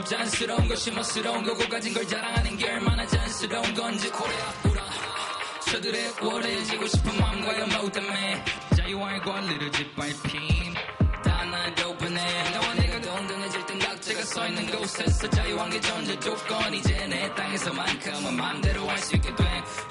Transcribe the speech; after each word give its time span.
법 0.00 0.06
잔스러운 0.06 0.66
것이 0.66 0.90
멋스러운 0.90 1.44
거고 1.44 1.68
가진 1.68 1.92
걸 1.92 2.06
자랑하는 2.08 2.56
게 2.56 2.70
얼마나 2.70 3.06
잔스러운 3.06 3.74
건지 3.74 4.08
코레아 4.08 4.54
우라. 4.64 4.82
저들의 5.70 6.14
원해지고 6.22 6.86
싶은 6.86 7.20
마음과 7.20 7.60
연마우 7.60 7.92
때문에 7.92 8.42
자유할 8.74 9.20
권리를 9.20 9.70
짓밟힘 9.70 10.74
곳에서 14.70 15.28
자유한 15.30 15.70
게 15.70 15.80
전제 15.80 16.18
조건. 16.20 16.72
이제 16.74 17.06
내 17.06 17.32
땅에서만큼은 17.34 18.36
마음대로 18.36 18.88
할 18.88 18.98
수 18.98 19.16
있게 19.16 19.34
돼. 19.34 19.44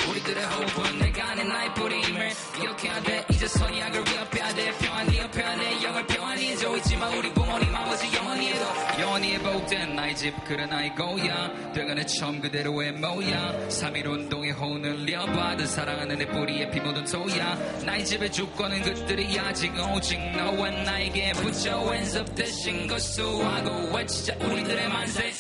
우리들의 0.10 0.46
호흡은 0.46 1.00
내가 1.00 1.36
내 1.36 1.44
나의 1.44 1.74
뿌림을 1.74 2.32
기억해야 2.56 3.02
돼. 3.02 3.26
이제서야 3.32 3.92
그걸 3.92 4.14
위협해야 4.14 4.54
돼. 4.54 4.72
평안히 4.80 5.18
옆에야 5.20 5.56
돼. 5.58 5.84
영을 5.84 6.06
평안히 6.08 6.48
해줘. 6.50 6.78
있지만 6.78 7.14
우리 7.18 7.34
부모님 7.34 7.76
아버지 7.76 8.16
영원히 8.16 8.50
해도 8.54 8.66
영원히 9.00 9.34
회복된 9.36 9.96
나의 9.96 10.16
집 10.16 10.29
나의 10.56 10.96
고향 10.96 11.72
되가는 11.74 12.08
처음 12.08 12.42
그대로의 12.42 12.94
모양 12.94 13.68
3.1 13.70 14.06
운동의 14.06 14.52
혼을 14.52 15.06
려받은 15.06 15.68
사랑하는 15.68 16.18
내 16.18 16.26
뿌리에 16.26 16.70
피 16.72 16.80
묻은 16.80 17.06
토야. 17.06 17.56
나의 17.86 18.04
집의 18.04 18.32
주권은 18.32 18.82
그들이 18.82 19.40
아직 19.40 19.72
오직 19.94 20.20
너와 20.36 20.70
나에게 20.72 21.34
붙여 21.34 21.80
up 21.94 22.36
대신 22.36 22.88
거수하고 22.88 23.96
외치자 23.96 24.36
우리들의 24.40 24.90
만세. 24.90 25.32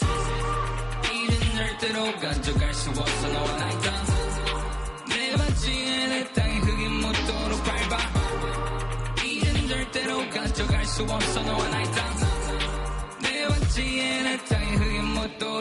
이는 1.11 1.55
절대로 1.55 2.15
가져갈 2.19 2.73
수 2.73 2.89
없어 2.91 3.27
너와 3.29 3.57
나의 3.57 3.71
땅내 3.81 5.31
바지에 5.37 6.07
내 6.07 6.33
땅의 6.33 6.59
흙이 6.59 6.87
묻도록 6.87 7.63
밟아. 7.63 7.97
이젠 9.25 9.67
절대로 9.67 10.29
가져갈 10.29 10.85
수 10.85 11.03
없어 11.03 11.41
너와 11.41 11.67
나의 11.69 11.85
땅내 11.85 13.47
바지에 13.47 14.23
내 14.23 14.37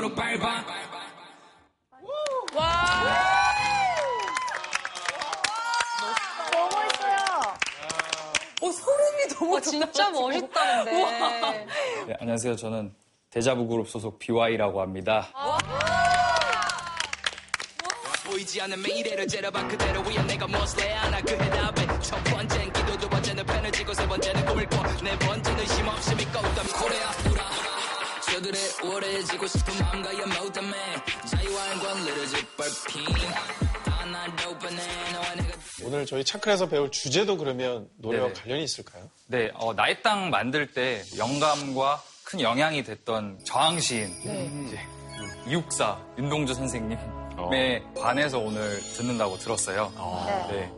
묻도록 0.08 0.14
밟아 0.14 0.64
너무 6.52 6.68
멋있어요. 6.74 7.16
어, 8.60 8.72
소름이 8.72 9.28
너무 9.34 9.54
와, 9.54 9.60
진짜 9.60 10.10
멋있다는데. 10.10 11.66
네, 12.06 12.14
안녕하세요. 12.20 12.56
저는 12.56 12.94
데자부 13.30 13.66
그룹 13.66 13.88
소속 13.88 14.18
BY라고 14.18 14.80
합니다. 14.80 15.28
보이지 18.26 18.60
않는 18.62 18.82
미래를 18.82 19.26
째려봐 19.26 19.68
그대로 19.68 20.02
위에 20.02 20.22
내가 20.22 20.46
무엇을 20.46 20.82
해야 20.82 21.02
하나 21.02 21.20
그 21.22 21.32
해답에. 21.32 21.86
첫 22.00 22.22
번째는 22.24 22.72
기도 22.72 22.98
두 22.98 23.08
번째는 23.08 23.46
펜을 23.46 23.72
쥐고 23.72 23.94
세 23.94 24.06
번째는 24.06 24.44
꿈을 24.44 24.66
꿔네 24.68 25.18
번째는 25.18 25.66
쉼 25.66 25.88
없이 25.88 26.14
믿고 26.14 26.38
있던 26.38 26.66
코레아 26.66 27.12
우라 28.38 28.42
저들의 28.42 28.60
우월해지고 28.84 29.46
싶은 29.46 29.78
마음과 29.84 30.18
연모 30.18 30.52
때문에 30.52 30.76
자유한 31.26 31.78
권리를 31.80 32.28
내가 35.36 35.58
오늘 35.84 36.06
저희 36.06 36.24
차클에서 36.24 36.68
배울 36.68 36.90
주제도 36.90 37.36
그러면 37.36 37.88
노래와 37.98 38.28
네네. 38.28 38.40
관련이 38.40 38.64
있을까요? 38.64 39.10
네, 39.26 39.50
어, 39.54 39.74
나의 39.74 40.02
땅 40.02 40.30
만들 40.30 40.72
때 40.72 41.02
영감과 41.16 42.02
큰 42.24 42.40
영향이 42.40 42.84
됐던 42.84 43.40
저항 43.44 43.80
시인 43.80 44.08
이제 44.66 44.80
이육사 45.46 45.98
윤동주 46.18 46.54
선생님에 46.54 47.82
관해서 47.96 48.38
오늘 48.38 48.80
듣는다고 48.96 49.38
들었어요. 49.38 49.92
네. 50.50 50.70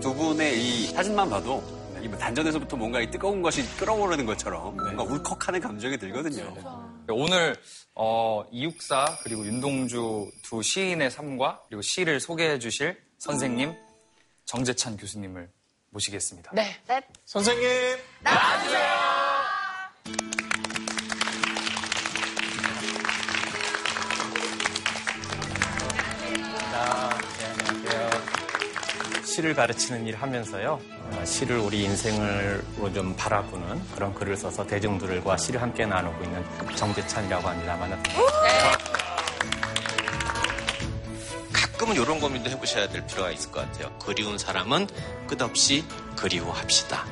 두 0.00 0.14
분의 0.14 0.58
이 0.58 0.86
사진만 0.88 1.28
봐도 1.30 1.62
이 1.70 1.75
단전에서부터 2.18 2.76
뭔가 2.76 3.00
이 3.00 3.10
뜨거운 3.10 3.42
것이 3.42 3.62
끓어오르는 3.76 4.26
것처럼 4.26 4.76
뭔가 4.76 5.02
울컥하는 5.02 5.60
감정이 5.60 5.98
들거든요. 5.98 6.54
오늘 7.08 7.56
어, 7.94 8.44
이육사 8.50 9.18
그리고 9.22 9.44
윤동주 9.46 10.30
두 10.42 10.62
시인의 10.62 11.10
삶과 11.10 11.62
그리고 11.68 11.82
시를 11.82 12.20
소개해 12.20 12.58
주실 12.58 13.00
선생님 13.18 13.74
정재찬 14.44 14.96
교수님을 14.96 15.48
모시겠습니다. 15.90 16.52
네. 16.54 16.76
선생님! 17.24 17.68
시를 29.36 29.54
가르치는 29.54 30.06
일을 30.06 30.22
하면서요. 30.22 30.80
어, 31.12 31.24
시를 31.26 31.58
우리 31.58 31.84
인생으로 31.84 32.90
좀 32.94 33.14
바라보는 33.16 33.82
그런 33.94 34.14
글을 34.14 34.34
써서 34.34 34.66
대중들과 34.66 35.36
시를 35.36 35.60
함께 35.60 35.84
나누고 35.84 36.24
있는 36.24 36.42
정재찬이라고 36.74 37.46
합니다. 37.46 37.76
만나뵙겠습니다. 37.76 38.78
가끔은 41.52 41.96
이런 41.96 42.18
고민도 42.18 42.48
해보셔야 42.48 42.88
될 42.88 43.06
필요가 43.06 43.30
있을 43.30 43.52
것 43.52 43.60
같아요. 43.60 43.94
그리운 43.98 44.38
사람은 44.38 44.86
끝없이 45.26 45.84
그리워합시다. 46.16 47.04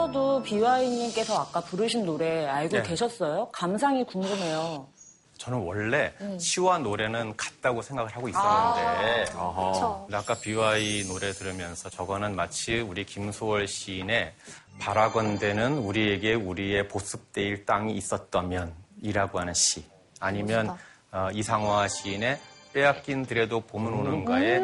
선생님께서도 0.00 0.42
비와이님께서 0.42 1.38
아까 1.38 1.60
부르신 1.60 2.06
노래 2.06 2.46
알고 2.46 2.76
네. 2.76 2.82
계셨어요? 2.82 3.50
감상이 3.52 4.04
궁금해요. 4.04 4.88
저는 5.36 5.58
원래 5.58 6.12
시와 6.38 6.78
노래는 6.78 7.36
같다고 7.36 7.80
생각을 7.80 8.14
하고 8.14 8.28
있었는데 8.28 9.24
근데 9.32 10.16
아까 10.16 10.34
BY 10.34 11.04
노래 11.08 11.32
들으면서 11.32 11.88
저거는 11.88 12.36
마치 12.36 12.78
우리 12.78 13.04
김소월 13.06 13.66
시인의 13.66 14.34
바라건대는 14.78 15.78
우리에게 15.78 16.34
우리의 16.34 16.88
보습대일 16.88 17.64
땅이 17.64 17.94
있었다면 17.94 18.74
이라고 19.02 19.40
하는 19.40 19.54
시 19.54 19.84
아니면 20.20 20.76
어, 21.10 21.28
이상화 21.32 21.88
시인의 21.88 22.38
빼앗긴 22.74 23.24
드레도 23.24 23.60
봄은 23.62 23.92
오는가의 23.92 24.60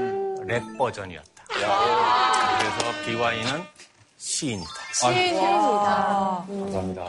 랩 0.47 0.76
버전이었다. 0.76 1.44
그래서 1.48 3.04
BY는 3.06 3.64
시인이다. 4.31 4.70
시인입니다. 4.92 6.44
감사합니다. 6.48 7.04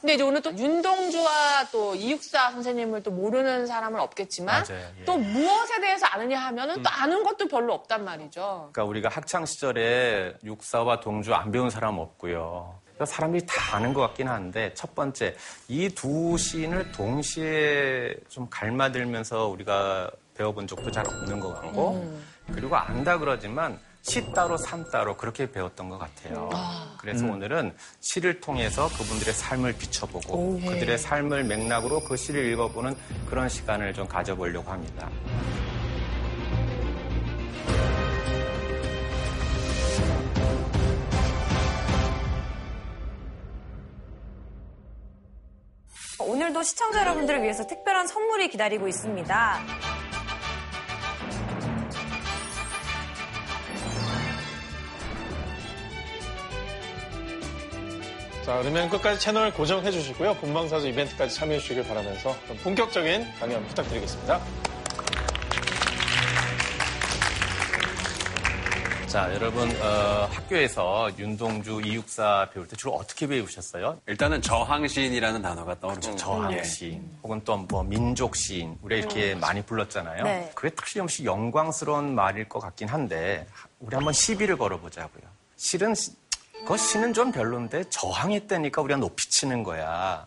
근데 0.00 0.14
이제 0.14 0.22
오늘 0.24 0.42
또 0.42 0.50
윤동주와 0.56 1.68
또 1.70 1.94
이육사 1.94 2.50
선생님을 2.50 3.04
또 3.04 3.12
모르는 3.12 3.68
사람은 3.68 4.00
없겠지만 4.00 4.64
맞아요, 4.68 4.84
예. 5.00 5.04
또 5.04 5.16
무엇에 5.16 5.80
대해서 5.80 6.06
아느냐 6.06 6.40
하면은 6.40 6.82
또 6.82 6.90
아는 6.90 7.22
것도 7.22 7.46
별로 7.46 7.72
없단 7.74 8.04
말이죠. 8.04 8.70
그러니까 8.72 8.84
우리가 8.84 9.08
학창 9.08 9.46
시절에 9.46 10.34
육사와 10.44 10.98
동주 10.98 11.32
안 11.34 11.52
배운 11.52 11.70
사람 11.70 11.98
없고요. 11.98 12.80
그러니까 12.82 13.04
사람들이 13.06 13.46
다 13.46 13.76
아는 13.76 13.94
것 13.94 14.00
같긴 14.00 14.26
한데 14.26 14.72
첫 14.74 14.96
번째 14.96 15.36
이 15.68 15.88
두 15.90 16.36
시인을 16.36 16.90
동시에 16.90 18.12
좀 18.28 18.48
갈마들면서 18.50 19.46
우리가 19.46 20.10
배워본 20.34 20.66
적도 20.66 20.90
잘 20.90 21.06
없는 21.06 21.38
것 21.38 21.54
같고 21.60 22.18
그리고 22.52 22.74
안다 22.76 23.18
그러지만 23.18 23.78
시 24.02 24.32
따로 24.32 24.56
산 24.56 24.88
따로 24.90 25.16
그렇게 25.16 25.50
배웠던 25.50 25.88
것 25.88 25.98
같아요. 25.98 26.48
그래서 26.98 27.26
오늘은 27.26 27.74
시를 28.00 28.40
통해서 28.40 28.88
그분들의 28.88 29.34
삶을 29.34 29.74
비춰보고 29.74 30.60
그들의 30.60 30.98
삶을 30.98 31.44
맥락으로 31.44 32.00
그 32.00 32.16
시를 32.16 32.50
읽어보는 32.52 32.96
그런 33.26 33.48
시간을 33.48 33.92
좀 33.92 34.08
가져보려고 34.08 34.70
합니다. 34.70 35.10
오늘도 46.20 46.62
시청자 46.62 47.00
여러분들을 47.00 47.42
위해서 47.42 47.66
특별한 47.66 48.06
선물이 48.06 48.50
기다리고 48.50 48.86
있습니다. 48.88 49.87
자, 58.48 58.56
그러면 58.62 58.88
끝까지 58.88 59.20
채널 59.20 59.52
고정해 59.52 59.90
주시고요. 59.90 60.32
본방사수 60.36 60.88
이벤트까지 60.88 61.34
참여해 61.34 61.58
주시길 61.58 61.86
바라면서 61.86 62.34
본격적인 62.62 63.26
강연 63.38 63.62
부탁드리겠습니다. 63.66 64.40
자, 69.06 69.34
여러분, 69.34 69.68
어, 69.82 70.28
학교에서 70.32 71.10
윤동주 71.18 71.82
이육사 71.84 72.48
배울 72.54 72.66
때 72.66 72.74
주로 72.76 72.94
어떻게 72.94 73.26
배우셨어요? 73.26 74.00
일단은 74.06 74.40
저항시인이라는 74.40 75.42
단어가 75.42 75.78
떠오르죠. 75.78 76.16
저항시인, 76.16 77.18
혹은 77.22 77.44
또 77.44 77.58
뭐 77.68 77.82
민족시인, 77.82 78.78
우리가 78.80 78.98
이렇게 78.98 79.34
많이 79.34 79.60
불렀잖아요. 79.60 80.24
네. 80.24 80.50
그게 80.54 80.74
틀림없이 80.74 81.26
영광스러운 81.26 82.14
말일 82.14 82.48
것 82.48 82.60
같긴 82.60 82.88
한데, 82.88 83.46
우리 83.78 83.94
한번 83.94 84.14
시비를 84.14 84.56
걸어보자고요. 84.56 85.24
실은, 85.56 85.92
시- 86.58 86.64
그 86.64 86.76
시는 86.76 87.12
좀 87.14 87.32
별론데, 87.32 87.84
저항했다니까 87.90 88.82
우리가 88.82 89.00
높이 89.00 89.28
치는 89.30 89.62
거야. 89.62 90.26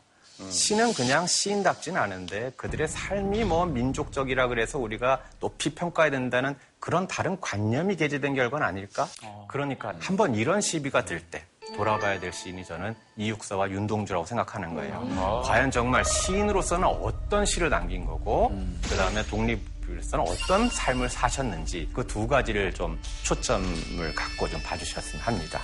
시는 0.49 0.91
그냥 0.93 1.27
시인답진 1.27 1.95
않은데 1.97 2.51
그들의 2.57 2.87
삶이 2.87 3.43
뭐 3.43 3.63
민족적이라 3.67 4.47
그래서 4.47 4.79
우리가 4.79 5.21
높이 5.39 5.69
평가해야 5.75 6.09
된다는 6.09 6.55
그런 6.79 7.07
다른 7.07 7.39
관념이 7.39 7.95
게재된 7.95 8.33
결과는 8.33 8.65
아닐까? 8.65 9.07
그러니까 9.47 9.93
한번 9.99 10.33
이런 10.33 10.59
시비가 10.59 11.05
들 11.05 11.21
때 11.29 11.43
돌아봐야 11.75 12.19
될 12.19 12.33
시인이 12.33 12.65
저는 12.65 12.95
이육사와 13.17 13.69
윤동주라고 13.69 14.25
생각하는 14.25 14.73
거예요. 14.73 15.41
과연 15.45 15.69
정말 15.69 16.03
시인으로서는 16.03 16.87
어떤 16.87 17.45
시를 17.45 17.69
남긴 17.69 18.03
거고 18.07 18.51
그 18.89 18.95
다음에 18.95 19.23
독립으로서는 19.27 20.25
어떤 20.27 20.67
삶을 20.69 21.07
사셨는지 21.07 21.87
그 21.93 22.05
두 22.07 22.27
가지를 22.27 22.73
좀 22.73 22.99
초점을 23.21 24.15
갖고 24.15 24.49
좀 24.49 24.59
봐주셨으면 24.63 25.23
합니다. 25.23 25.61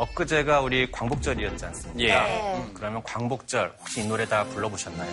엊그제가 0.00 0.62
우리 0.62 0.90
광복절이었지 0.90 1.66
않습니까? 1.66 2.02
예. 2.02 2.64
그러면 2.72 3.02
광복절 3.02 3.74
혹시 3.78 4.00
이 4.00 4.06
노래 4.08 4.24
다 4.24 4.44
불러보셨나요? 4.44 5.10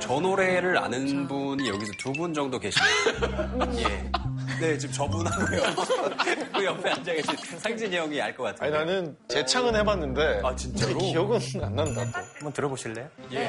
저 0.00 0.18
노래를 0.20 0.76
아는 0.78 1.28
분이 1.28 1.68
여기서 1.68 1.92
두 1.98 2.12
분 2.12 2.34
정도 2.34 2.58
계십니다. 2.58 3.48
예. 3.78 4.10
네, 4.60 4.76
지금 4.78 4.94
저분하고요. 4.94 5.62
그 6.54 6.64
옆에 6.64 6.90
앉아 6.90 7.12
계신 7.14 7.36
상진이 7.58 7.96
형이 7.96 8.20
알 8.20 8.36
것 8.36 8.44
같아요. 8.44 8.74
아니 8.74 8.84
나는 8.86 9.16
재창은 9.28 9.74
해봤는데 9.76 10.40
아, 10.44 10.54
진짜로? 10.54 10.98
기억은 10.98 11.38
안 11.62 11.74
난다 11.74 12.04
또. 12.12 12.18
한번 12.34 12.52
들어보실래요? 12.52 13.08
예. 13.32 13.48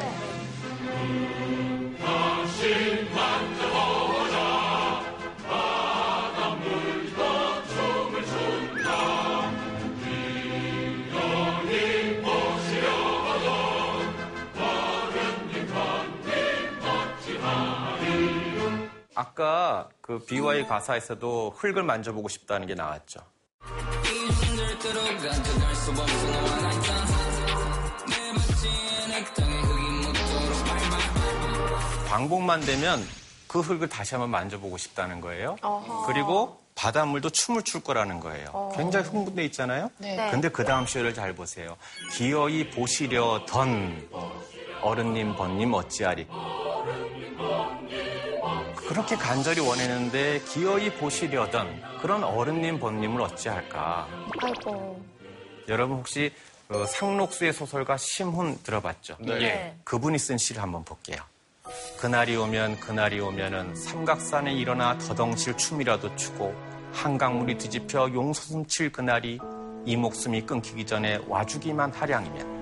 아까 19.16 19.90
그 20.02 20.20
BY 20.26 20.68
가사에서도 20.68 21.56
흙을 21.58 21.84
만져보고 21.84 22.28
싶다는 22.30 22.68
게 22.68 22.76
나왔죠. 22.76 23.20
광복만 32.08 32.62
되면 32.62 33.04
그 33.48 33.60
흙을 33.60 33.90
다시 33.90 34.16
한번 34.16 34.32
만져보고 34.32 34.78
싶다는 34.78 35.22
거예요. 35.22 35.58
그리고 36.08 36.60
바닷물도 36.76 37.30
춤을 37.30 37.64
출 37.64 37.82
거라는 37.84 38.20
거예요. 38.20 38.72
굉장히 38.76 39.08
흥분돼 39.08 39.46
있잖아요. 39.46 39.92
네. 40.00 40.30
근데 40.32 40.50
그 40.50 40.64
다음 40.64 40.86
시를 40.88 41.14
잘 41.14 41.34
보세요. 41.34 41.78
기어이 42.12 42.72
보시려던 42.72 44.10
어른님 44.84 45.36
번님 45.36 45.74
어찌하리. 45.74 46.28
그렇게 48.88 49.16
간절히 49.16 49.62
원했는데 49.62 50.42
기어이 50.42 50.92
보시려던 50.92 52.00
그런 52.02 52.24
어른님 52.24 52.80
번님을 52.80 53.22
어찌할까. 53.22 54.08
아이고. 54.42 55.02
여러분 55.70 55.98
혹시 55.98 56.32
그 56.68 56.86
상록수의 56.86 57.54
소설가 57.54 57.98
심훈 57.98 58.58
들어봤죠? 58.64 59.18
네. 59.20 59.78
그분이 59.84 60.20
쓴 60.20 60.38
시를 60.38 60.62
한번 60.62 60.84
볼게요. 60.84 61.18
그날이 61.98 62.36
오면 62.36 62.82
그날이 62.82 63.20
오면은 63.20 63.74
삼각산에 63.76 64.54
일어나 64.54 64.98
더덩실 64.98 65.56
춤이라도 65.56 66.16
추고 66.16 66.54
한강물이 66.92 67.58
뒤집혀 67.58 68.10
용솟음 68.14 68.66
칠 68.68 68.92
그날이 68.92 69.40
이 69.86 69.96
목숨이 69.96 70.42
끊기기 70.46 70.86
전에 70.86 71.20
와주기만 71.28 71.94
하량이면 71.94 72.53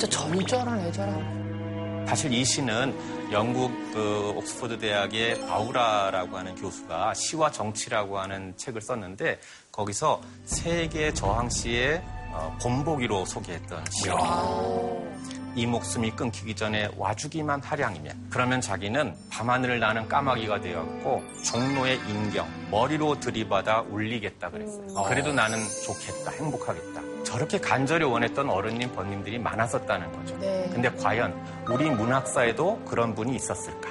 진짜 0.00 0.18
절절한 0.18 0.80
애절한. 0.86 2.06
사실 2.08 2.32
이 2.32 2.42
시는 2.42 2.96
영국 3.30 3.70
그 3.92 4.32
옥스퍼드 4.34 4.78
대학의 4.78 5.46
바우라라고 5.46 6.38
하는 6.38 6.54
교수가 6.54 7.12
시와 7.12 7.50
정치라고 7.50 8.18
하는 8.18 8.56
책을 8.56 8.80
썼는데 8.80 9.38
거기서 9.70 10.22
세계 10.46 11.12
저항 11.12 11.50
시의 11.50 12.02
어, 12.32 12.56
본보기로 12.62 13.26
소개했던 13.26 13.84
시예요. 13.90 15.06
이 15.54 15.66
목숨이 15.66 16.12
끊기기 16.12 16.54
전에 16.54 16.88
와주기만 16.96 17.60
하량이면 17.62 18.28
그러면 18.30 18.62
자기는 18.62 19.14
밤하늘을 19.30 19.80
나는 19.80 20.08
까마귀가 20.08 20.62
되었고 20.62 21.22
종로의 21.44 21.96
인경 22.08 22.48
머리로 22.70 23.20
들이받아 23.20 23.82
울리겠다 23.82 24.48
그랬어요. 24.48 24.86
그래도 25.08 25.34
나는 25.34 25.58
좋겠다 25.84 26.30
행복하겠다. 26.30 27.09
저렇게 27.24 27.58
간절히 27.58 28.04
원했던 28.04 28.50
어른님 28.50 28.92
번님들이 28.92 29.38
많았었다는 29.38 30.12
거죠. 30.12 30.36
네. 30.38 30.68
근데 30.72 30.90
과연 30.96 31.34
우리 31.68 31.90
문학사에도 31.90 32.82
그런 32.84 33.14
분이 33.14 33.34
있었을까? 33.36 33.88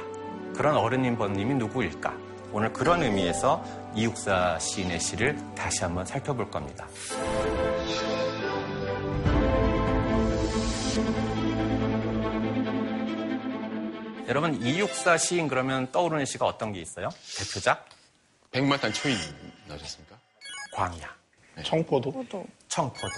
그런 0.56 0.76
어른님 0.76 1.18
번님이 1.18 1.54
누구일까? 1.56 2.14
오늘 2.52 2.74
그런 2.74 3.04
의미에서 3.04 3.64
이육사 3.96 4.58
시인의 4.60 5.00
시를 5.00 5.38
다시 5.56 5.84
한번 5.84 6.06
살펴볼 6.06 6.50
겁니다. 6.50 6.88
여러분 14.28 14.62
이육사 14.62 15.18
시인 15.18 15.48
그러면 15.48 15.92
떠오르는 15.92 16.26
시가 16.26 16.46
어떤 16.46 16.72
게 16.72 16.80
있어요? 16.82 17.10
대표작 17.38 17.90
백마탄 18.52 18.94
초인 18.94 19.18
나오셨습니까? 19.68 20.16
광야, 20.74 21.16
청포도. 21.64 22.26
청포도, 22.68 23.14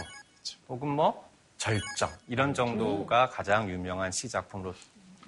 혹은 0.69 0.87
뭐 0.89 1.29
절정 1.57 2.09
이런 2.27 2.53
정도가 2.53 3.29
가장 3.29 3.69
유명한 3.69 4.11
시 4.11 4.27
작품으로 4.29 4.73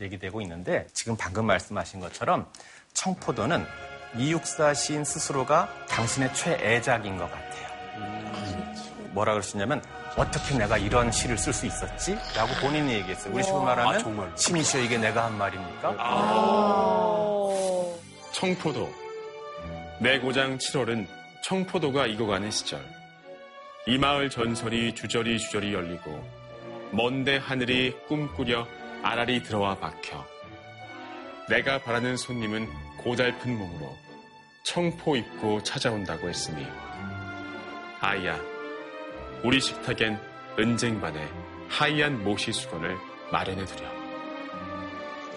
얘기되고 0.02 0.42
있는데 0.42 0.88
지금 0.94 1.16
방금 1.16 1.46
말씀하신 1.46 2.00
것처럼 2.00 2.52
청포도는 2.94 3.66
이육사 4.18 4.74
시인 4.74 5.04
스스로가 5.04 5.70
당신의 5.90 6.34
최애작인 6.34 7.18
것 7.18 7.30
같아요. 7.32 7.64
뭐라 9.12 9.34
그러시냐면 9.34 9.84
어떻게 10.18 10.58
내가 10.58 10.78
이런 10.78 11.12
시를 11.12 11.38
쓸 11.38 11.54
수 11.54 11.66
있었지? 11.66 12.16
라고 12.36 12.54
본인이 12.62 12.94
얘기했어요. 12.94 13.34
우리 13.34 13.44
식으로 13.44 13.64
말하면 13.64 14.20
아? 14.20 14.36
신이시여 14.36 14.82
이게 14.82 14.98
내가 14.98 15.26
한 15.26 15.38
말입니까? 15.38 15.96
청포도. 18.32 18.92
내 20.00 20.20
고장 20.20 20.58
7월은 20.58 21.08
청포도가 21.44 22.08
익어가는 22.08 22.50
시절. 22.52 22.84
이 23.86 23.98
마을 23.98 24.30
전설이 24.30 24.96
주저리 24.96 25.38
주저리 25.38 25.74
열리고 25.74 26.24
먼데 26.92 27.36
하늘이 27.36 27.94
꿈꾸려 28.08 28.66
아랄이 29.02 29.44
들어와 29.44 29.76
박혀. 29.76 30.26
내가 31.50 31.80
바라는 31.80 32.16
손님은 32.16 32.70
고달픈 32.98 33.58
몸으로 33.58 33.98
청포 34.64 35.18
입고 35.18 35.64
찾아온다고 35.64 36.30
했으니 36.30 36.66
아이야 38.00 38.40
우리 39.44 39.60
식탁엔 39.60 40.18
은쟁반에 40.58 41.28
하얀 41.68 42.24
모시 42.24 42.54
수건을 42.54 42.96
마련해두려. 43.32 44.03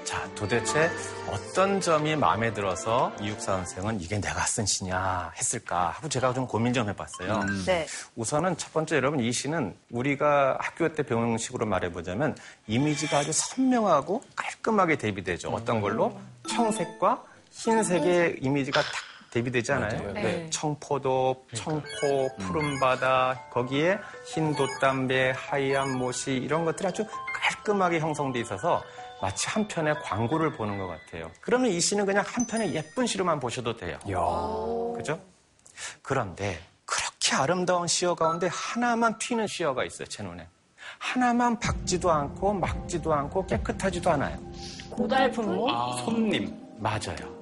자, 0.06 0.24
도대체 0.36 0.88
어떤 1.28 1.80
점이 1.80 2.14
마음에 2.14 2.52
들어서 2.52 3.12
이육사 3.20 3.56
선생은 3.56 4.00
이게 4.00 4.20
내가 4.20 4.40
쓴 4.42 4.64
시냐 4.64 5.32
했을까 5.36 5.90
하고 5.90 6.08
제가 6.08 6.32
좀 6.32 6.46
고민 6.46 6.72
좀 6.72 6.88
해봤어요. 6.88 7.40
네. 7.66 7.86
우선은 8.14 8.56
첫 8.56 8.72
번째 8.72 8.96
여러분 8.96 9.18
이 9.18 9.32
시는 9.32 9.74
우리가 9.90 10.58
학교 10.60 10.94
때 10.94 11.02
배우는 11.02 11.38
식으로 11.38 11.66
말해보자면 11.66 12.36
이미지가 12.68 13.18
아주 13.18 13.32
선명하고 13.32 14.22
깔끔하게 14.36 14.96
대비되죠. 14.96 15.50
어떤 15.50 15.80
걸로? 15.80 16.16
청색과 16.48 17.24
흰색의 17.50 18.38
이미지가 18.42 18.80
딱 18.80 18.90
대비되잖아요. 19.30 20.12
네. 20.12 20.48
청포도, 20.50 21.46
청포, 21.52 22.28
푸른 22.38 22.78
바다, 22.78 23.42
거기에 23.50 23.98
흰 24.24 24.54
돛담배, 24.54 25.34
하얀 25.36 25.98
못이 25.98 26.36
이런 26.36 26.64
것들이 26.64 26.86
아주 26.88 27.04
깔끔하게 27.34 27.98
형성돼 27.98 28.38
있어서 28.40 28.82
마치 29.20 29.48
한 29.48 29.66
편의 29.66 29.94
광고를 30.02 30.52
보는 30.52 30.78
것 30.78 30.86
같아요. 30.88 31.30
그러면 31.40 31.70
이 31.70 31.80
시는 31.80 32.04
그냥 32.06 32.24
한 32.26 32.46
편의 32.46 32.74
예쁜 32.74 33.06
시로만 33.06 33.40
보셔도 33.40 33.76
돼요. 33.76 33.98
그죠? 34.96 35.18
그런데 36.02 36.58
그렇게 36.84 37.34
아름다운 37.34 37.86
시어 37.86 38.14
가운데 38.14 38.48
하나만 38.50 39.18
튀는 39.18 39.46
시어가 39.46 39.84
있어요, 39.84 40.06
제 40.08 40.22
눈에. 40.22 40.46
하나만 40.98 41.58
박지도 41.58 42.10
않고 42.10 42.54
막지도 42.54 43.12
않고 43.12 43.46
깨끗하지도 43.46 44.10
않아요. 44.10 44.38
고달픈 44.90 45.54
몸? 45.54 45.70
손님. 46.04 46.54
맞아요. 46.78 47.36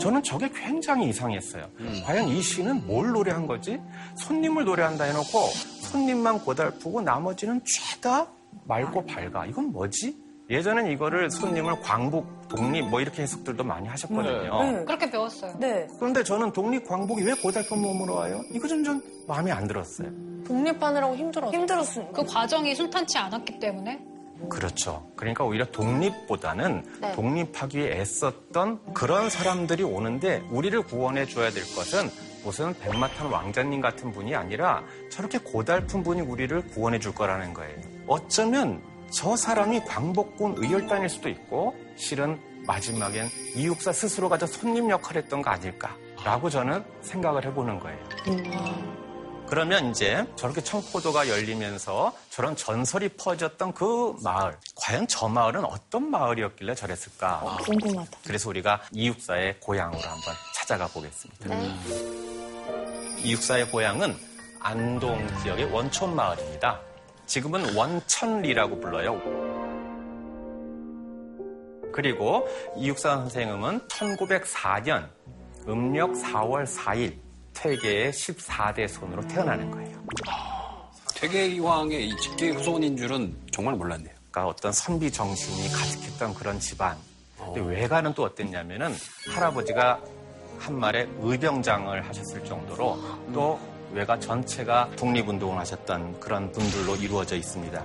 저는 0.00 0.22
저게 0.22 0.48
굉장히 0.50 1.08
이상했어요. 1.10 1.68
과연 2.04 2.28
이 2.28 2.40
시는 2.42 2.86
뭘 2.86 3.12
노래한 3.12 3.46
거지? 3.46 3.80
손님을 4.16 4.64
노래한다 4.64 5.04
해놓고 5.04 5.38
손님만 5.82 6.40
고달프고 6.40 7.00
나머지는 7.02 7.60
죄다 7.64 8.26
맑고 8.64 9.04
밝아. 9.06 9.46
이건 9.46 9.72
뭐지? 9.72 10.23
예전엔 10.50 10.88
이거를 10.88 11.30
손님을 11.30 11.80
광복, 11.80 12.48
독립 12.48 12.82
뭐 12.88 13.00
이렇게 13.00 13.22
해석들도 13.22 13.64
많이 13.64 13.88
하셨거든요. 13.88 14.62
네. 14.62 14.84
그렇게 14.84 15.10
배웠어요. 15.10 15.56
네. 15.58 15.86
그런데 15.98 16.22
저는 16.22 16.52
독립 16.52 16.86
광복이 16.86 17.22
왜 17.22 17.32
고달픈 17.32 17.80
몸으로 17.80 18.14
와요? 18.16 18.42
이거 18.50 18.68
좀좀 18.68 19.02
마음에 19.26 19.50
안 19.50 19.66
들었어요. 19.66 20.08
독립하느라고 20.46 21.16
힘들었어. 21.16 21.52
힘들었으니까. 21.52 22.12
그 22.12 22.24
과정이 22.26 22.74
순탄치 22.74 23.16
않았기 23.16 23.58
때문에 23.58 23.98
그렇죠. 24.50 25.06
그러니까 25.16 25.44
오히려 25.44 25.64
독립보다는 25.70 26.84
네. 27.00 27.12
독립하기 27.12 27.78
위해 27.78 28.00
애썼던 28.00 28.92
그런 28.92 29.30
사람들이 29.30 29.82
오는데 29.82 30.42
우리를 30.50 30.82
구원해 30.82 31.24
줘야 31.24 31.50
될 31.50 31.62
것은 31.74 32.10
무슨 32.44 32.74
백마탄 32.78 33.28
왕자님 33.28 33.80
같은 33.80 34.12
분이 34.12 34.34
아니라 34.34 34.82
저렇게 35.10 35.38
고달픈 35.38 36.02
분이 36.02 36.20
우리를 36.20 36.60
구원해 36.68 36.98
줄 36.98 37.14
거라는 37.14 37.54
거예요. 37.54 37.74
어쩌면 38.06 38.82
저 39.14 39.36
사람이 39.36 39.84
광복군 39.84 40.56
의열단일 40.58 41.08
수도 41.08 41.28
있고 41.28 41.74
실은 41.96 42.40
마지막엔 42.66 43.28
이육사 43.54 43.92
스스로가 43.92 44.38
저 44.38 44.46
손님 44.46 44.90
역할을 44.90 45.22
했던 45.22 45.40
거 45.40 45.50
아닐까라고 45.50 46.50
저는 46.50 46.84
생각을 47.02 47.44
해보는 47.46 47.78
거예요. 47.78 47.98
그러면 49.46 49.90
이제 49.90 50.26
저렇게 50.34 50.62
청포도가 50.62 51.28
열리면서 51.28 52.12
저런 52.30 52.56
전설이 52.56 53.10
퍼졌던 53.10 53.74
그 53.74 54.16
마을, 54.24 54.56
과연 54.74 55.06
저 55.06 55.28
마을은 55.28 55.64
어떤 55.64 56.10
마을이었길래 56.10 56.74
저랬을까? 56.74 57.58
궁금하다. 57.62 58.18
그래서 58.26 58.48
우리가 58.48 58.80
이육사의 58.92 59.60
고향으로 59.60 60.00
한번 60.00 60.34
찾아가 60.56 60.88
보겠습니다. 60.88 61.54
이육사의 63.18 63.70
고향은 63.70 64.16
안동 64.60 65.28
지역의 65.42 65.66
원촌 65.66 66.16
마을입니다. 66.16 66.80
지금은 67.26 67.74
원천리라고 67.74 68.80
불러요. 68.80 69.20
그리고 71.92 72.46
이육사 72.76 73.16
선생님은 73.16 73.86
1904년 73.88 75.08
음력 75.68 76.12
4월 76.12 76.66
4일 76.66 77.14
퇴계의 77.54 78.12
14대 78.12 78.88
손으로 78.88 79.26
태어나는 79.28 79.70
거예요. 79.70 80.04
퇴계기왕의 81.14 82.08
이 82.08 82.16
직계 82.16 82.50
후손인 82.50 82.96
줄은 82.96 83.34
정말 83.52 83.76
몰랐네요. 83.76 84.12
그러니까 84.30 84.48
어떤 84.48 84.72
선비 84.72 85.10
정신이 85.10 85.68
가득했던 85.72 86.34
그런 86.34 86.58
집안. 86.58 86.96
근데 87.38 87.60
외가는 87.60 88.12
또 88.14 88.24
어땠냐면은 88.24 88.92
할아버지가 89.30 90.00
한 90.58 90.78
말에 90.78 91.08
의병장을 91.20 92.08
하셨을 92.08 92.44
정도로 92.44 92.98
또 93.32 93.60
외가 93.94 94.18
전체가 94.18 94.90
독립운동을 94.96 95.56
하셨던 95.60 96.18
그런 96.18 96.50
분들로 96.50 96.96
이루어져 96.96 97.36
있습니다. 97.36 97.82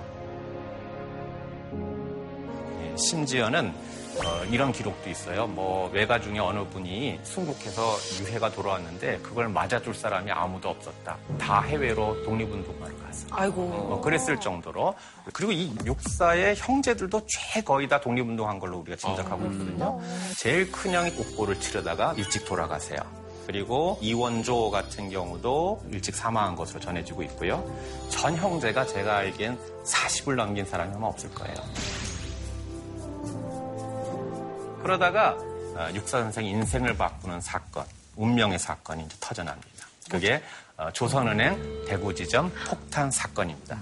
예, 2.82 2.96
심지어는 2.96 3.72
어, 4.18 4.44
이런 4.50 4.72
기록도 4.72 5.08
있어요. 5.08 5.46
뭐 5.46 5.88
외가 5.92 6.20
중에 6.20 6.40
어느 6.40 6.64
분이 6.68 7.20
순국해서 7.22 7.96
유해가 8.20 8.50
돌아왔는데 8.50 9.18
그걸 9.20 9.48
맞아줄 9.48 9.94
사람이 9.94 10.30
아무도 10.32 10.68
없었다. 10.70 11.16
다 11.38 11.62
해외로 11.62 12.20
독립운동하러 12.24 12.92
갔어. 13.06 13.26
아이고. 13.30 13.62
뭐 13.68 14.00
그랬을 14.00 14.40
정도로 14.40 14.94
그리고 15.32 15.52
이 15.52 15.72
육사의 15.86 16.56
형제들도 16.56 17.22
최 17.28 17.62
거의 17.62 17.88
다 17.88 18.00
독립운동한 18.00 18.58
걸로 18.58 18.78
우리가 18.78 18.96
짐작하고 18.96 19.44
있거든요. 19.44 20.00
제일 20.36 20.70
큰 20.72 20.92
형이 20.92 21.10
옥보를 21.16 21.60
치르다가 21.60 22.12
일찍 22.16 22.44
돌아가세요. 22.44 22.98
그리고 23.50 23.98
이원조 24.00 24.70
같은 24.70 25.10
경우도 25.10 25.82
일찍 25.90 26.14
사망한 26.14 26.54
것으로 26.54 26.78
전해지고 26.78 27.24
있고요. 27.24 27.68
전 28.08 28.36
형제가 28.36 28.86
제가 28.86 29.16
알기엔 29.16 29.58
40을 29.84 30.36
넘긴 30.36 30.64
사람이 30.64 30.94
아마 30.94 31.08
없을 31.08 31.28
거예요. 31.34 31.56
그러다가 34.84 35.36
어, 35.74 35.88
육사 35.92 36.20
선생 36.20 36.44
인생을 36.46 36.96
바꾸는 36.96 37.40
사건, 37.40 37.84
운명의 38.14 38.56
사건이 38.60 39.02
이제 39.02 39.16
터져납니다. 39.18 39.88
그게 40.08 40.40
어, 40.76 40.88
조선은행 40.92 41.86
대구지점 41.88 42.52
폭탄 42.68 43.10
사건입니다. 43.10 43.80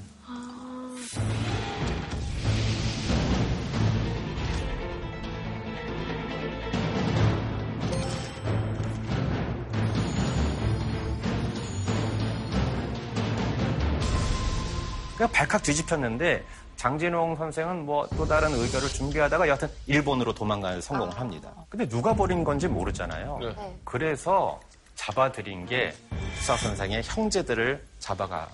그냥 15.19 15.33
발칵 15.33 15.63
뒤집혔는데 15.65 16.45
장진홍 16.77 17.35
선생은 17.35 17.85
뭐 17.85 18.07
또 18.17 18.25
다른 18.25 18.53
의결을 18.55 18.89
준비하다가 18.89 19.49
여하튼 19.49 19.69
일본으로 19.87 20.33
도망가는 20.33 20.81
성공을 20.81 21.19
합니다. 21.19 21.51
근데 21.69 21.87
누가 21.89 22.15
버린 22.15 22.45
건지 22.45 22.69
모르잖아요. 22.69 23.39
네. 23.41 23.79
그래서 23.85 24.61
잡아들인 24.95 25.67
게 25.67 25.93
수사 26.37 26.57
선생의 26.57 27.03
형제들을 27.05 27.85
잡아가 27.99 28.49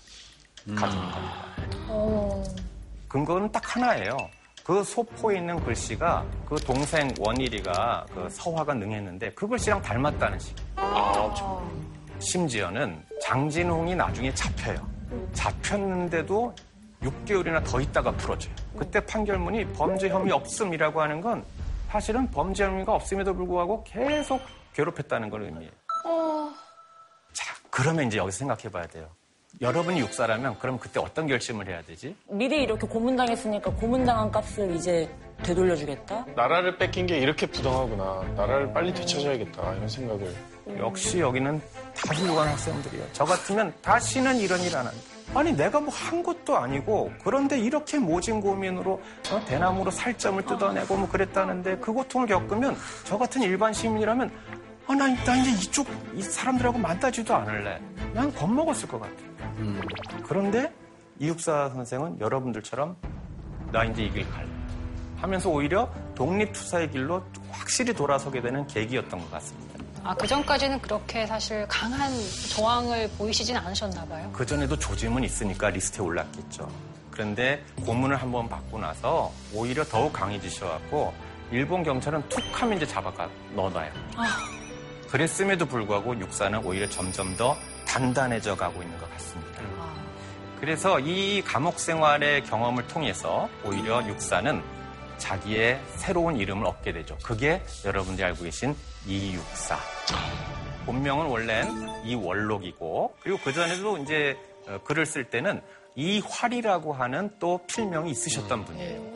가두는 0.75 1.11
겁니다. 1.11 1.45
근거는 3.09 3.53
딱 3.53 3.77
하나예요. 3.77 4.17
그 4.65 4.83
소포에 4.83 5.37
있는 5.37 5.63
글씨가 5.63 6.25
그 6.49 6.57
동생 6.57 7.13
원일이가 7.19 8.07
그 8.15 8.29
서화가 8.31 8.73
능했는데 8.73 9.33
그 9.33 9.47
글씨랑 9.47 9.83
닮았다는 9.83 10.39
식. 10.39 10.57
심지어는 12.21 13.03
장진홍이 13.23 13.95
나중에 13.95 14.33
잡혀요. 14.35 14.94
잡혔는데도 15.33 16.55
6개월이나 17.03 17.65
더 17.65 17.81
있다가 17.81 18.13
풀어져요. 18.13 18.55
그때 18.79 19.05
판결문이 19.05 19.67
범죄 19.75 20.09
혐의 20.09 20.33
없음이라고 20.33 21.01
하는 21.01 21.21
건 21.21 21.45
사실은 21.89 22.31
범죄 22.31 22.65
혐의가 22.65 22.95
없음에도 22.95 23.35
불구하고 23.35 23.85
계속 23.85 24.41
괴롭혔다는 24.75 25.31
걸 25.31 25.43
의미해요. 25.43 25.71
자, 27.33 27.55
그러면 27.71 28.07
이제 28.07 28.19
여기서 28.19 28.39
생각해 28.39 28.71
봐야 28.71 28.87
돼요. 28.87 29.09
여러분이 29.61 30.01
육사라면 30.01 30.59
그럼 30.59 30.79
그때 30.79 30.99
어떤 30.99 31.29
결심을 31.29 31.69
해야 31.69 31.81
되지? 31.83 32.17
미리 32.29 32.63
이렇게 32.65 32.87
고문당했으니까 32.89 33.71
고문당한 33.73 34.31
값을 34.33 34.75
이제 34.75 35.09
되돌려주겠다? 35.45 36.27
나라를 36.35 36.77
뺏긴 36.79 37.07
게 37.07 37.19
이렇게 37.19 37.47
부당하구나. 37.47 38.25
나라를 38.35 38.73
빨리 38.73 38.93
되찾아야겠다. 38.93 39.75
이런 39.75 39.89
생각을. 39.89 40.35
역시 40.79 41.21
여기는 41.21 41.61
다 41.97 42.15
훌륭한 42.15 42.49
학생들이에요. 42.49 43.07
저 43.13 43.25
같으면 43.25 43.73
다시는 43.83 44.37
이런 44.37 44.61
일 44.61 44.75
안 44.77 44.87
한다. 44.87 44.99
아니 45.35 45.53
내가 45.53 45.81
뭐 45.81 45.93
한 45.95 46.23
것도 46.23 46.57
아니고 46.57 47.11
그런데 47.25 47.59
이렇게 47.59 47.99
모진 47.99 48.41
고민으로 48.41 49.01
어, 49.33 49.45
대나무로 49.47 49.91
살점을 49.91 50.45
뜯어내고 50.45 50.97
뭐 50.97 51.09
그랬다는데 51.09 51.79
그 51.79 51.93
고통을 51.93 52.27
겪으면 52.29 52.77
저 53.05 53.17
같은 53.19 53.43
일반 53.43 53.73
시민이라면 53.73 54.31
아, 54.87 54.95
나, 54.95 55.07
나 55.25 55.37
이제 55.37 55.51
이쪽 55.51 55.89
이 56.15 56.23
사람들하고 56.23 56.77
만나지도 56.79 57.35
않을래. 57.35 57.81
난 58.13 58.33
겁먹었을 58.35 58.87
것 58.89 59.01
같아. 59.01 59.15
그런데 60.27 60.71
이육사 61.19 61.71
선생은 61.71 62.21
여러분들처럼 62.21 62.97
나 63.73 63.85
이제 63.85 64.03
이 64.05 64.11
길 64.13 64.29
갈래. 64.31 64.47
하면서 65.17 65.49
오히려 65.49 65.91
독립투사의 66.17 66.91
길로 66.91 67.23
확실히 67.51 67.95
돌아서게 67.95 68.43
되는 68.43 68.67
계기였던 68.67 69.19
것 69.21 69.31
같습니다. 69.31 69.64
아, 70.07 70.15
그 70.15 70.27
전까지는 70.27 70.83
그렇게 70.83 71.27
사실 71.27 71.67
강한 71.67 72.13
저항을 72.51 73.09
보이시진 73.17 73.57
않으셨나 73.57 74.05
봐요. 74.05 74.31
그전에도 74.33 74.79
조짐은 74.79 75.25
있으니까 75.25 75.71
리스트에 75.71 76.05
올랐겠죠. 76.05 76.71
그런데 77.11 77.65
고문을 77.87 78.17
한번 78.17 78.47
받고 78.47 78.79
나서 78.79 79.33
오히려 79.55 79.83
더욱 79.83 80.13
강해지셔갖고 80.13 81.15
일본 81.51 81.83
경찰은 81.83 82.29
툭 82.29 82.43
하면 82.53 82.77
이제 82.77 82.87
잡아가 82.87 83.31
넣어놔요. 83.55 83.91
그랬음에도 85.09 85.65
불구하고 85.65 86.19
육사는 86.19 86.63
오히려 86.67 86.89
점점 86.91 87.35
더 87.37 87.57
단단해져 87.87 88.57
가고 88.57 88.83
있는 88.83 88.99
것 88.99 89.11
같습니다. 89.13 89.63
그래서 90.61 91.01
이 91.01 91.41
감옥 91.43 91.79
생활의 91.81 92.45
경험을 92.45 92.87
통해서 92.89 93.49
오히려 93.65 94.07
육사는 94.07 94.63
자기의 95.17 95.81
새로운 95.97 96.37
이름을 96.37 96.67
얻게 96.67 96.93
되죠. 96.93 97.17
그게 97.23 97.63
여러분들이 97.85 98.27
알고 98.27 98.45
계신 98.45 98.75
이육사. 99.07 99.79
본명은 100.87 101.27
원래는 101.27 102.05
이월록이고 102.05 103.17
그리고 103.23 103.39
그 103.43 103.53
전에도 103.53 103.99
이제 103.99 104.37
어, 104.67 104.79
글을 104.85 105.07
쓸 105.07 105.25
때는 105.25 105.63
이활이라고 105.95 106.93
하는 106.93 107.31
또 107.39 107.61
필명이 107.67 108.11
있으셨던 108.11 108.65
분이에요. 108.65 109.15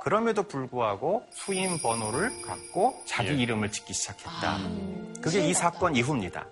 그럼에도 0.00 0.42
불구하고 0.42 1.24
수임 1.30 1.78
번호를 1.78 2.42
갖고 2.42 2.94
자기 3.06 3.40
이름을 3.40 3.70
짓기 3.70 3.94
시작했다. 3.94 4.58
그게 5.22 5.48
이 5.48 5.54
사건 5.54 5.96
이후입니다. 5.96 6.46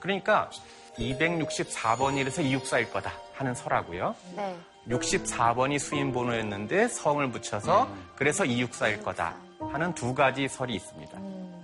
그러니까 0.00 0.50
264번이라서 0.98 2.42
이육사일 2.44 2.90
거다 2.90 3.12
하는 3.34 3.54
설하고요. 3.54 4.14
네. 4.34 4.56
64번이 4.88 5.78
수임 5.78 6.12
번호였는데 6.12 6.88
성을 6.88 7.30
붙여서 7.30 7.88
그래서 8.16 8.46
이육사일 8.46 9.02
거다 9.02 9.36
하는 9.60 9.94
두 9.94 10.14
가지 10.14 10.48
설이 10.48 10.74
있습니다. 10.74 11.18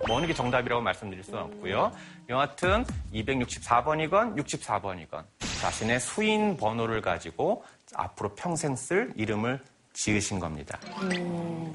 뭐 0.07 0.17
어느 0.17 0.27
게 0.27 0.33
정답이라고 0.33 0.81
말씀드릴 0.81 1.23
수는 1.23 1.39
없고요. 1.39 1.91
여하튼 2.29 2.85
264번이건 3.13 4.37
64번이건 4.37 5.23
자신의 5.61 5.99
수인 5.99 6.57
번호를 6.57 7.01
가지고 7.01 7.63
앞으로 7.95 8.35
평생 8.35 8.75
쓸 8.75 9.11
이름을 9.15 9.59
지으신 9.93 10.39
겁니다. 10.39 10.79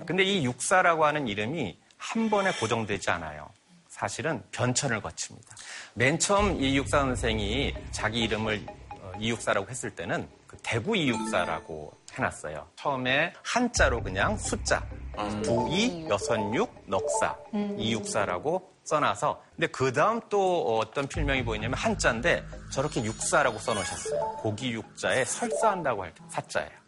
근데 0.07 0.23
이 0.23 0.45
육사라고 0.45 1.05
하는 1.05 1.27
이름이 1.27 1.79
한 1.97 2.31
번에 2.31 2.53
고정되지 2.53 3.11
않아요. 3.11 3.49
사실은 3.89 4.43
변천을 4.53 5.01
거칩니다. 5.01 5.57
맨 5.95 6.19
처음 6.19 6.61
이 6.61 6.77
육사 6.77 7.01
선생이 7.01 7.75
자기 7.91 8.21
이름을 8.21 8.65
어, 8.91 9.13
이육사라고 9.19 9.69
했을 9.69 9.91
때는 9.91 10.29
그 10.51 10.57
대구 10.65 10.97
이육사라고 10.97 11.93
해놨어요. 12.13 12.67
처음에 12.75 13.33
한자로 13.45 14.03
그냥 14.03 14.37
숫자 14.37 14.85
두이 15.45 16.09
여섯육 16.09 16.75
넉사 16.87 17.37
이육사라고 17.79 18.69
써놔서 18.83 19.41
근데 19.55 19.69
그 19.69 19.93
다음 19.93 20.21
또 20.29 20.79
어떤 20.81 21.07
필명이 21.07 21.45
보이냐면 21.45 21.79
한자인데 21.79 22.45
저렇게 22.73 23.05
육사라고 23.05 23.59
써놓으셨어요. 23.61 24.39
고기 24.39 24.73
육자에 24.73 25.25
설사한다고 25.25 26.03
할 26.03 26.13
때 26.15 26.25
사자예요. 26.29 26.81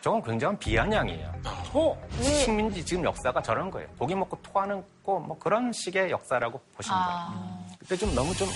저건 0.00 0.22
굉장한 0.22 0.56
비아냥이에요. 0.60 1.32
어? 1.74 2.08
식민지 2.22 2.84
지금 2.84 3.02
역사가 3.04 3.42
저런 3.42 3.70
거예요. 3.72 3.88
고기 3.98 4.14
먹고 4.14 4.40
토하는 4.40 4.84
거 5.04 5.18
뭐 5.18 5.36
그런 5.36 5.72
식의 5.72 6.10
역사라고 6.12 6.60
보시면 6.76 6.96
돼요. 6.96 7.66
그때 7.80 7.96
좀 7.96 8.14
너무 8.14 8.32
좀 8.36 8.46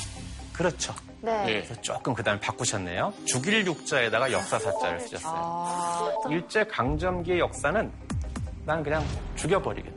그렇죠. 0.56 0.94
네. 1.20 1.44
그래서 1.44 1.80
조금 1.80 2.14
그 2.14 2.22
다음에 2.22 2.40
바꾸셨네요. 2.40 3.12
죽일 3.24 3.66
육자에다가 3.66 4.32
역사 4.32 4.58
사자를 4.58 5.00
쓰셨어요. 5.00 5.34
아, 5.36 6.10
일제 6.30 6.64
강점기의 6.64 7.40
역사는 7.40 7.92
난 8.64 8.82
그냥 8.82 9.04
죽여버리겠다. 9.36 9.96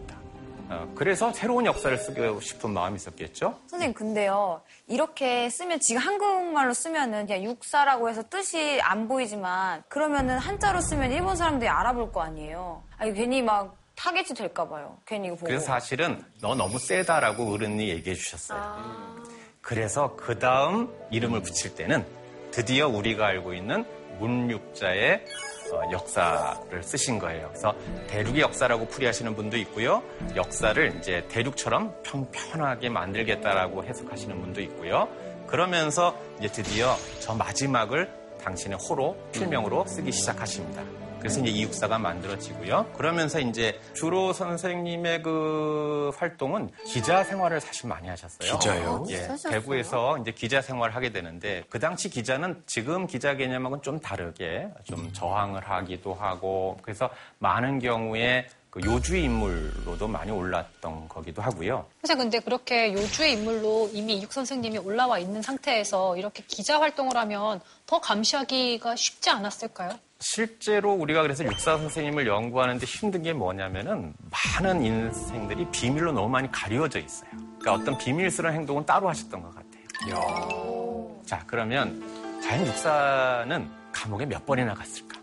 어, 0.70 0.92
그래서 0.96 1.34
새로운 1.34 1.66
역사를 1.66 1.98
쓰고 1.98 2.42
싶은 2.42 2.72
마음이 2.72 2.96
있었겠죠. 2.98 3.60
선생님 3.68 3.96
근데요 3.96 4.62
이렇게 4.88 5.50
쓰면 5.50 5.80
지금 5.80 6.02
한국말로 6.02 6.74
쓰면은 6.74 7.26
그냥 7.26 7.44
육사라고 7.44 8.08
해서 8.10 8.22
뜻이 8.30 8.80
안 8.82 9.08
보이지만 9.08 9.84
그러면은 9.88 10.38
한자로 10.38 10.82
쓰면 10.82 11.12
일본 11.12 11.36
사람들이 11.36 11.68
알아볼 11.68 12.12
거 12.12 12.22
아니에요. 12.22 12.84
아니 12.98 13.14
괜히 13.14 13.42
막 13.42 13.76
타겟이 13.96 14.28
될까 14.38 14.70
봐요. 14.70 14.98
괜히 15.06 15.28
이거 15.28 15.36
보고. 15.38 15.48
그래서 15.48 15.66
사실은 15.66 16.24
너 16.40 16.54
너무 16.54 16.78
세다라고 16.78 17.52
어른이 17.52 17.90
얘기해 17.90 18.16
주셨어요. 18.16 19.20
그래서 19.62 20.16
그 20.16 20.40
다음 20.40 20.90
이름을 21.12 21.42
붙일 21.42 21.76
때는 21.76 22.06
드디어 22.52 22.88
우리가 22.88 23.28
알고 23.28 23.54
있는 23.54 23.86
문육자의 24.20 25.26
어, 25.72 25.92
역사를 25.92 26.84
쓰신 26.84 27.20
거예요. 27.20 27.48
그래서 27.50 27.76
대륙의 28.08 28.42
역사라고 28.42 28.88
풀이하시는 28.88 29.36
분도 29.36 29.58
있고요. 29.58 30.02
역사를 30.36 30.96
이제 30.98 31.26
대륙처럼 31.30 31.94
평평하게 32.04 32.90
만들겠다라고 32.90 33.84
해석하시는 33.84 34.42
분도 34.42 34.62
있고요. 34.62 35.08
그러면서 35.46 36.16
이제 36.40 36.48
드디어 36.48 36.96
저 37.20 37.36
마지막을 37.36 38.10
당신의 38.44 38.80
호로 38.80 39.16
필명으로 39.32 39.86
쓰기 39.86 40.12
시작하십니다. 40.12 40.84
그래서 41.20 41.42
이제 41.42 41.50
이육사가 41.50 42.00
만들어지고요. 42.00 42.94
그러면서 42.98 43.40
이제 43.40 43.80
주로 43.94 44.34
선생님의 44.34 45.22
그 45.22 46.12
활동은 46.18 46.70
기자 46.86 47.24
생활을 47.24 47.60
사실 47.62 47.88
많이 47.88 48.08
하셨어요. 48.08 48.58
기자요? 48.58 49.06
예. 49.10 49.28
대구에서 49.50 50.18
이제 50.20 50.32
기자 50.32 50.62
생활을 50.62 50.96
하게 50.96 51.12
되는데 51.12 51.64
그 51.70 51.80
당시 51.80 52.10
기자는 52.10 52.64
지금 52.66 53.06
기자 53.06 53.36
개념하고는 53.36 53.84
좀 53.84 54.00
다르게 54.00 54.70
좀 54.84 55.12
저항을 55.12 55.70
하기도 55.70 56.14
하고 56.14 56.78
그래서 56.82 57.10
많은 57.40 57.80
경우에 57.80 58.48
그 58.70 58.80
요주의 58.84 59.24
인물로도 59.24 60.08
많이 60.08 60.32
올랐던 60.32 61.10
거기도 61.10 61.42
하고요. 61.42 61.86
선생님 62.02 62.30
근데 62.30 62.40
그렇게 62.40 62.94
요주의 62.94 63.34
인물로 63.34 63.90
이미 63.94 64.18
이육 64.18 64.32
선생님이 64.32 64.78
올라와 64.78 65.18
있는 65.18 65.42
상태에서 65.42 66.18
이렇게 66.18 66.44
기자 66.48 66.80
활동을 66.80 67.18
하면 67.18 67.62
더 67.88 68.00
감시하기가 68.00 68.96
쉽지 68.96 69.32
않았을까요? 69.32 69.98
실제로 70.20 70.92
우리가 70.94 71.22
그래서 71.22 71.44
육사 71.46 71.78
선생님을 71.78 72.28
연구하는데 72.28 72.86
힘든 72.86 73.24
게 73.24 73.32
뭐냐면은 73.34 74.14
많은 74.60 74.84
인생들이 74.84 75.68
비밀로 75.72 76.12
너무 76.12 76.28
많이 76.30 76.52
가려져 76.52 77.00
있어요. 77.00 77.30
그러니까 77.60 77.74
어떤 77.74 77.98
비밀스러운 77.98 78.54
행동은 78.56 78.86
따로 78.86 79.08
하셨던 79.10 79.42
것 79.42 79.56
같아요. 79.56 81.22
자, 81.26 81.44
그러면 81.48 82.02
과연 82.44 82.68
육사는 82.68 83.70
감옥에 83.94 84.26
몇 84.26 84.46
번이나 84.46 84.74
갔을까? 84.74 85.20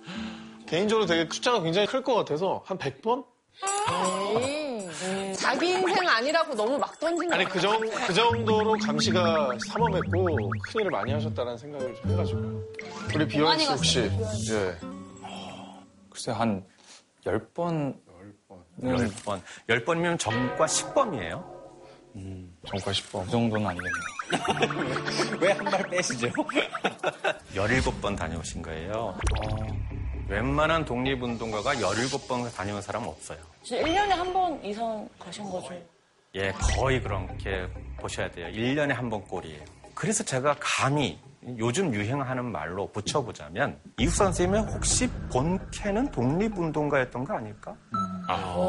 개인적으로 0.67 1.07
되게 1.07 1.29
숫자가 1.31 1.61
굉장히 1.63 1.87
클 1.87 2.03
것 2.03 2.15
같아서 2.15 2.63
한 2.67 2.79
100번? 2.79 3.25
자기 5.47 5.69
인생 5.69 6.09
아니라고 6.09 6.55
너무 6.57 6.77
막 6.77 6.99
던진 6.99 7.29
거 7.29 7.35
아니 7.37 7.45
그, 7.45 7.61
정, 7.61 7.79
그 7.81 8.13
정도로 8.13 8.77
감시가 8.85 9.51
삼엄했고 9.69 10.51
큰일을 10.73 10.91
많이 10.91 11.13
하셨다는 11.13 11.57
생각을 11.57 11.95
좀 11.95 12.11
해가지고 12.11 12.63
우리 13.15 13.29
비원 13.29 13.57
씨 13.57 13.67
혹시 13.69 14.01
예. 14.51 14.77
글쎄 16.11 16.33
한 16.33 16.65
10번 17.25 17.95
열 18.83 19.09
번. 19.25 19.41
열 19.69 19.85
번이면 19.85 20.19
전과 20.19 20.67
10번이에요. 20.67 21.45
정과 22.67 22.91
10번 22.91 23.25
그 23.25 23.31
정도는 23.31 23.67
아니겠네요. 23.69 23.93
왜 25.41 25.53
한 25.53 25.65
발 25.67 25.83
빼시죠? 25.89 26.29
17번 27.55 28.17
다녀오신 28.19 28.63
거예요. 28.63 29.17
웬만한 30.29 30.85
독립운동가가 30.85 31.75
17번 31.75 32.53
다녀온 32.55 32.83
사람은 32.83 33.09
없어요. 33.09 33.39
진짜 33.63 33.83
1년에 33.85 34.09
한 34.11 34.33
번 34.33 34.65
이상 34.65 35.09
가신 35.19 35.45
거죠? 35.45 35.73
예, 36.35 36.53
거의 36.77 37.01
그렇게 37.01 37.67
보셔야 37.99 38.31
돼요. 38.31 38.47
1년에 38.49 38.89
한 38.93 39.09
번 39.09 39.23
꼴이에요. 39.25 39.63
그래서 39.95 40.23
제가 40.25 40.57
감히 40.59 41.19
요즘 41.59 41.95
유행하는 41.95 42.45
말로 42.47 42.89
붙여보자면 42.91 43.79
이육 43.99 44.11
선생님은 44.13 44.69
혹시 44.69 45.09
본캐는 45.33 46.11
독립운동가였던 46.11 47.25
거 47.25 47.35
아닐까? 47.35 47.75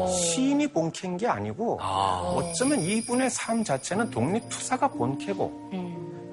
시인이 0.08 0.68
본캐인 0.68 1.16
게 1.16 1.26
아니고 1.26 1.80
어쩌면 1.82 2.80
이분의 2.80 3.30
삶 3.30 3.64
자체는 3.64 4.10
독립투사가 4.10 4.88
본캐고 4.88 5.70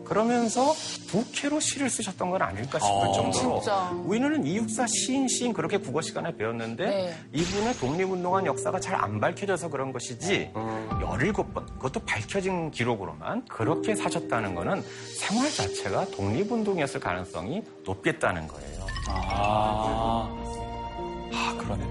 그러면서 0.06 0.74
부캐로 1.08 1.60
시를 1.60 1.90
쓰셨던 1.90 2.30
건 2.30 2.42
아닐까 2.42 2.80
싶을 2.80 3.14
정도로 3.14 3.60
진짜. 3.60 3.92
우리는 4.06 4.46
이육사 4.46 4.86
시인 4.88 5.28
시인 5.28 5.52
그렇게 5.54 5.78
국어 5.78 6.02
시간에 6.02 6.36
배웠는데 6.36 6.86
네. 6.86 7.16
이분의 7.34 7.74
독립운동한 7.76 8.46
역사가 8.46 8.80
잘 8.80 8.96
안 8.96 9.20
밝혀져서 9.20 9.70
그런 9.70 9.92
것이지 9.92 10.52
17번 10.54 11.66
그것도 11.74 12.00
밝혀진 12.06 12.72
기록으로만 12.72 13.46
그렇게 13.46 13.94
사셨다는 13.94 14.56
거는 14.56 14.82
생활 15.20 15.52
자체가 15.52 16.06
독립운동이었을 16.12 17.00
가능성이 17.02 17.62
높겠다는 17.86 18.48
거예요. 18.48 18.86
아, 19.10 20.30
아 21.34 21.58
그러네. 21.60 21.84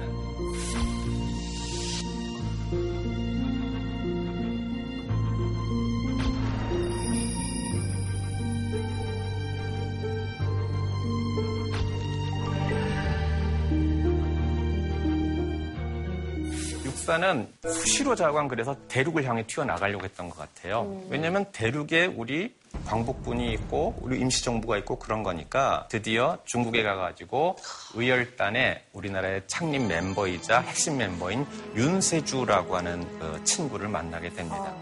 육사는 17.04 17.48
수시로 17.62 18.14
자관 18.14 18.48
그래서 18.48 18.74
대륙을 18.88 19.24
향해 19.24 19.46
튀어나가려고 19.46 20.04
했던 20.04 20.30
것 20.30 20.38
같아요. 20.38 21.02
왜냐하면 21.10 21.44
대륙에 21.52 22.06
우리 22.06 22.54
광복군이 22.86 23.52
있고 23.52 23.94
우리 24.00 24.18
임시정부가 24.20 24.78
있고 24.78 24.98
그런 24.98 25.22
거니까 25.22 25.86
드디어 25.90 26.38
중국에 26.46 26.82
가가지고 26.82 27.56
의열단의 27.94 28.84
우리나라의 28.94 29.42
창립 29.46 29.82
멤버이자 29.82 30.60
핵심 30.60 30.96
멤버인 30.96 31.46
윤세주라고 31.76 32.74
하는 32.74 33.18
그 33.18 33.44
친구를 33.44 33.88
만나게 33.88 34.30
됩니다. 34.30 34.74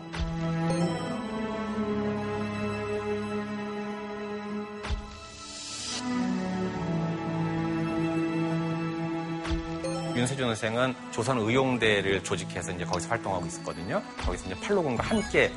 윤세준 10.15 10.47
선생은 10.47 10.95
조선 11.11 11.39
의용대를 11.39 12.23
조직해서 12.23 12.73
이제 12.73 12.85
거기서 12.85 13.09
활동하고 13.09 13.47
있었거든요. 13.47 14.03
거기서 14.25 14.47
이제 14.47 14.61
팔로군과 14.61 15.03
함께 15.05 15.51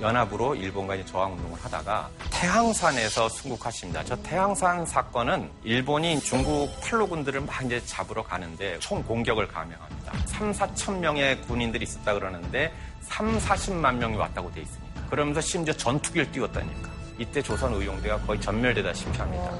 연합으로 0.00 0.54
일본과 0.54 0.94
이제 0.94 1.04
저항 1.04 1.34
운동을 1.34 1.58
하다가 1.62 2.08
태항산에서 2.30 3.28
순국하십니다. 3.28 4.02
저 4.04 4.16
태항산 4.16 4.86
사건은 4.86 5.50
일본이 5.62 6.18
중국 6.20 6.70
팔로군들을 6.80 7.42
막 7.42 7.62
이제 7.64 7.82
잡으러 7.84 8.22
가는데 8.22 8.78
총 8.78 9.02
공격을 9.02 9.48
감행합니다. 9.48 10.12
3, 10.26 10.52
4천 10.52 10.98
명의 10.98 11.38
군인들이 11.42 11.82
있었다 11.82 12.14
그러는데 12.14 12.72
3, 13.02 13.38
40만 13.38 13.96
명이 13.96 14.16
왔다고 14.16 14.50
돼 14.52 14.62
있습니다. 14.62 15.06
그러면서 15.10 15.42
심지어 15.42 15.74
전투기를 15.74 16.32
띄웠다니까. 16.32 16.88
이때 17.18 17.42
조선 17.42 17.74
의용대가 17.74 18.18
거의 18.20 18.40
전멸되다시피 18.40 19.18
합니다. 19.18 19.52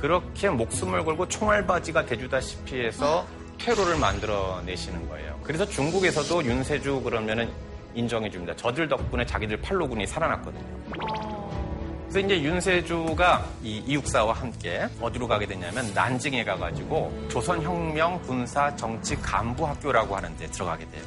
그렇게 0.00 0.48
목숨을 0.48 1.04
걸고 1.04 1.26
총알바지가 1.28 2.06
돼주다시피 2.06 2.80
해서 2.80 3.26
퇴로를 3.64 3.96
만들어내시는 3.96 5.08
거예요. 5.08 5.38
그래서 5.44 5.64
중국에서도 5.64 6.44
윤세주 6.44 7.02
그러면은 7.02 7.48
인정해 7.94 8.28
줍니다. 8.28 8.54
저들 8.56 8.88
덕분에 8.88 9.24
자기들 9.24 9.60
팔로군이 9.60 10.06
살아났거든요. 10.06 10.64
그래서 12.08 12.26
이제 12.26 12.42
윤세주가 12.42 13.46
이 13.62 13.78
이육사와 13.86 14.34
함께 14.34 14.86
어디로 15.00 15.28
가게 15.28 15.46
됐냐면 15.46 15.94
난징에 15.94 16.44
가가지고 16.44 17.28
조선혁명 17.30 18.22
군사 18.22 18.74
정치 18.76 19.16
간부 19.16 19.66
학교라고 19.66 20.16
하는 20.16 20.36
데 20.36 20.46
들어가게 20.48 20.84
돼요. 20.90 21.02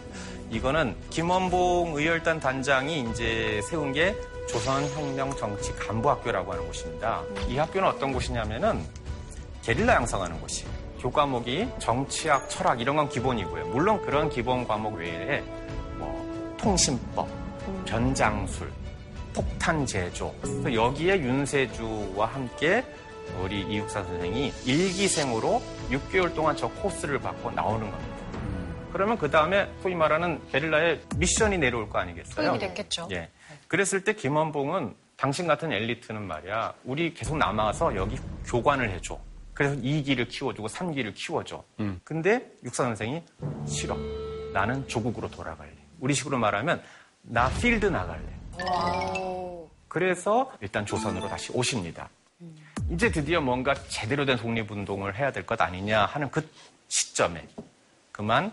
이거는 0.49 0.95
김원봉 1.09 1.97
의열단 1.97 2.39
단장이 2.39 3.07
이제 3.11 3.59
세운 3.69 3.91
게 3.91 4.15
조선혁명 4.47 5.35
정치 5.35 5.73
간부 5.73 6.09
학교라고 6.09 6.53
하는 6.53 6.65
곳입니다. 6.65 7.21
이 7.49 7.57
학교는 7.57 7.87
어떤 7.87 8.13
곳이냐면은 8.13 8.83
게릴라 9.61 9.95
양성하는 9.95 10.39
곳이에요. 10.39 10.74
교과목이 11.05 11.69
정치학, 11.77 12.49
철학 12.49 12.81
이런 12.81 12.95
건 12.95 13.07
기본이고요. 13.07 13.67
물론 13.67 14.01
그런 14.01 14.27
기본 14.27 14.67
과목 14.67 14.95
외에 14.95 15.41
뭐 15.99 16.55
통신법, 16.57 17.27
변장술, 17.85 18.71
폭탄 19.31 19.85
제조. 19.85 20.33
여기에 20.63 21.19
윤세주와 21.19 22.25
함께 22.25 22.83
우리 23.39 23.61
이육사 23.61 24.03
선생이 24.03 24.51
일기생으로 24.65 25.61
6개월 25.91 26.33
동안 26.33 26.57
저 26.57 26.67
코스를 26.69 27.19
받고 27.19 27.51
나오는 27.51 27.91
겁니다. 27.91 28.15
그러면 28.91 29.19
그 29.19 29.29
다음에 29.29 29.69
소위 29.83 29.93
말하는 29.93 30.41
게릴라의 30.51 31.01
미션이 31.17 31.59
내려올 31.59 31.87
거 31.87 31.99
아니겠어요? 31.99 32.47
소임이 32.47 32.57
됐겠죠. 32.57 33.09
예. 33.11 33.29
그랬을 33.67 34.03
때 34.03 34.13
김원봉은 34.13 34.95
당신 35.17 35.45
같은 35.45 35.71
엘리트는 35.71 36.23
말이야, 36.23 36.73
우리 36.83 37.13
계속 37.13 37.37
남아서 37.37 37.95
여기 37.95 38.17
교관을 38.47 38.89
해줘. 38.89 39.19
그래서 39.55 39.75
2기를 39.77 40.27
키워주고 40.29 40.67
3기를 40.67 41.15
키워줘. 41.15 41.63
근데 42.03 42.45
육사 42.63 42.83
선생이 42.83 43.23
싫어. 43.65 43.97
나는 44.53 44.87
조국으로 44.87 45.31
돌아갈래. 45.31 45.71
우리 45.99 46.13
식으로 46.13 46.37
말하면 46.37 46.83
나 47.23 47.49
필드 47.49 47.87
나갈래. 47.87 48.21
그래서 49.87 50.51
일단 50.61 50.85
조선으로 50.85 51.27
다시 51.29 51.51
오십니다. 51.53 52.09
이제 52.91 53.09
드디어 53.09 53.41
뭔가 53.41 53.73
제대로 53.87 54.25
된 54.25 54.37
독립운동을 54.37 55.15
해야 55.17 55.31
될 55.31 55.45
것 55.45 55.59
아니냐 55.59 56.05
하는 56.05 56.29
그 56.29 56.47
시점에 56.89 57.47
그만 58.11 58.51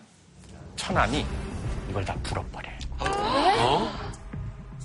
처남이 0.76 1.26
이걸 1.90 2.04
다 2.04 2.16
풀어버려요. 2.22 2.78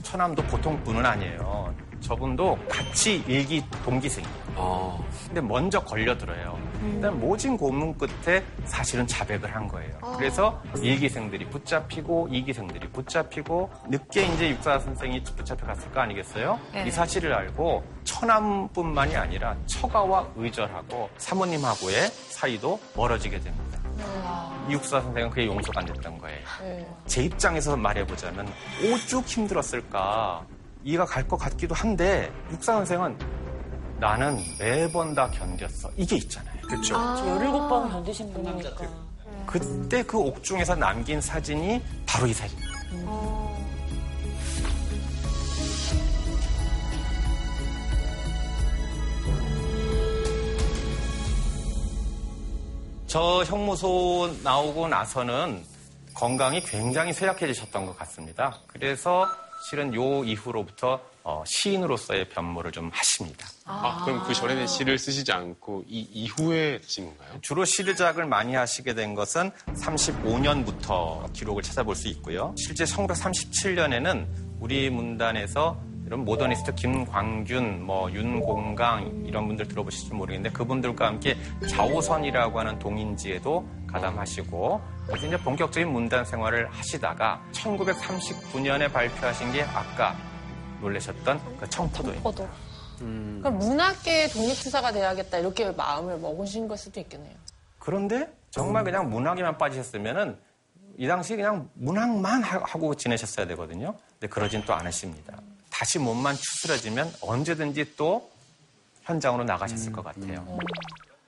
처남도 0.02 0.42
보통 0.44 0.84
분은 0.84 1.06
아니에요. 1.06 1.76
저분도 2.02 2.58
같이 2.70 3.24
일기 3.28 3.64
동기생이에요. 3.84 5.04
근데 5.28 5.42
먼저 5.42 5.80
걸려들어요. 5.84 6.58
일단 6.84 7.20
모진 7.20 7.58
고문 7.58 7.98
끝에 7.98 8.44
사실은 8.66 9.06
자백을 9.06 9.54
한 9.54 9.68
거예요. 9.68 9.98
그래서 10.18 10.62
일기생들이 10.82 11.46
붙잡히고 11.50 12.30
이기생들이 12.32 12.90
붙잡히고 12.90 13.70
늦게 13.90 14.26
이제 14.26 14.50
육사 14.50 14.80
선생이 14.80 15.24
붙잡혀갔을 15.24 15.92
거 15.92 16.02
아니겠어요? 16.02 16.60
네. 16.74 16.86
이 16.88 16.92
사실을 16.92 17.34
알고 17.34 17.84
처남뿐만이 18.04 19.16
아니라 19.16 19.56
처가와 19.66 20.28
의절하고 20.36 21.10
사모님하고의 21.18 22.08
사이도 22.30 22.80
멀어지게 22.96 23.40
됩니다. 23.40 23.80
이육사 24.70 25.02
선생은 25.02 25.30
그게 25.30 25.48
용서가 25.48 25.80
안 25.80 25.86
됐던 25.88 26.18
거예요. 26.20 26.40
제 27.08 27.24
입장에서 27.24 27.76
말해보자면 27.76 28.48
오죽 28.84 29.26
힘들었을까 29.26 30.46
이해가 30.88 31.04
갈 31.04 31.28
것 31.28 31.36
같기도 31.36 31.76
한데 31.76 32.32
육사 32.50 32.72
선생은 32.72 33.18
나는 34.00 34.40
매번 34.58 35.14
다 35.14 35.30
견뎠어 35.32 35.92
이게 35.98 36.16
있잖아요. 36.16 36.62
그렇죠. 36.62 36.94
저 36.94 37.28
열일곱 37.28 37.68
번 37.68 37.90
견디신 37.92 38.32
분이니까. 38.34 38.86
그때 39.46 40.02
그 40.04 40.18
옥중에서 40.18 40.76
남긴 40.76 41.20
사진이 41.20 41.82
바로 42.06 42.26
이 42.28 42.34
사진. 42.34 42.58
저 53.08 53.44
형무소 53.44 54.36
나오고 54.42 54.88
나서는 54.88 55.66
건강이 56.14 56.62
굉장히 56.62 57.12
쇠약해지셨던 57.12 57.86
것 57.88 57.98
같습니다. 58.00 58.58
그래서 58.68 59.28
실은 59.60 59.94
요 59.94 60.24
이후로부터 60.24 61.02
어, 61.24 61.44
시인으로서의 61.46 62.30
변모를 62.30 62.72
좀 62.72 62.90
하십니다. 62.94 63.46
아, 63.66 64.06
그럼 64.06 64.24
그 64.26 64.34
전에는 64.34 64.66
시를 64.66 64.98
쓰시지 64.98 65.32
않고 65.34 65.84
이 65.88 66.08
이후에 66.14 66.80
쓰신 66.82 67.06
건가요? 67.06 67.38
주로 67.42 67.66
시르작을 67.66 68.26
많이 68.26 68.56
하시게 68.56 68.94
된 68.94 69.14
것은 69.14 69.52
35년부터 69.68 71.34
기록을 71.34 71.64
찾아볼 71.64 71.96
수 71.96 72.08
있고요. 72.08 72.56
실제 72.58 72.86
1937년에는 72.86 74.26
우리 74.62 74.90
문단에서 74.90 75.78
이런 76.08 76.24
모더니스트 76.24 76.74
김광균, 76.76 77.84
뭐 77.86 78.10
윤공강 78.10 79.26
이런 79.26 79.46
분들 79.48 79.68
들어보실지 79.68 80.14
모르겠는데 80.14 80.56
그분들과 80.56 81.06
함께 81.08 81.36
자오선이라고 81.70 82.58
하는 82.58 82.80
동인지에도 82.80 83.68
가담하시고 83.88 84.82
그래서 85.06 85.28
이제 85.28 85.38
본격적인 85.38 85.92
문단 85.92 86.24
생활을 86.24 86.70
하시다가 86.70 87.42
1939년에 87.52 88.92
발표하신 88.92 89.52
게 89.52 89.64
아까 89.64 90.16
놀라셨던 90.80 91.58
그 91.60 91.70
청포도입니다. 91.70 92.24
포도. 92.24 92.48
그럼 93.00 93.58
문학계의 93.60 94.30
독립투사가 94.30 94.94
돼야겠다 94.94 95.40
이렇게 95.40 95.70
마음을 95.72 96.18
먹으신 96.20 96.70
걸 96.70 96.78
수도 96.78 97.02
있겠네요. 97.02 97.36
그런데 97.80 98.32
정말 98.50 98.86
그냥 98.86 99.10
문학에만 99.10 99.58
빠지셨으면은 99.58 100.38
이 100.98 101.06
당시 101.06 101.36
그냥 101.36 101.70
문학만 101.74 102.44
하- 102.44 102.62
하고 102.64 102.96
지내셨어야 102.96 103.46
되거든요. 103.48 103.94
근데 104.14 104.28
그러진 104.28 104.64
또 104.66 104.74
않으십니다. 104.74 105.38
다시 105.78 106.00
몸만 106.00 106.36
추스러지면 106.36 107.14
언제든지 107.22 107.96
또 107.96 108.32
현장으로 109.04 109.44
나가셨을 109.44 109.92
것 109.92 110.04
같아요. 110.04 110.58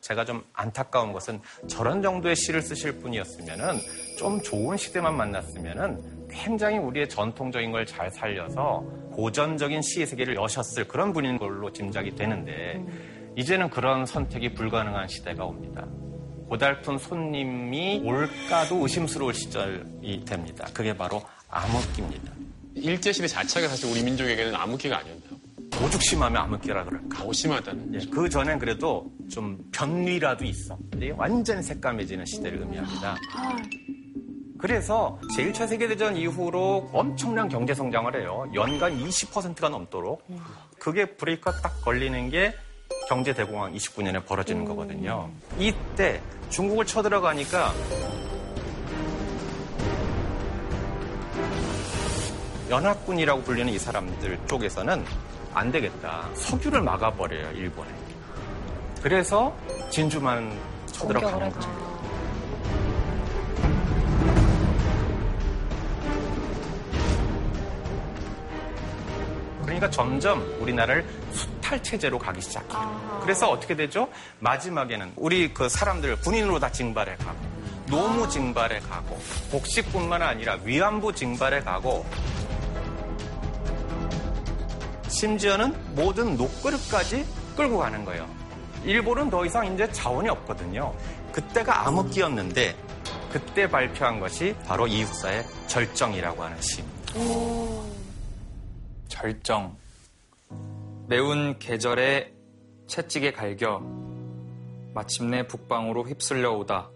제가 0.01 0.25
좀 0.25 0.43
안타까운 0.53 1.13
것은 1.13 1.39
저런 1.67 2.01
정도의 2.01 2.35
시를 2.35 2.63
쓰실 2.63 2.93
분이었으면은 2.99 3.79
좀 4.17 4.41
좋은 4.41 4.75
시대만 4.75 5.15
만났으면은 5.15 6.27
굉장히 6.31 6.79
우리의 6.79 7.07
전통적인 7.09 7.71
걸 7.71 7.85
잘 7.85 8.09
살려서 8.09 8.83
고전적인 9.13 9.83
시의 9.83 10.07
세계를 10.07 10.35
여셨을 10.35 10.87
그런 10.87 11.13
분인 11.13 11.37
걸로 11.37 11.71
짐작이 11.71 12.15
되는데 12.15 12.83
이제는 13.35 13.69
그런 13.69 14.07
선택이 14.07 14.55
불가능한 14.55 15.09
시대가 15.09 15.45
옵니다. 15.45 15.85
고달픈 16.47 16.97
손님이 16.97 18.01
올까도 18.03 18.77
의심스러울 18.81 19.31
시절이 19.35 20.25
됩니다. 20.25 20.67
그게 20.73 20.97
바로 20.97 21.21
암흑기입니다. 21.49 22.38
일제시대 22.75 23.27
자체가 23.27 23.67
사실 23.67 23.89
우리 23.91 24.03
민족에게는 24.03 24.55
암흑기가 24.55 24.97
아니었나요? 24.97 25.39
오죽 25.83 26.01
심하면 26.03 26.41
암흑기라 26.43 26.83
그럴까. 26.85 27.17
더 27.23 27.31
심하다는. 27.31 27.93
예, 27.95 27.99
그 28.11 28.27
전엔 28.27 28.59
그래도 28.59 29.09
좀 29.31 29.57
변위라도 29.71 30.43
있어. 30.45 30.77
완전히 31.15 31.63
새까매지는 31.63 32.25
시대를 32.25 32.59
의미합니다. 32.59 33.15
그래서 34.57 35.17
제1차 35.37 35.67
세계대전 35.67 36.17
이후로 36.17 36.89
엄청난 36.91 37.47
경제 37.47 37.73
성장을 37.73 38.13
해요. 38.19 38.51
연간 38.53 38.99
20%가 38.99 39.69
넘도록. 39.69 40.25
그게 40.79 41.05
브레이크가 41.05 41.61
딱 41.61 41.81
걸리는 41.81 42.29
게 42.29 42.53
경제 43.07 43.33
대공황 43.33 43.73
29년에 43.73 44.25
벌어지는 44.25 44.65
거거든요. 44.65 45.29
이때 45.57 46.21
중국을 46.49 46.85
쳐들어가니까 46.85 47.73
연합군이라고 52.69 53.41
불리는 53.41 53.73
이 53.73 53.79
사람들 53.79 54.39
쪽에서는 54.47 55.03
안 55.53 55.71
되겠다. 55.71 56.29
석유를 56.35 56.81
막아버려요, 56.81 57.51
일본에. 57.51 57.89
그래서 59.01 59.55
진주만 59.89 60.57
쳐들어가는 60.87 61.51
거죠. 61.51 61.89
그러니까 69.63 69.89
점점 69.89 70.41
우리나라를 70.59 71.05
수탈 71.31 71.81
체제로 71.81 72.19
가기 72.19 72.41
시작해요. 72.41 73.19
그래서 73.21 73.49
어떻게 73.49 73.75
되죠? 73.75 74.09
마지막에는 74.39 75.13
우리 75.15 75.53
그 75.53 75.69
사람들 75.69 76.17
군인으로 76.21 76.59
다 76.59 76.71
징발해 76.71 77.15
가고 77.17 77.37
노무 77.87 78.27
징발해 78.27 78.79
가고 78.79 79.19
복식뿐만 79.51 80.21
아니라 80.21 80.57
위안부 80.63 81.13
징발해 81.13 81.61
가고 81.61 82.05
심지어는 85.09 85.95
모든 85.95 86.37
녹그릇까지 86.37 87.25
끌고 87.55 87.77
가는 87.77 88.05
거예요. 88.05 88.27
일본은 88.85 89.29
더 89.29 89.45
이상 89.45 89.73
이제 89.73 89.91
자원이 89.91 90.29
없거든요. 90.29 90.95
그때가 91.31 91.87
암흑기였는데 91.87 92.75
그때 93.31 93.69
발표한 93.69 94.19
것이 94.19 94.55
바로 94.65 94.87
이육사의 94.87 95.45
절정이라고 95.67 96.43
하는 96.43 96.57
시입니다. 96.61 97.13
절정. 99.07 99.75
매운 101.07 101.59
계절에 101.59 102.33
채찍에 102.87 103.33
갈겨 103.33 103.81
마침내 104.93 105.45
북방으로 105.45 106.03
휩쓸려 106.07 106.51
오다. 106.53 106.89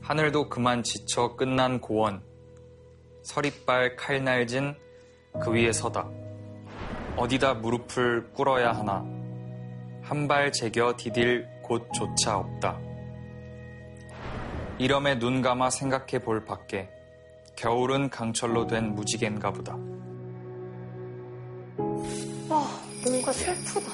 하늘도 0.00 0.48
그만 0.48 0.82
지쳐 0.82 1.36
끝난 1.36 1.80
고원. 1.80 2.22
서리빨 3.22 3.96
칼날진 3.96 4.74
그 5.42 5.52
위에 5.52 5.72
서다. 5.72 6.08
어디다 7.18 7.54
무릎을 7.54 8.30
꿇어야 8.34 8.72
하나 8.72 9.04
한 10.02 10.26
발 10.28 10.52
제겨 10.52 10.94
디딜 10.96 11.46
곳조차 11.62 12.38
없다. 12.38 12.78
이름에 14.78 15.18
눈 15.18 15.42
감아 15.42 15.68
생각해 15.70 16.20
볼 16.24 16.44
밖에 16.46 16.88
겨울은 17.56 18.08
강철로 18.08 18.66
된 18.66 18.94
무지개인가 18.94 19.50
보다. 19.52 19.74
아, 22.48 22.80
뭔가 23.04 23.32
슬프다. 23.32 23.92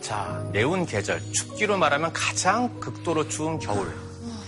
자, 0.00 0.48
매운 0.52 0.86
계절, 0.86 1.20
춥기로 1.32 1.76
말하면 1.76 2.12
가장 2.14 2.80
극도로 2.80 3.28
추운 3.28 3.58
겨울. 3.58 3.92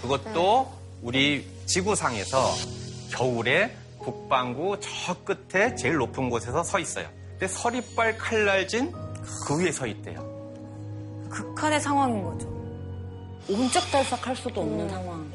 그것도 0.00 0.72
우리 1.02 1.46
지구상에서 1.66 2.38
겨울에 3.10 3.76
북반구 4.02 4.78
저 4.80 5.14
끝에 5.24 5.74
제일 5.74 5.96
높은 5.96 6.30
곳에서 6.30 6.62
서 6.62 6.78
있어요. 6.78 7.06
근데 7.40 7.54
서리빨 7.54 8.18
칼날진 8.18 8.92
그 9.46 9.58
위에 9.58 9.72
서 9.72 9.86
있대요. 9.86 10.20
극한의 11.30 11.80
상황인 11.80 12.22
거죠. 12.22 12.46
옴짝달싹할 13.50 14.36
수도 14.36 14.60
없는 14.60 14.86
상황. 14.90 15.32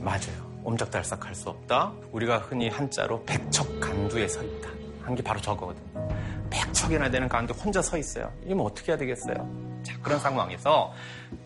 맞아요. 0.00 0.46
옴짝달싹할 0.62 1.34
수 1.34 1.48
없다. 1.48 1.92
우리가 2.12 2.38
흔히 2.38 2.68
한자로 2.68 3.24
백척 3.24 3.80
간두에 3.80 4.28
서 4.28 4.40
있다. 4.40 4.68
한 5.02 5.16
게 5.16 5.22
바로 5.22 5.40
저거거든요. 5.40 6.08
백척이나 6.48 7.10
되는 7.10 7.28
가운데 7.28 7.52
혼자 7.54 7.82
서 7.82 7.98
있어요. 7.98 8.32
이러면 8.44 8.64
어떻게 8.66 8.92
해야 8.92 8.96
되겠어요? 8.98 9.34
자, 9.82 9.98
그런 10.02 10.20
상황에서 10.20 10.92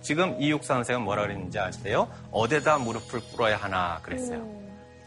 지금 0.03 0.37
이육사 0.39 0.75
선생은 0.75 1.01
뭐라 1.03 1.23
그랬는지 1.23 1.59
아세요? 1.59 2.07
어디다 2.33 2.79
무릎을 2.79 3.21
꿇어야 3.33 3.57
하나 3.57 3.99
그랬어요. 4.03 4.47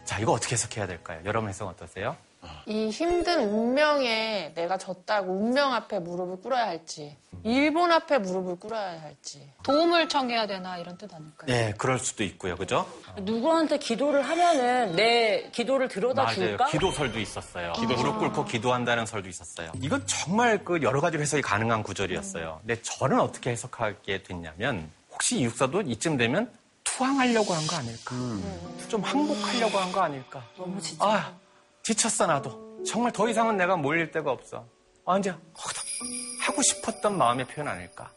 자, 0.04 0.18
이거 0.18 0.32
어떻게 0.32 0.54
해석해야 0.54 0.88
될까요? 0.88 1.20
여러분 1.24 1.48
해석 1.48 1.68
어떠세요? 1.68 2.16
이 2.66 2.88
힘든 2.88 3.48
운명에 3.48 4.52
내가 4.54 4.78
졌다고 4.78 5.30
운명 5.32 5.74
앞에 5.74 5.98
무릎을 5.98 6.40
꿇어야 6.40 6.66
할지, 6.66 7.14
일본 7.42 7.92
앞에 7.92 8.18
무릎을 8.18 8.56
꿇어야 8.56 9.02
할지. 9.02 9.46
도움을 9.62 10.08
청해야 10.08 10.46
되나 10.46 10.78
이런 10.78 10.96
뜻 10.96 11.12
아닐까요? 11.12 11.46
네, 11.46 11.74
그럴 11.76 11.98
수도 11.98 12.24
있고요. 12.24 12.56
그죠? 12.56 12.86
누구한테 13.20 13.76
기도를 13.78 14.22
하면은 14.22 14.96
내 14.96 15.50
기도를 15.52 15.88
들여다 15.88 16.22
맞아요. 16.22 16.34
줄까? 16.36 16.66
기도설도 16.66 17.18
있었어요. 17.20 17.72
무릎 17.96 18.18
꿇고 18.18 18.44
기도한다는 18.46 19.04
설도 19.04 19.28
있었어요. 19.28 19.70
이건 19.82 20.06
정말 20.06 20.64
그 20.64 20.80
여러 20.82 21.00
가지로 21.02 21.22
해석이 21.22 21.42
가능한 21.42 21.82
구절이었어요. 21.82 22.60
근데 22.62 22.80
저는 22.80 23.20
어떻게 23.20 23.50
해석하게 23.50 24.22
됐냐면 24.22 24.90
혹시 25.12 25.38
이 25.40 25.44
육사도 25.44 25.82
이쯤 25.82 26.16
되면 26.16 26.50
투항하려고 26.84 27.52
한 27.54 27.66
거 27.66 27.76
아닐까? 27.76 28.14
좀 28.88 29.02
항복하려고 29.02 29.78
한 29.78 29.92
거 29.92 30.00
아닐까? 30.00 30.42
너무 30.56 30.80
지쳐. 30.80 31.04
아, 31.04 31.32
지쳤어 31.84 32.26
나도. 32.26 32.82
정말 32.86 33.12
더 33.12 33.28
이상은 33.28 33.56
내가 33.56 33.76
몰릴 33.76 34.10
데가 34.10 34.30
없어. 34.30 34.66
아, 35.06 35.18
이제 35.18 35.30
하고 36.40 36.62
싶었던 36.62 37.16
마음의 37.16 37.46
표현 37.46 37.68
아닐까? 37.68 38.10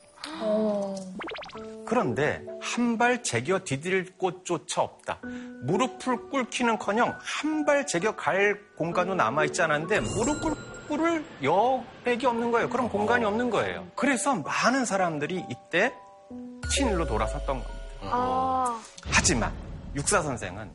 그런데 1.86 2.43
한 2.62 2.97
발 2.97 3.23
제겨 3.23 3.60
디딜 3.63 4.17
곳조차 4.17 4.82
없다. 4.82 5.19
무릎을 5.63 6.30
꿇기는커녕 6.30 7.17
한 7.21 7.65
발 7.65 7.86
제겨 7.86 8.15
갈 8.15 8.60
공간도 8.77 9.15
남아 9.15 9.45
있지 9.45 9.62
않았는데 9.62 9.99
무릎을 10.01 10.56
꿇을 10.88 11.25
여백이 11.43 12.25
없는 12.25 12.51
거예요. 12.51 12.69
그런 12.69 12.88
공간이 12.89 13.25
없는 13.25 13.49
거예요. 13.49 13.88
그래서 13.95 14.36
많은 14.36 14.86
사람들이 14.86 15.45
이때 15.49 15.93
친일로 16.73 17.06
돌아섰던 17.06 17.47
겁니다. 17.63 17.73
아, 18.03 18.80
하지만 19.12 19.51
육사 19.95 20.21
선생은 20.21 20.71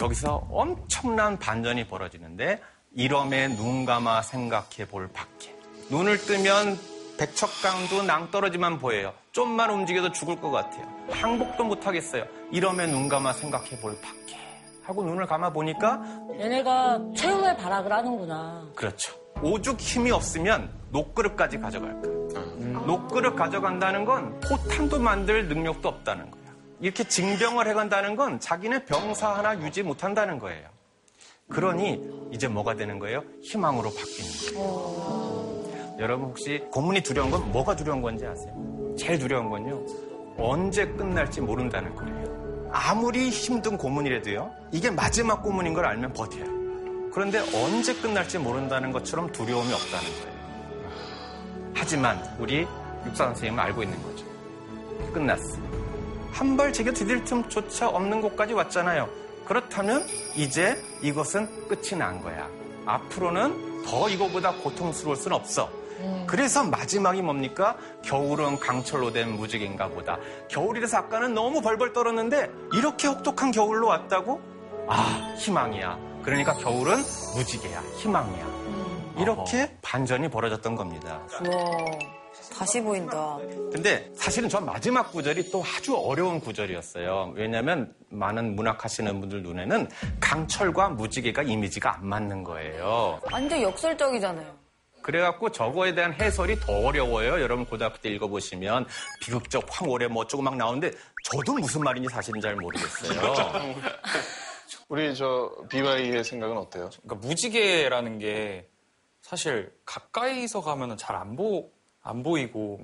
여기서 0.00 0.46
엄청난 0.50 1.38
반전이 1.38 1.86
벌어지는데 1.88 2.60
이럼에 2.94 3.48
눈 3.48 3.84
감아 3.84 4.22
생각해 4.22 4.88
볼 4.90 5.08
밖에 5.12 5.54
눈을 5.90 6.18
뜨면 6.18 6.78
백척강도 7.18 8.02
낭떠러지만 8.04 8.78
보여요. 8.78 9.12
좀만 9.32 9.70
움직여도 9.70 10.12
죽을 10.12 10.40
것 10.40 10.50
같아요. 10.50 10.86
항복도 11.10 11.64
못 11.64 11.86
하겠어요. 11.86 12.24
이럼에 12.50 12.86
눈 12.86 13.08
감아 13.08 13.34
생각해 13.34 13.78
볼 13.80 13.94
밖에 14.00 14.38
하고 14.84 15.04
눈을 15.04 15.26
감아 15.26 15.52
보니까 15.52 16.02
얘네가 16.38 16.98
최후의 17.14 17.58
발악을 17.58 17.92
하는구나. 17.92 18.66
그렇죠. 18.74 19.14
오죽 19.42 19.78
힘이 19.80 20.10
없으면 20.10 20.70
녹그릇까지 20.90 21.58
가져갈까. 21.58 22.08
녹그릇 22.86 23.36
가져간다는 23.36 24.04
건 24.04 24.40
포탄도 24.40 24.98
만들 24.98 25.46
능력도 25.48 25.88
없다는 25.88 26.30
거예요. 26.30 26.39
이렇게 26.80 27.04
징병을 27.04 27.68
해간다는 27.68 28.16
건 28.16 28.40
자기네 28.40 28.84
병사 28.84 29.34
하나 29.34 29.58
유지 29.60 29.82
못한다는 29.82 30.38
거예요. 30.38 30.68
그러니 31.48 32.00
이제 32.32 32.48
뭐가 32.48 32.74
되는 32.76 32.98
거예요? 32.98 33.22
희망으로 33.42 33.90
바뀌는 33.90 34.54
거예요. 34.54 35.96
여러분 35.98 36.28
혹시 36.28 36.62
고문이 36.70 37.02
두려운 37.02 37.30
건 37.30 37.50
뭐가 37.52 37.76
두려운 37.76 38.00
건지 38.00 38.24
아세요? 38.24 38.54
제일 38.96 39.18
두려운 39.18 39.50
건요. 39.50 39.84
언제 40.38 40.86
끝날지 40.86 41.42
모른다는 41.42 41.94
거예요. 41.94 42.68
아무리 42.72 43.28
힘든 43.28 43.76
고문이라도요. 43.76 44.50
이게 44.72 44.90
마지막 44.90 45.42
고문인 45.42 45.74
걸 45.74 45.84
알면 45.84 46.12
버텨요. 46.12 46.44
그런데 47.12 47.40
언제 47.54 47.92
끝날지 47.94 48.38
모른다는 48.38 48.92
것처럼 48.92 49.30
두려움이 49.32 49.72
없다는 49.72 50.06
거예요. 50.22 50.40
하지만 51.74 52.22
우리 52.38 52.66
육사 53.04 53.24
선생님은 53.26 53.58
알고 53.64 53.82
있는 53.82 54.00
거죠. 54.02 54.24
끝났어. 55.12 55.79
한 56.32 56.56
발 56.56 56.72
제겨 56.72 56.92
디딜 56.92 57.24
틈조차 57.24 57.88
없는 57.88 58.20
곳까지 58.20 58.54
왔잖아요. 58.54 59.08
그렇다면 59.46 60.06
이제 60.36 60.80
이것은 61.02 61.68
끝이 61.68 61.98
난 61.98 62.20
거야. 62.22 62.48
앞으로는 62.86 63.84
더 63.84 64.08
이거보다 64.08 64.52
고통스러울 64.52 65.16
순 65.16 65.32
없어. 65.32 65.70
그래서 66.26 66.64
마지막이 66.64 67.20
뭡니까? 67.20 67.76
겨울은 68.02 68.58
강철로 68.58 69.12
된 69.12 69.36
무지개인가 69.36 69.88
보다. 69.88 70.18
겨울이라서 70.48 70.96
아까는 70.96 71.34
너무 71.34 71.60
벌벌 71.60 71.92
떨었는데 71.92 72.50
이렇게 72.72 73.08
혹독한 73.08 73.50
겨울로 73.50 73.88
왔다고? 73.88 74.40
아, 74.88 75.34
희망이야. 75.36 75.98
그러니까 76.22 76.54
겨울은 76.54 76.96
무지개야. 77.36 77.82
희망이야. 77.98 78.46
이렇게 79.18 79.76
반전이 79.82 80.30
벌어졌던 80.30 80.74
겁니다. 80.74 81.20
우와, 81.44 81.66
다시 82.52 82.80
보인다. 82.80 83.38
근데 83.72 84.10
사실은 84.14 84.48
전 84.48 84.64
마지막 84.66 85.10
구절이 85.12 85.50
또 85.50 85.62
아주 85.64 85.96
어려운 85.96 86.40
구절이었어요. 86.40 87.32
왜냐하면 87.34 87.94
많은 88.08 88.56
문학하시는 88.56 89.20
분들 89.20 89.42
눈에는 89.42 89.88
강철과 90.20 90.90
무지개가 90.90 91.42
이미지가 91.42 91.96
안 91.96 92.06
맞는 92.06 92.44
거예요. 92.44 93.20
완전 93.30 93.62
역설적이잖아요. 93.62 94.60
그래갖고 95.02 95.50
저거에 95.50 95.94
대한 95.94 96.12
해설이 96.12 96.60
더 96.60 96.72
어려워요. 96.80 97.40
여러분 97.40 97.64
고등학교 97.64 97.98
때 97.98 98.10
읽어보시면 98.10 98.86
비극적 99.20 99.64
황홀해 99.68 100.08
뭐 100.08 100.22
어쩌고 100.22 100.42
막 100.42 100.56
나오는데 100.56 100.90
저도 101.24 101.54
무슨 101.54 101.82
말인지 101.82 102.08
사실은 102.10 102.40
잘 102.40 102.54
모르겠어요. 102.56 103.64
우리 104.88 105.14
저 105.14 105.50
BY의 105.70 106.24
생각은 106.24 106.56
어때요? 106.56 106.90
그러니까 107.02 107.26
무지개라는 107.26 108.18
게 108.18 108.68
사실 109.22 109.72
가까이서 109.86 110.60
가면은 110.62 110.96
잘안 110.96 111.36
보, 111.36 111.70
안 112.02 112.22
보이고 112.22 112.80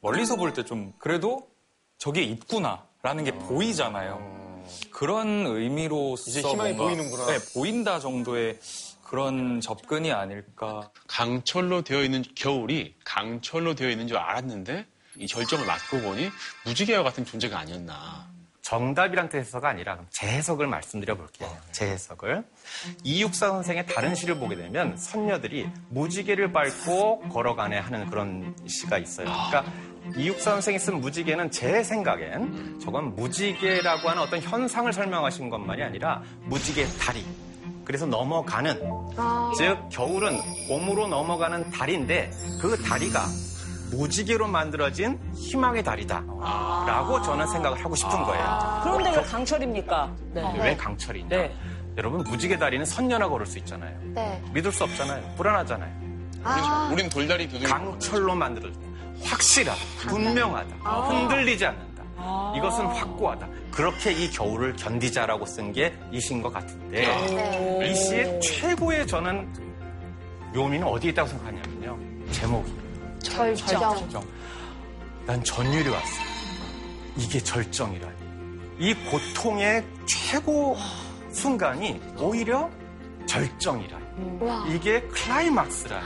멀리서 0.00 0.36
볼 0.36 0.52
때 0.52 0.62
좀 0.64 0.92
그래도 0.98 1.48
저게 1.98 2.22
있구나라는 2.22 3.24
게 3.24 3.32
보이잖아요. 3.32 4.64
그런 4.90 5.46
의미로서 5.46 6.24
이제 6.30 6.40
희망이 6.40 6.72
뭔가, 6.74 6.94
보이는구나. 6.94 7.26
네, 7.26 7.38
보인다 7.54 8.00
정도의 8.00 8.58
그런 9.04 9.60
접근이 9.60 10.10
아닐까. 10.12 10.90
강철로 11.06 11.82
되어 11.82 12.02
있는 12.02 12.24
겨울이 12.34 12.96
강철로 13.04 13.74
되어 13.76 13.88
있는 13.90 14.08
줄 14.08 14.16
알았는데 14.16 14.84
이 15.18 15.26
절정을 15.28 15.64
맞고 15.64 16.00
보니 16.00 16.28
무지개와 16.64 17.04
같은 17.04 17.24
존재가 17.24 17.56
아니었나. 17.58 18.28
정답이란 18.66 19.28
뜻에서가 19.28 19.68
아니라 19.68 19.96
제 20.10 20.26
해석을 20.26 20.66
말씀드려 20.66 21.16
볼게요. 21.16 21.48
제 21.70 21.86
해석을. 21.86 22.42
이육사 23.04 23.46
선생의 23.46 23.86
다른 23.86 24.12
시를 24.16 24.40
보게 24.40 24.56
되면 24.56 24.96
선녀들이 24.96 25.70
무지개를 25.90 26.50
밟고 26.50 27.28
걸어가네 27.28 27.78
하는 27.78 28.10
그런 28.10 28.56
시가 28.66 28.98
있어요. 28.98 29.28
그러니까 29.28 29.72
이육사 30.16 30.50
선생이 30.50 30.80
쓴 30.80 31.00
무지개는 31.00 31.52
제 31.52 31.84
생각엔 31.84 32.80
저건 32.80 33.14
무지개라고 33.14 34.08
하는 34.08 34.22
어떤 34.22 34.40
현상을 34.40 34.92
설명하신 34.92 35.48
것만이 35.48 35.84
아니라 35.84 36.24
무지개 36.46 36.86
다리. 36.98 37.24
그래서 37.84 38.04
넘어가는 38.04 38.80
즉 39.56 39.78
겨울은 39.92 40.40
봄으로 40.66 41.06
넘어가는 41.06 41.70
다리인데 41.70 42.32
그 42.60 42.76
다리가 42.82 43.26
무지개로 43.90 44.46
만들어진 44.48 45.18
희망의 45.34 45.82
다리다. 45.84 46.22
라고 46.86 47.20
저는 47.22 47.46
생각을 47.48 47.82
하고 47.84 47.94
싶은 47.94 48.10
거예요. 48.24 48.80
그런데 48.82 49.10
왜 49.16 49.22
강철입니까? 49.22 50.12
네. 50.32 50.54
왜 50.58 50.76
강철이냐? 50.76 51.28
네. 51.28 51.54
여러분 51.96 52.22
무지개 52.24 52.58
다리는 52.58 52.84
선녀나 52.84 53.28
걸을 53.28 53.46
수 53.46 53.58
있잖아요. 53.58 53.96
네. 54.14 54.42
믿을 54.52 54.70
수 54.72 54.84
없잖아요. 54.84 55.34
불안하잖아요. 55.36 56.06
아, 56.44 56.90
우린 56.92 57.08
돌다리 57.08 57.48
두들겨. 57.48 57.72
강철로 57.72 58.34
만들어진 58.34 58.80
확실하다, 59.22 59.80
분명하다, 60.08 60.76
흔들리지 60.76 61.64
않는다. 61.66 62.04
이것은 62.56 62.86
확고하다. 62.86 63.48
그렇게 63.70 64.12
이 64.12 64.30
겨울을 64.30 64.76
견디자라고 64.76 65.46
쓴 65.46 65.72
게이 65.72 66.20
시인 66.20 66.42
것 66.42 66.52
같은데 66.52 67.00
네. 67.06 67.90
이 67.90 67.94
시의 67.94 68.40
최고의 68.40 69.06
저는 69.06 69.52
묘미는 70.54 70.86
어디에 70.86 71.10
있다고 71.10 71.28
생각하냐면요. 71.28 71.98
제목이. 72.32 72.85
절정. 73.30 74.22
난 75.26 75.42
전율이 75.42 75.88
왔어. 75.88 76.06
이게 77.16 77.40
절정이라. 77.40 78.08
이 78.78 78.94
고통의 79.10 79.84
최고 80.06 80.76
순간이 81.32 82.00
오히려 82.18 82.70
절정이라. 83.26 83.98
와. 84.40 84.64
이게 84.68 85.00
클라이막스라. 85.02 86.00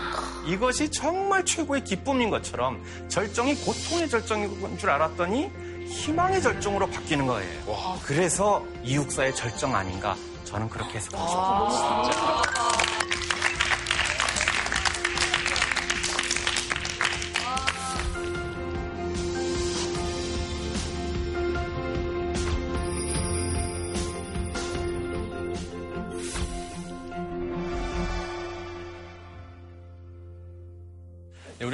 이것이 0.47 0.91
정말 0.91 1.45
최고의 1.45 1.85
기쁨인 1.85 2.31
것처럼 2.31 2.83
절정이 3.09 3.57
고통의 3.57 4.09
절정인 4.09 4.79
줄 4.79 4.91
알았더니 4.91 5.51
희망의 5.87 6.41
절정으로 6.43 6.89
바뀌는 6.89 7.27
거예요. 7.27 7.99
그래서 8.05 8.65
이육사의 8.83 9.35
절정 9.35 9.75
아닌가 9.75 10.17
저는 10.45 10.69
그렇게 10.69 10.99
해석하고 10.99 11.71
싶어요. 11.71 12.03
네, 12.05 12.70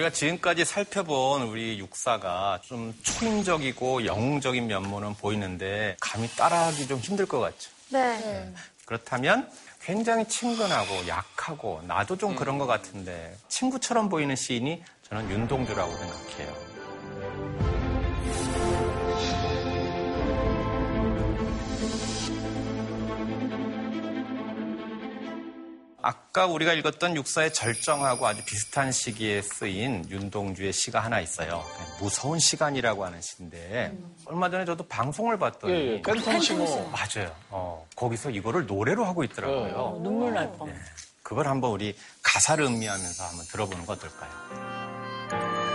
우리가 0.07 0.11
지금까지 0.11 0.65
살펴본 0.65 1.43
우리 1.43 1.79
육사가 1.79 2.61
좀 2.63 2.95
초인적이고 3.03 4.05
영웅적인 4.07 4.67
면모는 4.67 5.15
보이는데 5.15 5.97
감히 6.01 6.29
따라하기 6.29 6.87
좀 6.87 6.99
힘들 6.99 7.27
것 7.27 7.41
같죠. 7.41 7.71
네. 7.91 8.53
그렇다면 8.85 9.51
굉장히 9.81 10.27
친근하고 10.27 11.09
약하고 11.09 11.83
나도 11.87 12.17
좀 12.17 12.37
그런 12.37 12.59
것 12.59 12.67
같은데 12.67 13.37
친구처럼 13.49 14.09
보이는 14.09 14.35
시인이 14.35 14.83
저는 15.09 15.31
윤동주라고 15.31 15.97
생각해요. 15.97 16.66
아까 26.07 26.47
우리가 26.47 26.73
읽었던 26.75 27.17
육사의 27.17 27.53
절정하고 27.53 28.29
아주 28.29 28.45
비슷한 28.45 28.93
시기에 28.93 29.43
쓰인 29.43 30.09
윤동주의 30.09 30.73
시가 30.73 31.01
하나 31.01 31.19
있어요. 31.19 31.65
무서운 32.01 32.39
시간이라고 32.39 33.05
하는 33.05 33.21
시인데 33.21 33.93
얼마 34.25 34.49
전에 34.49 34.65
저도 34.65 34.87
방송을 34.87 35.37
봤더니 35.37 35.73
예, 35.73 35.93
예. 35.95 36.03
팬텀 36.03 36.41
싱어. 36.41 36.65
맞아요. 36.91 37.35
어, 37.51 37.85
거기서 37.97 38.31
이거를 38.31 38.67
노래로 38.67 39.05
하고 39.05 39.25
있더라고요. 39.25 39.75
어, 39.75 40.01
눈물 40.01 40.33
날 40.33 40.53
뻔. 40.53 40.73
그걸 41.25 41.49
한번 41.49 41.73
우리 41.73 41.97
가사를 42.23 42.65
음미하면서 42.65 43.25
한번 43.25 43.45
들어보는 43.47 43.85
거 43.85 43.95
어떨까요? 43.95 45.66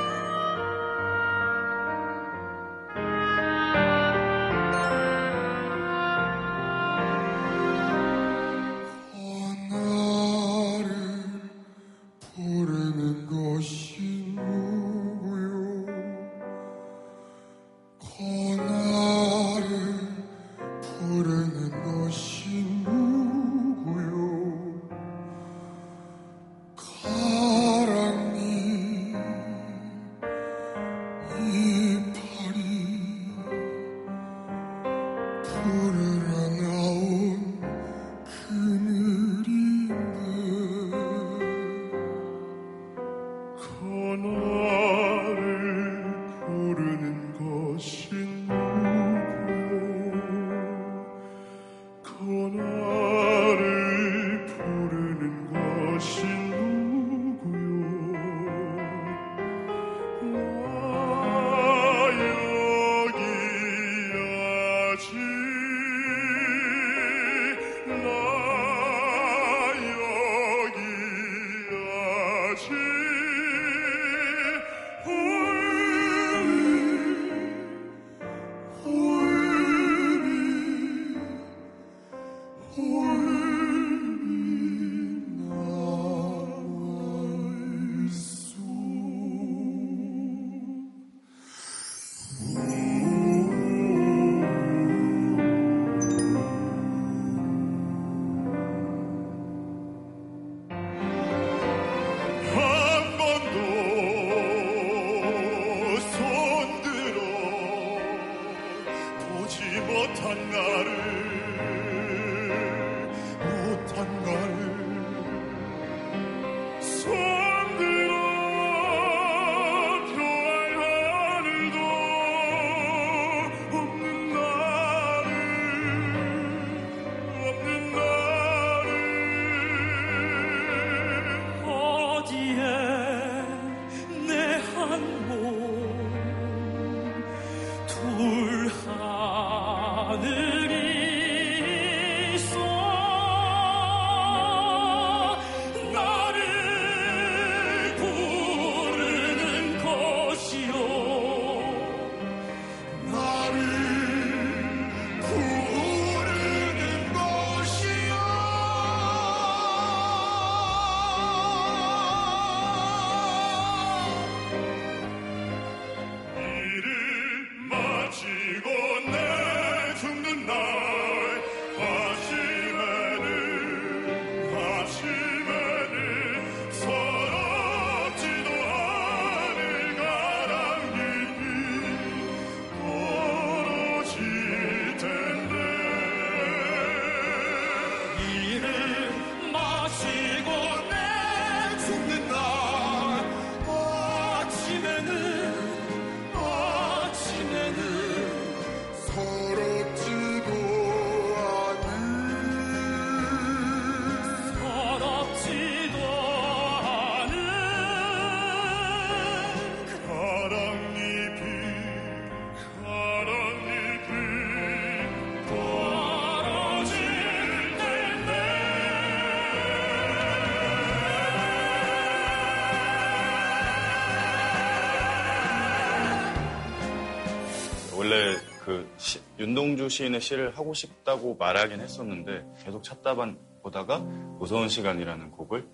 윤동주 229.45 229.89
시인의 229.89 230.21
시를 230.21 230.55
하고 230.55 230.71
싶다고 230.75 231.35
말하긴 231.39 231.79
했었는데 231.81 232.45
계속 232.63 232.83
찾다 232.83 233.15
반- 233.15 233.39
보다가 233.63 233.97
무서운 234.37 234.69
시간이라는 234.69 235.31
곡을 235.31 235.67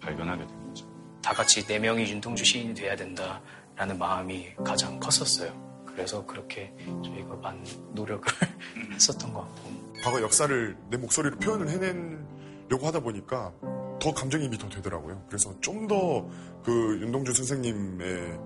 발견하게 0.00 0.44
된 0.44 0.66
거죠. 0.68 0.86
다 1.22 1.32
같이 1.32 1.64
네 1.64 1.78
명이 1.78 2.02
윤동주 2.10 2.44
시인이 2.44 2.74
돼야 2.74 2.96
된다라는 2.96 3.96
마음이 3.96 4.54
가장 4.64 4.98
컸었어요. 4.98 5.52
그래서 5.86 6.24
그렇게 6.26 6.72
저희가 7.04 7.36
많은 7.36 7.62
노력을 7.94 8.24
했었던 8.92 9.32
것 9.32 9.40
같고. 9.42 9.70
과거 10.02 10.20
역사를 10.20 10.76
내 10.90 10.96
목소리로 10.96 11.36
표현을 11.38 11.68
해내려고 11.68 12.86
하다 12.88 13.00
보니까 13.00 13.52
더 14.00 14.12
감정이입이 14.12 14.58
더 14.58 14.68
되더라고요. 14.68 15.22
그래서 15.28 15.54
좀 15.60 15.86
더 15.86 16.28
그 16.64 16.98
윤동주 17.02 17.32
선생님에 17.34 18.38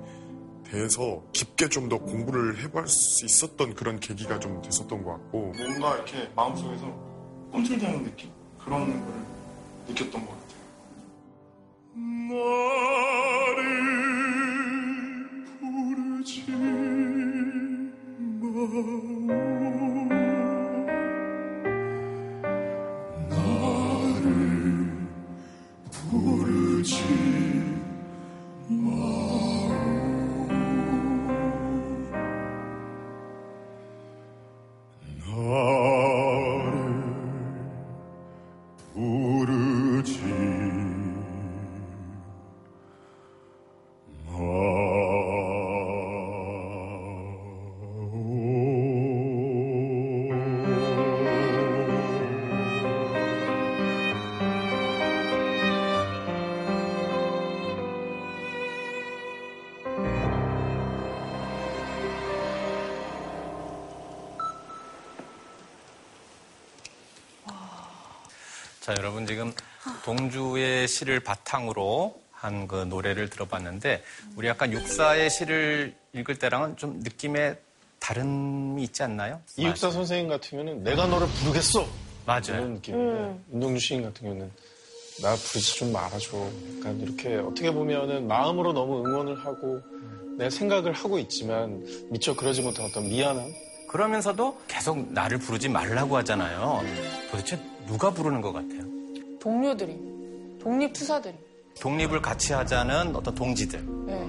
대해서 0.70 1.22
깊게 1.32 1.68
좀 1.68 1.88
더 1.88 1.98
공부를 1.98 2.58
해볼 2.62 2.88
수 2.88 3.24
있었던 3.24 3.74
그런 3.74 4.00
계기가 4.00 4.40
좀 4.40 4.60
됐었던 4.62 5.04
것 5.04 5.12
같고 5.12 5.52
뭔가 5.56 5.94
이렇게 5.96 6.28
마음속에서 6.34 6.86
꿈틀대는 7.52 8.02
느낌? 8.04 8.30
그런 8.58 8.86
걸 8.86 9.00
느꼈던 9.88 10.26
것 10.26 10.32
같아요. 10.32 10.46
나를 13.56 13.64
부르지 15.60 16.44
마오 18.40 18.86
나를 23.28 24.90
부르지 25.90 27.45
자, 68.86 68.94
여러분 68.98 69.26
지금 69.26 69.52
동주의 70.04 70.86
시를 70.86 71.18
바탕으로 71.18 72.22
한 72.30 72.68
그 72.68 72.84
노래를 72.84 73.28
들어봤는데 73.30 74.04
우리 74.36 74.46
약간 74.46 74.72
육사의 74.72 75.28
시를 75.28 75.92
읽을 76.12 76.38
때랑은 76.38 76.76
좀 76.76 77.00
느낌에 77.00 77.56
다름이 77.98 78.84
있지 78.84 79.02
않나요? 79.02 79.40
이육사 79.56 79.90
선생님 79.90 80.28
같으면은 80.28 80.84
내가 80.84 81.08
너를 81.08 81.26
부르겠어. 81.26 81.84
맞아요. 82.26 82.42
이런 82.50 82.74
느낌인데 82.74 83.18
음. 83.20 83.44
윤동주 83.52 83.80
시인 83.80 84.02
같은 84.04 84.22
경우는 84.22 84.52
나 85.20 85.34
부르지 85.34 85.78
좀 85.78 85.92
말아줘. 85.92 86.36
약간 86.78 87.00
이렇게 87.00 87.34
어떻게 87.38 87.72
보면은 87.72 88.28
마음으로 88.28 88.72
너무 88.72 89.04
응원을 89.04 89.44
하고 89.44 89.80
내 90.38 90.48
생각을 90.48 90.92
하고 90.92 91.18
있지만 91.18 91.84
미처 92.10 92.36
그러지 92.36 92.62
못한 92.62 92.86
어떤 92.86 93.08
미안함. 93.08 93.52
그러면서도 93.88 94.60
계속 94.68 95.12
나를 95.12 95.38
부르지 95.38 95.68
말라고 95.68 96.16
하잖아요. 96.18 96.82
도대체 97.32 97.58
누가 97.86 98.10
부르는 98.10 98.40
것 98.40 98.52
같아요? 98.52 98.82
동료들이, 99.40 99.98
독립투사들이. 100.60 101.34
독립을 101.80 102.20
같이 102.22 102.52
하자는 102.52 103.14
어떤 103.14 103.34
동지들. 103.34 103.84
네. 104.06 104.28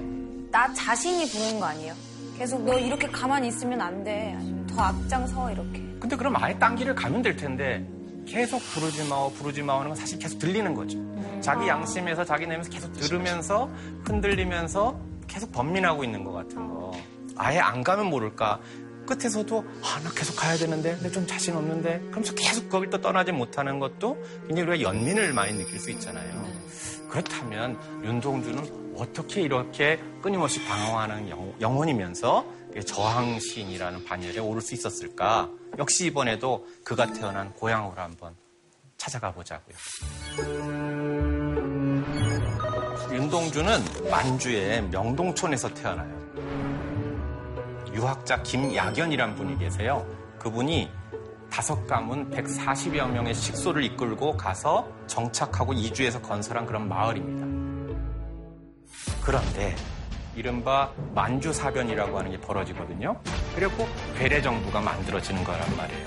나 0.50 0.72
자신이 0.74 1.26
부르는 1.30 1.60
거 1.60 1.66
아니에요? 1.66 1.94
계속 2.38 2.62
너 2.62 2.78
이렇게 2.78 3.08
가만히 3.08 3.48
있으면 3.48 3.80
안 3.80 4.04
돼. 4.04 4.34
아니면 4.38 4.66
더 4.66 4.80
앞장서 4.82 5.50
이렇게. 5.50 5.80
근데 5.98 6.14
그럼 6.16 6.36
아예 6.36 6.56
딴 6.58 6.76
길을 6.76 6.94
가면 6.94 7.22
될 7.22 7.36
텐데 7.36 7.84
계속 8.26 8.60
부르지 8.74 9.08
마오 9.08 9.30
부르지 9.32 9.62
마오 9.62 9.78
하는 9.78 9.88
건 9.90 9.96
사실 9.96 10.18
계속 10.18 10.38
들리는 10.38 10.72
거죠. 10.74 10.98
자기 11.40 11.66
양심에서 11.66 12.24
자기 12.24 12.46
내면서 12.46 12.70
계속 12.70 12.92
들으면서 12.92 13.68
흔들리면서 14.04 14.98
계속 15.26 15.50
번민하고 15.50 16.04
있는 16.04 16.22
것 16.22 16.32
같은 16.32 16.68
거. 16.68 16.92
아예 17.36 17.58
안 17.58 17.82
가면 17.82 18.06
모를까. 18.10 18.60
끝에서도 19.08 19.64
아 19.82 19.98
나 20.02 20.10
계속 20.14 20.36
가야 20.36 20.56
되는데 20.56 20.94
근데 20.94 21.10
좀 21.10 21.26
자신 21.26 21.56
없는데 21.56 21.98
그러면서 22.10 22.34
계속 22.34 22.68
거길 22.68 22.90
또 22.90 23.00
떠나지 23.00 23.32
못하는 23.32 23.78
것도 23.80 24.16
굉장히 24.46 24.68
우리가 24.68 24.82
연민을 24.90 25.32
많이 25.32 25.52
느낄 25.54 25.80
수 25.80 25.90
있잖아요. 25.90 26.46
그렇다면 27.08 27.76
윤동주는 28.04 28.94
어떻게 28.96 29.40
이렇게 29.42 29.98
끊임없이 30.22 30.62
방황하는 30.64 31.28
영, 31.30 31.54
영혼이면서 31.60 32.44
저항시인이라는 32.86 34.04
반열에 34.04 34.38
오를 34.38 34.60
수 34.60 34.74
있었을까? 34.74 35.48
역시 35.78 36.06
이번에도 36.06 36.66
그가 36.84 37.12
태어난 37.12 37.52
고향으로 37.54 38.00
한번 38.00 38.34
찾아가 38.98 39.32
보자고요. 39.32 39.76
윤동주는 43.10 44.10
만주의 44.10 44.82
명동촌에서 44.82 45.72
태어나요. 45.74 46.17
유학자 47.98 48.40
김야견이란 48.44 49.34
분이 49.34 49.58
계세요. 49.58 50.06
그분이 50.38 50.88
다섯 51.50 51.84
가문 51.88 52.30
140여 52.30 53.10
명의 53.10 53.34
식소를 53.34 53.82
이끌고 53.82 54.36
가서 54.36 54.88
정착하고 55.08 55.72
이주해서 55.72 56.22
건설한 56.22 56.64
그런 56.64 56.88
마을입니다. 56.88 57.44
그런데 59.24 59.74
이른바 60.36 60.92
만주사변이라고 61.12 62.16
하는 62.16 62.30
게 62.30 62.40
벌어지거든요. 62.40 63.20
그리고 63.56 63.88
괴뢰 64.16 64.40
정부가 64.40 64.80
만들어지는 64.80 65.42
거란 65.42 65.76
말이에요. 65.76 66.04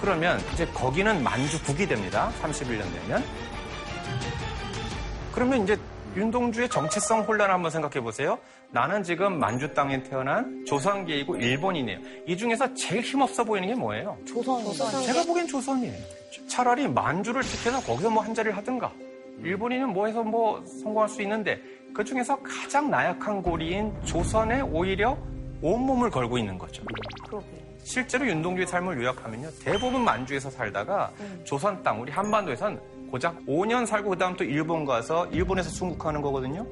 그러면 0.00 0.38
이제 0.52 0.64
거기는 0.66 1.24
만주국이 1.24 1.88
됩니다. 1.88 2.30
31년 2.40 2.84
되면. 2.92 3.24
그러면 5.32 5.64
이제 5.64 5.76
윤동주의 6.14 6.68
정체성 6.68 7.22
혼란 7.22 7.50
한번 7.50 7.72
생각해 7.72 8.00
보세요. 8.00 8.38
나는 8.70 9.02
지금 9.02 9.38
만주 9.38 9.72
땅에 9.74 10.02
태어난 10.02 10.64
조선계이고 10.66 11.36
일본이네요. 11.36 11.98
이 12.26 12.36
중에서 12.36 12.72
제일 12.74 13.02
힘없어 13.02 13.44
보이는 13.44 13.68
게 13.68 13.74
뭐예요? 13.74 14.16
조선. 14.26 15.02
제가 15.02 15.24
보기엔 15.24 15.46
조선이에요. 15.46 15.94
차라리 16.48 16.86
만주를 16.88 17.42
지켜서 17.42 17.80
거기서 17.80 18.10
뭐 18.10 18.22
한 18.22 18.34
자리를 18.34 18.56
하든가. 18.56 18.92
일본인은 19.42 19.90
뭐 19.92 20.06
해서 20.06 20.22
뭐 20.22 20.64
성공할 20.66 21.08
수 21.08 21.22
있는데 21.22 21.60
그 21.94 22.02
중에서 22.04 22.36
가장 22.42 22.90
나약한 22.90 23.42
고리인 23.42 23.92
조선에 24.04 24.60
오히려 24.62 25.16
온몸을 25.62 26.10
걸고 26.10 26.36
있는 26.38 26.58
거죠. 26.58 26.82
실제로 27.82 28.26
윤동주의 28.26 28.66
삶을 28.66 29.00
요약하면요. 29.02 29.48
대부분 29.62 30.02
만주에서 30.04 30.50
살다가 30.50 31.10
조선 31.44 31.82
땅, 31.82 32.00
우리 32.00 32.10
한반도에선 32.10 32.80
고작 33.10 33.38
5년 33.46 33.86
살고 33.86 34.10
그 34.10 34.18
다음 34.18 34.34
또 34.36 34.42
일본 34.44 34.84
가서 34.84 35.26
일본에서 35.28 35.70
순국하는 35.70 36.20
거거든요. 36.20 36.66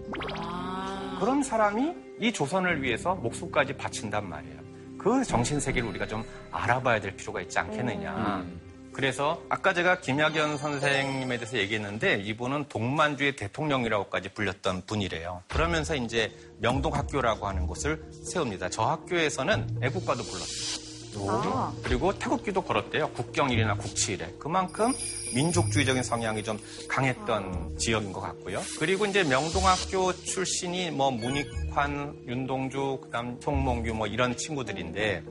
그런 1.19 1.43
사람이 1.43 1.95
이 2.21 2.33
조선을 2.33 2.83
위해서 2.83 3.15
목숨까지 3.15 3.77
바친단 3.77 4.29
말이에요. 4.29 4.65
그 4.99 5.23
정신 5.25 5.61
세계를 5.61 5.89
우리가 5.91 6.07
좀 6.07 6.25
알아봐야 6.51 7.01
될 7.01 7.15
필요가 7.17 7.41
있지 7.43 7.59
않겠느냐. 7.59 8.45
그래서 8.93 9.43
아까 9.49 9.75
제가 9.75 10.01
김학연 10.01 10.57
선생님에 10.57 11.37
대해서 11.37 11.59
얘기했는데 11.59 12.23
이분은 12.23 12.67
동만주의 12.69 13.35
대통령이라고까지 13.35 14.31
불렸던 14.31 14.83
분이래요. 14.87 15.43
그러면서 15.49 15.97
이제 15.97 16.33
명동학교라고 16.61 17.47
하는 17.47 17.67
곳을 17.67 18.03
세웁니다. 18.25 18.71
저 18.71 18.83
학교에서는 18.85 19.81
애국가도 19.83 20.23
불렀어요. 20.23 20.85
아. 21.31 21.73
그리고 21.83 22.17
태극기도 22.17 22.63
걸었대요. 22.63 23.11
국경일이나 23.11 23.75
국치일에. 23.75 24.33
그만큼 24.39 24.93
민족주의적인 25.35 26.03
성향이 26.03 26.43
좀 26.43 26.59
강했던 26.89 27.77
지역인 27.79 28.13
것 28.13 28.21
같고요. 28.21 28.63
그리고 28.79 29.07
이제 29.07 29.23
명동학교 29.25 30.13
출신이 30.23 30.91
뭐 30.91 31.11
문익환, 31.11 32.25
윤동주, 32.27 33.01
그다음 33.03 33.41
송몽규 33.41 33.95
뭐 33.95 34.07
이런 34.07 34.37
친구들인데 34.37 35.23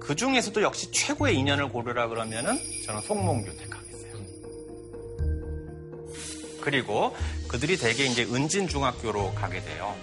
그 0.00 0.16
중에서도 0.16 0.62
역시 0.62 0.90
최고의 0.90 1.36
인연을 1.36 1.68
고르라 1.68 2.08
그러면은 2.08 2.58
저는 2.84 3.00
송몽규 3.02 3.56
택하겠어요. 3.56 3.80
그리고 6.60 7.14
그들이 7.48 7.76
대개 7.76 8.04
이제 8.04 8.24
은진중학교로 8.24 9.34
가게 9.34 9.60
돼요. 9.60 9.94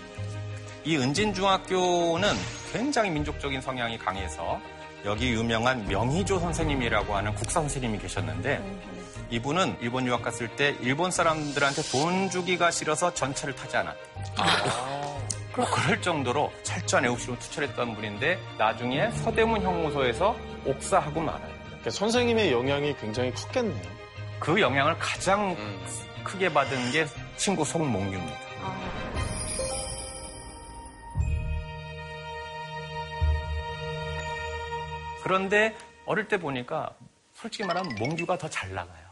이 0.85 0.95
은진중학교는 0.95 2.29
굉장히 2.71 3.09
민족적인 3.09 3.59
성향이 3.59 3.97
강해서 3.97 4.61
여기 5.05 5.31
유명한 5.31 5.87
명희조 5.87 6.39
선생님이라고 6.39 7.15
하는 7.15 7.33
국사 7.35 7.61
선생님이 7.61 7.99
계셨는데 7.99 8.61
이분은 9.29 9.77
일본 9.81 10.05
유학 10.07 10.21
갔을 10.21 10.47
때 10.55 10.75
일본 10.81 11.11
사람들한테 11.11 11.81
돈 11.91 12.29
주기가 12.29 12.71
싫어서 12.71 13.13
전차를 13.13 13.55
타지 13.55 13.77
않았대요. 13.77 15.17
뭐 15.55 15.65
그럴 15.71 16.01
정도로 16.01 16.51
철저한 16.63 17.05
애국심을 17.05 17.39
투철했던 17.39 17.95
분인데 17.95 18.39
나중에 18.57 19.09
서대문 19.11 19.61
형무소에서 19.63 20.35
옥사하고 20.65 21.19
말아요. 21.19 21.57
그러니까 21.65 21.89
선생님의 21.89 22.51
영향이 22.51 22.95
굉장히 22.97 23.33
컸겠네요. 23.33 23.81
그 24.39 24.61
영향을 24.61 24.97
가장 24.99 25.55
크게 26.23 26.53
받은 26.53 26.91
게 26.91 27.07
친구 27.37 27.65
송몽규입니다. 27.65 28.37
그런데 35.31 35.75
어릴 36.05 36.25
때 36.29 36.37
보니까 36.37 36.89
솔직히 37.33 37.65
말하면 37.65 37.95
몽규가 37.99 38.37
더 38.37 38.47
잘 38.47 38.73
나가요. 38.73 39.05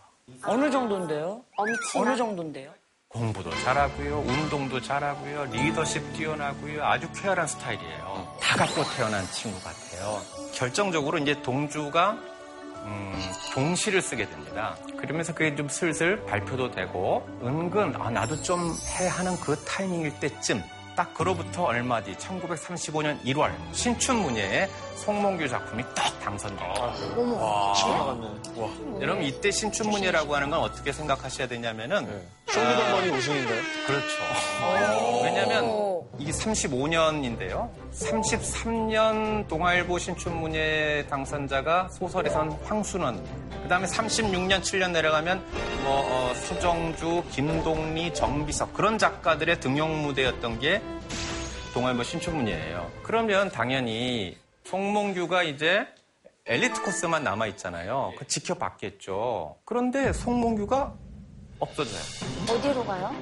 어느 0.45 0.72
정도인데요? 0.72 1.43
엄청나. 1.57 2.09
어느 2.09 2.18
정도인데요? 2.18 2.72
공부도 3.09 3.49
잘하고요, 3.63 4.20
운동도 4.20 4.82
잘하고요, 4.82 5.45
리더십 5.45 6.13
뛰어나고요, 6.13 6.84
아주 6.86 7.07
쾌활한 7.13 7.47
스타일이에요. 7.47 8.38
다 8.41 8.55
갖고 8.57 8.82
태어난 8.95 9.26
친구 9.28 9.59
같아요. 9.61 10.22
결정적으로 10.53 11.18
이제 11.18 11.41
동주가 11.41 12.18
음, 12.86 13.20
동시를 13.53 14.01
쓰게 14.01 14.30
됩니다. 14.30 14.76
그러면서 14.97 15.34
그게 15.34 15.53
좀 15.55 15.68
슬슬 15.68 16.24
발표도 16.26 16.72
되고 16.72 17.28
은근 17.43 17.93
아, 17.99 18.09
나도 18.09 18.41
좀 18.41 18.74
해 18.99 19.07
하는 19.07 19.36
그 19.41 19.55
타이밍일 19.66 20.18
때쯤 20.20 20.63
딱 20.95 21.13
그로부터 21.13 21.63
얼마 21.65 22.01
뒤 22.01 22.15
1935년 22.15 23.21
1월 23.23 23.51
신춘문예에 23.73 24.69
송몽규 24.95 25.47
작품이 25.47 25.83
딱 25.93 26.19
당선돼요. 26.21 26.69
어머, 27.17 27.73
치고 27.73 27.89
나갔네. 27.89 28.27
와. 28.55 28.69
여러분 29.01 29.23
이때 29.23 29.51
신춘문예라고 29.51 30.35
하는 30.35 30.49
건 30.49 30.61
어떻게 30.61 30.91
생각하셔야 30.91 31.47
되냐면은 31.47 32.23
쇼미더머니 32.47 33.09
우승인가요? 33.09 33.61
그렇죠. 33.87 35.23
왜냐하면 35.23 35.85
이게 36.17 36.31
35년인데요. 36.31 37.69
33년 37.91 39.47
동아일보 39.47 39.97
신춘문예 39.97 41.07
당선자가 41.09 41.89
소설에선 41.89 42.51
황순원, 42.63 43.21
그 43.63 43.67
다음에 43.67 43.85
36년, 43.87 44.61
7년 44.61 44.91
내려가면 44.91 45.43
뭐 45.83 46.01
어, 46.05 46.33
서정주, 46.35 47.23
김동리, 47.31 48.13
정비석 48.13 48.73
그런 48.73 48.97
작가들의 48.97 49.59
등용 49.59 50.03
무대였던 50.03 50.59
게 50.59 50.81
동아일보 51.73 52.03
신춘문예예요. 52.03 52.91
그러면 53.03 53.49
당연히 53.51 54.37
송몽규가 54.65 55.43
이제 55.43 55.85
엘리트 56.45 56.83
코스만 56.83 57.23
남아 57.23 57.47
있잖아요. 57.47 58.13
그 58.17 58.27
지켜봤겠죠. 58.27 59.57
그런데 59.65 60.13
송몽규가 60.13 60.93
없어져요. 61.66 62.55
어디로 62.57 62.86
가요? 62.86 63.16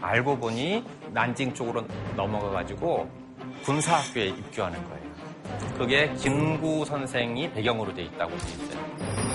알고 0.00 0.38
보니 0.38 0.84
난징 1.12 1.54
쪽으로 1.54 1.86
넘어가가지고 2.16 3.08
군사학교에 3.64 4.26
입교하는 4.26 4.78
거예요. 4.88 5.04
그게 5.78 6.12
김구 6.14 6.84
선생이 6.84 7.52
배경으로 7.52 7.94
돼 7.94 8.02
있다고 8.02 8.30
돼 8.36 8.48
있어요. 8.48 9.33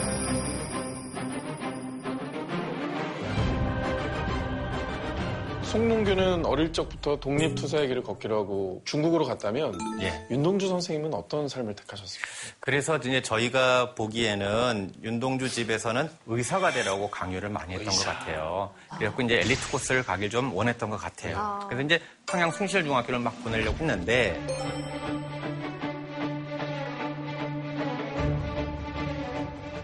송몽규는 5.69 6.47
어릴 6.47 6.73
적부터 6.73 7.19
독립투사의 7.19 7.89
길을 7.89 8.01
걷기로 8.01 8.39
하고 8.39 8.81
중국으로 8.85 9.25
갔다면 9.25 9.77
예. 10.01 10.25
윤동주 10.31 10.67
선생님은 10.67 11.13
어떤 11.13 11.47
삶을 11.47 11.75
택하셨습니까? 11.75 12.27
그래서 12.59 12.97
이제 12.97 13.21
저희가 13.21 13.93
보기에는 13.93 14.93
윤동주 15.03 15.47
집에서는 15.47 16.09
의사가 16.25 16.71
되라고 16.71 17.11
강요를 17.11 17.49
많이 17.49 17.75
했던 17.75 17.93
것 17.93 18.03
같아요. 18.03 18.73
그래갖고 18.97 19.21
이제 19.21 19.35
엘리트 19.35 19.71
코스를 19.71 20.03
가길 20.03 20.31
좀 20.31 20.51
원했던 20.55 20.89
것 20.89 20.97
같아요. 20.97 21.37
아. 21.37 21.59
그래서 21.67 21.83
이제 21.83 22.01
평양 22.25 22.49
숭실중학교를 22.49 23.19
막 23.19 23.43
보내려고 23.43 23.77
했는데 23.77 24.41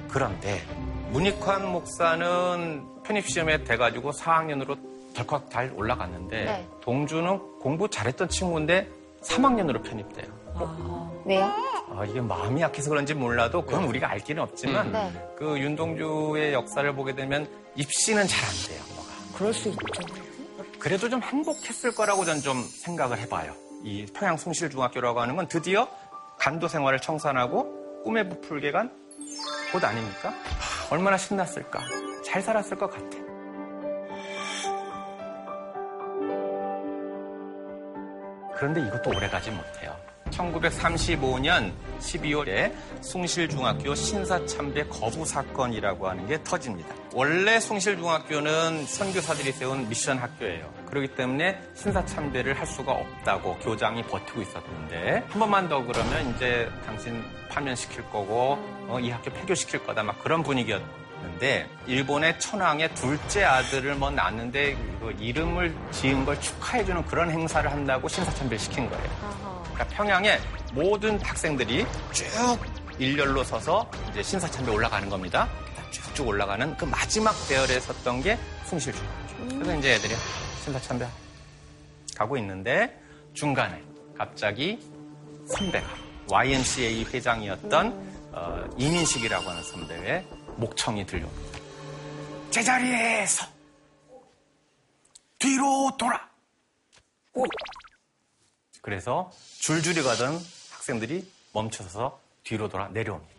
그런데 0.10 0.64
문익환 1.12 1.72
목사는 1.72 3.04
편입시험에 3.04 3.64
돼가지고 3.64 4.12
4학년으로 4.14 4.95
덜컥 5.16 5.50
잘 5.50 5.72
올라갔는데 5.76 6.46
네. 6.46 6.68
동주는 6.82 7.60
공부 7.60 7.90
잘했던 7.90 8.30
친구인데 8.30 8.88
3학년으로 9.22 9.84
편입돼요. 9.84 11.24
왜요? 11.26 11.46
아, 11.96 12.06
이게 12.06 12.22
마음이 12.22 12.62
약해서 12.62 12.90
그런지 12.90 13.14
몰라도 13.14 13.64
그건 13.66 13.86
우리가 13.86 14.10
알 14.10 14.20
길은 14.20 14.44
없지만 14.44 14.92
네. 14.92 15.12
그 15.38 15.58
윤동주의 15.60 16.54
역사를 16.54 16.94
보게 16.96 17.16
되면 17.16 17.48
입시는 17.76 18.28
잘 18.28 18.40
안 18.46 18.68
돼요. 18.68 18.84
뭐가. 18.96 19.12
그럴 19.38 19.54
수 19.54 19.70
있죠. 19.70 19.80
그래도 20.80 21.10
좀 21.10 21.22
행복했을 21.22 21.96
거라고 21.96 22.24
전 22.26 22.42
좀 22.42 22.62
생각을 22.64 23.18
해봐요. 23.20 23.54
이 23.84 24.06
평양 24.14 24.38
숭실중학교라고 24.38 25.20
하는 25.22 25.36
건 25.36 25.48
드디어 25.48 25.88
간도 26.38 26.68
생활을 26.68 27.00
청산하고 27.00 28.04
꿈에 28.04 28.28
부풀게 28.30 28.72
간 28.72 28.92
곳 29.72 29.84
아닙니까? 29.84 30.32
얼마나 30.92 31.18
신났을까? 31.18 31.82
잘 32.24 32.42
살았을 32.42 32.78
것 32.78 32.90
같아. 32.92 33.18
그런데 38.56 38.82
이것도 38.82 39.12
오래 39.12 39.28
가지 39.28 39.52
못해요. 39.52 39.96
1935년 40.32 41.72
12월에 42.00 42.74
숭실중학교 43.02 43.96
신사참배 43.96 44.88
거부 44.88 45.26
사건이라고 45.26 46.08
하는 46.10 46.28
게 46.28 46.42
터집니다. 46.44 46.94
원래 47.14 47.60
숭실중학교는 47.60 48.86
선교사들이 48.86 49.52
세운 49.52 49.88
미션 49.88 50.18
학교예요. 50.18 50.74
그렇기 50.90 51.16
때문에 51.16 51.62
신사참배를 51.76 52.60
할 52.60 52.66
수가 52.66 52.92
없다고 52.92 53.58
교장이 53.60 54.04
버티고 54.04 54.42
있었는데 54.42 55.24
한 55.28 55.40
번만 55.40 55.70
더 55.70 55.84
그러면 55.84 56.36
이제 56.36 56.70
당신 56.86 57.24
파면시킬 57.50 58.04
거고 58.10 58.58
어, 58.88 59.00
이 59.00 59.10
학교 59.10 59.32
폐교시킬 59.32 59.86
거다 59.86 60.04
막 60.04 60.22
그런 60.24 60.44
분위기였 60.44 60.82
는데 61.22 61.68
일본의 61.88 62.40
천황의 62.40 62.94
둘째 62.96 63.44
아들을 63.44 63.96
뭐 63.96 64.10
낳는데 64.10 64.76
그 65.00 65.16
이름을 65.20 65.76
지은 65.92 66.26
걸 66.26 66.40
축하해주는 66.40 67.06
그런 67.06 67.30
행사를 67.32 67.70
한다고 67.72 68.08
신사참배를 68.08 68.60
시킨 68.60 68.90
거예요. 68.90 69.64
그러니까 69.74 69.86
평양에 69.96 70.40
모든 70.74 71.20
학생들이 71.22 71.86
쭉 72.12 72.26
일렬로 72.98 73.44
서서 73.44 73.90
이제 74.10 74.24
신사참배 74.24 74.72
올라가는 74.72 75.10
겁니다. 75.10 75.50
쭉쭉 75.92 76.28
올라가는 76.28 76.76
그 76.78 76.86
마지막 76.86 77.34
대열에 77.48 77.80
섰던 77.80 78.22
게 78.22 78.38
숭실중학교. 78.66 79.48
그래서 79.50 79.76
이제 79.78 79.94
애들이 79.94 80.14
신사참배 80.64 81.06
가고 82.16 82.38
있는데 82.38 82.98
중간에 83.34 83.82
갑자기 84.18 84.80
선배가 85.48 85.88
YMCA 86.32 87.06
회장이었던 87.14 88.16
어, 88.32 88.64
이민식이라고 88.78 89.50
하는 89.50 89.64
선배의 89.64 90.26
목청이 90.58 91.06
들려옵니다. 91.06 91.60
제자리에서 92.52 93.46
뒤로 95.40 95.92
돌아. 95.98 96.30
그래서 98.82 99.32
줄줄이 99.60 100.02
가던 100.04 100.34
학생들이 100.72 101.30
멈춰서서 101.54 102.20
뒤로 102.44 102.70
돌아 102.70 102.88
내려옵니다. 102.90 103.36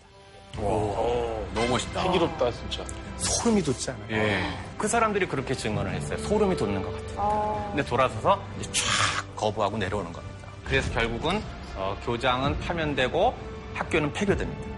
너무 0.56 1.68
멋있다. 1.68 2.04
향기롭다 2.04 2.50
진짜. 2.50 2.84
소름이 3.16 3.62
돋잖아요. 3.62 4.06
예. 4.10 4.42
그 4.76 4.88
사람들이 4.88 5.26
그렇게 5.26 5.54
증언을 5.54 5.92
했어요. 5.94 6.18
소름이 6.18 6.56
돋는 6.56 6.82
것 6.82 6.92
같아요. 6.92 7.68
근데 7.70 7.84
돌아서서 7.84 8.42
이제 8.60 8.70
쫙 8.72 9.36
거부하고 9.36 9.78
내려오는 9.78 10.12
겁니다. 10.12 10.48
그래서 10.64 10.90
결국은 10.92 11.42
어, 11.76 11.98
교장은 12.04 12.58
파면되고 12.60 13.34
학교는 13.74 14.12
폐교됩니다. 14.12 14.76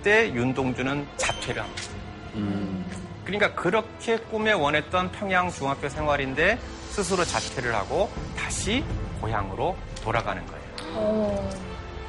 그때 0.00 0.32
윤동주는 0.32 1.06
자퇴를 1.18 1.62
합니다. 1.62 1.82
그러니까 3.22 3.54
그렇게 3.54 4.16
꿈에 4.16 4.52
원했던 4.52 5.12
평양 5.12 5.50
중학교 5.50 5.90
생활인데 5.90 6.58
스스로 6.88 7.22
자퇴를 7.22 7.74
하고 7.74 8.10
다시 8.34 8.82
고향으로 9.20 9.76
돌아가는 10.02 10.42
거예요. 10.46 11.50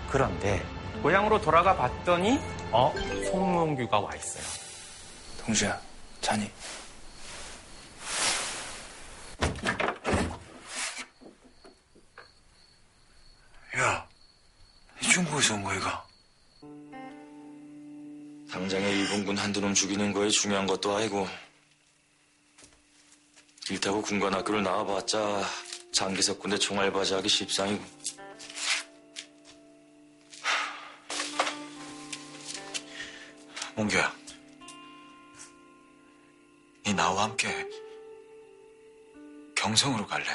그런데 0.09 0.63
고향으로 1.03 1.41
돌아가 1.41 1.75
봤더니 1.75 2.39
어 2.71 2.93
송몽규가 3.29 3.99
와 3.99 4.15
있어요. 4.15 4.43
동주야, 5.45 5.77
자니? 6.21 6.49
야, 13.77 14.07
중국에서 15.01 15.55
온 15.55 15.63
거야, 15.63 15.75
이거? 15.75 16.10
당장에 18.51 18.89
일본군 18.89 19.37
한두 19.37 19.61
놈 19.61 19.73
죽이는 19.73 20.11
거에 20.11 20.29
중요한 20.29 20.67
것도 20.67 20.95
아니고 20.95 21.27
길 23.65 23.79
타고 23.79 24.01
군관 24.01 24.33
학교를 24.33 24.61
나와봤자 24.61 25.43
장기석 25.93 26.39
군대 26.39 26.57
총알바지 26.57 27.13
하기 27.15 27.29
십상이고 27.29 27.83
몽규야 33.75 34.13
니 36.85 36.93
나와 36.93 37.23
함께 37.23 37.47
경성으로 39.55 40.05
갈래? 40.07 40.25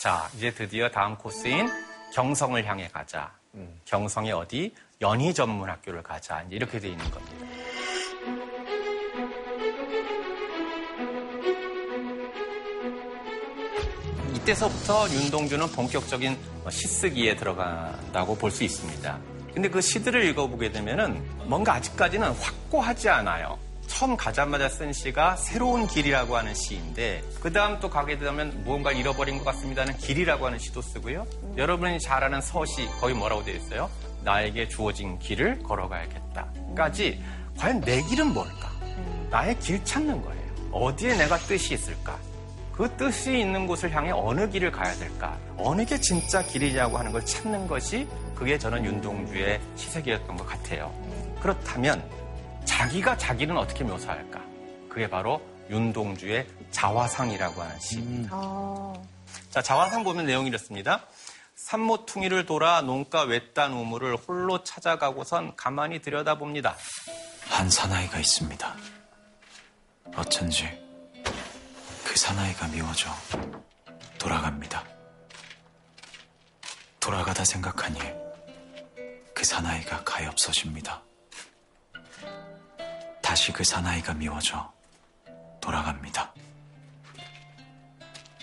자, 0.00 0.30
이제 0.36 0.52
드디어 0.52 0.90
다음 0.90 1.16
코스인 1.16 1.66
경성을 2.12 2.62
향해 2.66 2.88
가자. 2.88 3.34
경성의 3.84 4.32
어디? 4.32 4.74
연희 5.00 5.34
전문 5.34 5.68
학교를 5.68 6.02
가자. 6.02 6.42
이제 6.42 6.56
이렇게 6.56 6.78
돼 6.78 6.88
있는 6.88 7.10
겁니다. 7.10 7.46
이때서부터 14.34 15.08
윤동주는 15.10 15.66
본격적인 15.72 16.36
시쓰기에 16.68 17.36
들어간다고 17.36 18.36
볼 18.36 18.50
수 18.50 18.64
있습니다. 18.64 19.18
근데 19.54 19.68
그 19.68 19.80
시들을 19.80 20.24
읽어보게 20.26 20.72
되면은 20.72 21.22
뭔가 21.48 21.74
아직까지는 21.74 22.32
확고하지 22.32 23.08
않아요. 23.08 23.58
처음 23.86 24.16
가자마자 24.16 24.68
쓴 24.68 24.92
시가 24.92 25.36
새로운 25.36 25.86
길이라고 25.86 26.36
하는 26.36 26.54
시인데 26.54 27.22
그 27.40 27.52
다음 27.52 27.78
또 27.80 27.88
가게 27.90 28.18
되면 28.18 28.64
무언가를 28.64 28.98
잃어버린 28.98 29.38
것 29.38 29.44
같습니다는 29.44 29.96
길이라고 29.98 30.46
하는 30.46 30.58
시도 30.58 30.82
쓰고요. 30.82 31.26
여러분이 31.56 32.00
잘 32.00 32.24
아는 32.24 32.40
서시 32.40 32.88
거기 33.00 33.14
뭐라고 33.14 33.44
되어 33.44 33.54
있어요? 33.54 33.90
나에게 34.24 34.68
주어진 34.68 35.18
길을 35.18 35.62
걸어가야겠다.까지 35.62 37.22
과연 37.58 37.80
내 37.82 38.02
길은 38.02 38.32
뭘까? 38.34 38.72
나의 39.30 39.58
길 39.60 39.84
찾는 39.84 40.22
거예요. 40.22 40.42
어디에 40.72 41.16
내가 41.16 41.36
뜻이 41.38 41.74
있을까? 41.74 42.18
그 42.72 42.90
뜻이 42.96 43.38
있는 43.38 43.68
곳을 43.68 43.94
향해 43.94 44.10
어느 44.10 44.48
길을 44.48 44.72
가야 44.72 44.92
될까? 44.94 45.38
어느 45.56 45.84
게 45.84 46.00
진짜 46.00 46.42
길이냐고 46.42 46.98
하는 46.98 47.12
걸 47.12 47.24
찾는 47.24 47.68
것이 47.68 48.08
그게 48.34 48.58
저는 48.58 48.84
윤동주의 48.84 49.60
시색이었던 49.76 50.36
것 50.36 50.44
같아요. 50.44 50.92
그렇다면 51.40 52.02
자기가 52.64 53.16
자기는 53.16 53.56
어떻게 53.56 53.84
묘사할까? 53.84 54.42
그게 54.88 55.08
바로 55.08 55.40
윤동주의 55.70 56.46
자화상이라고 56.72 57.62
하는 57.62 57.78
시입니다. 57.78 58.30
자, 59.50 59.62
자화상 59.62 60.02
보면 60.02 60.26
내용이 60.26 60.48
이렇습니다. 60.48 61.04
산모퉁이를 61.64 62.44
돌아 62.44 62.82
농가 62.82 63.22
외딴 63.22 63.72
우물을 63.72 64.16
홀로 64.16 64.62
찾아가고선 64.62 65.56
가만히 65.56 66.02
들여다봅니다. 66.02 66.76
한 67.48 67.70
사나이가 67.70 68.18
있습니다. 68.18 68.76
어쩐지 70.14 70.68
그 72.04 72.18
사나이가 72.18 72.68
미워져 72.68 73.08
돌아갑니다. 74.18 74.84
돌아가다 77.00 77.46
생각하니 77.46 77.98
그 79.32 79.42
사나이가 79.42 80.04
가엾어집니다. 80.04 81.02
다시 83.22 83.52
그 83.52 83.64
사나이가 83.64 84.12
미워져 84.12 84.70
돌아갑니다. 85.62 86.30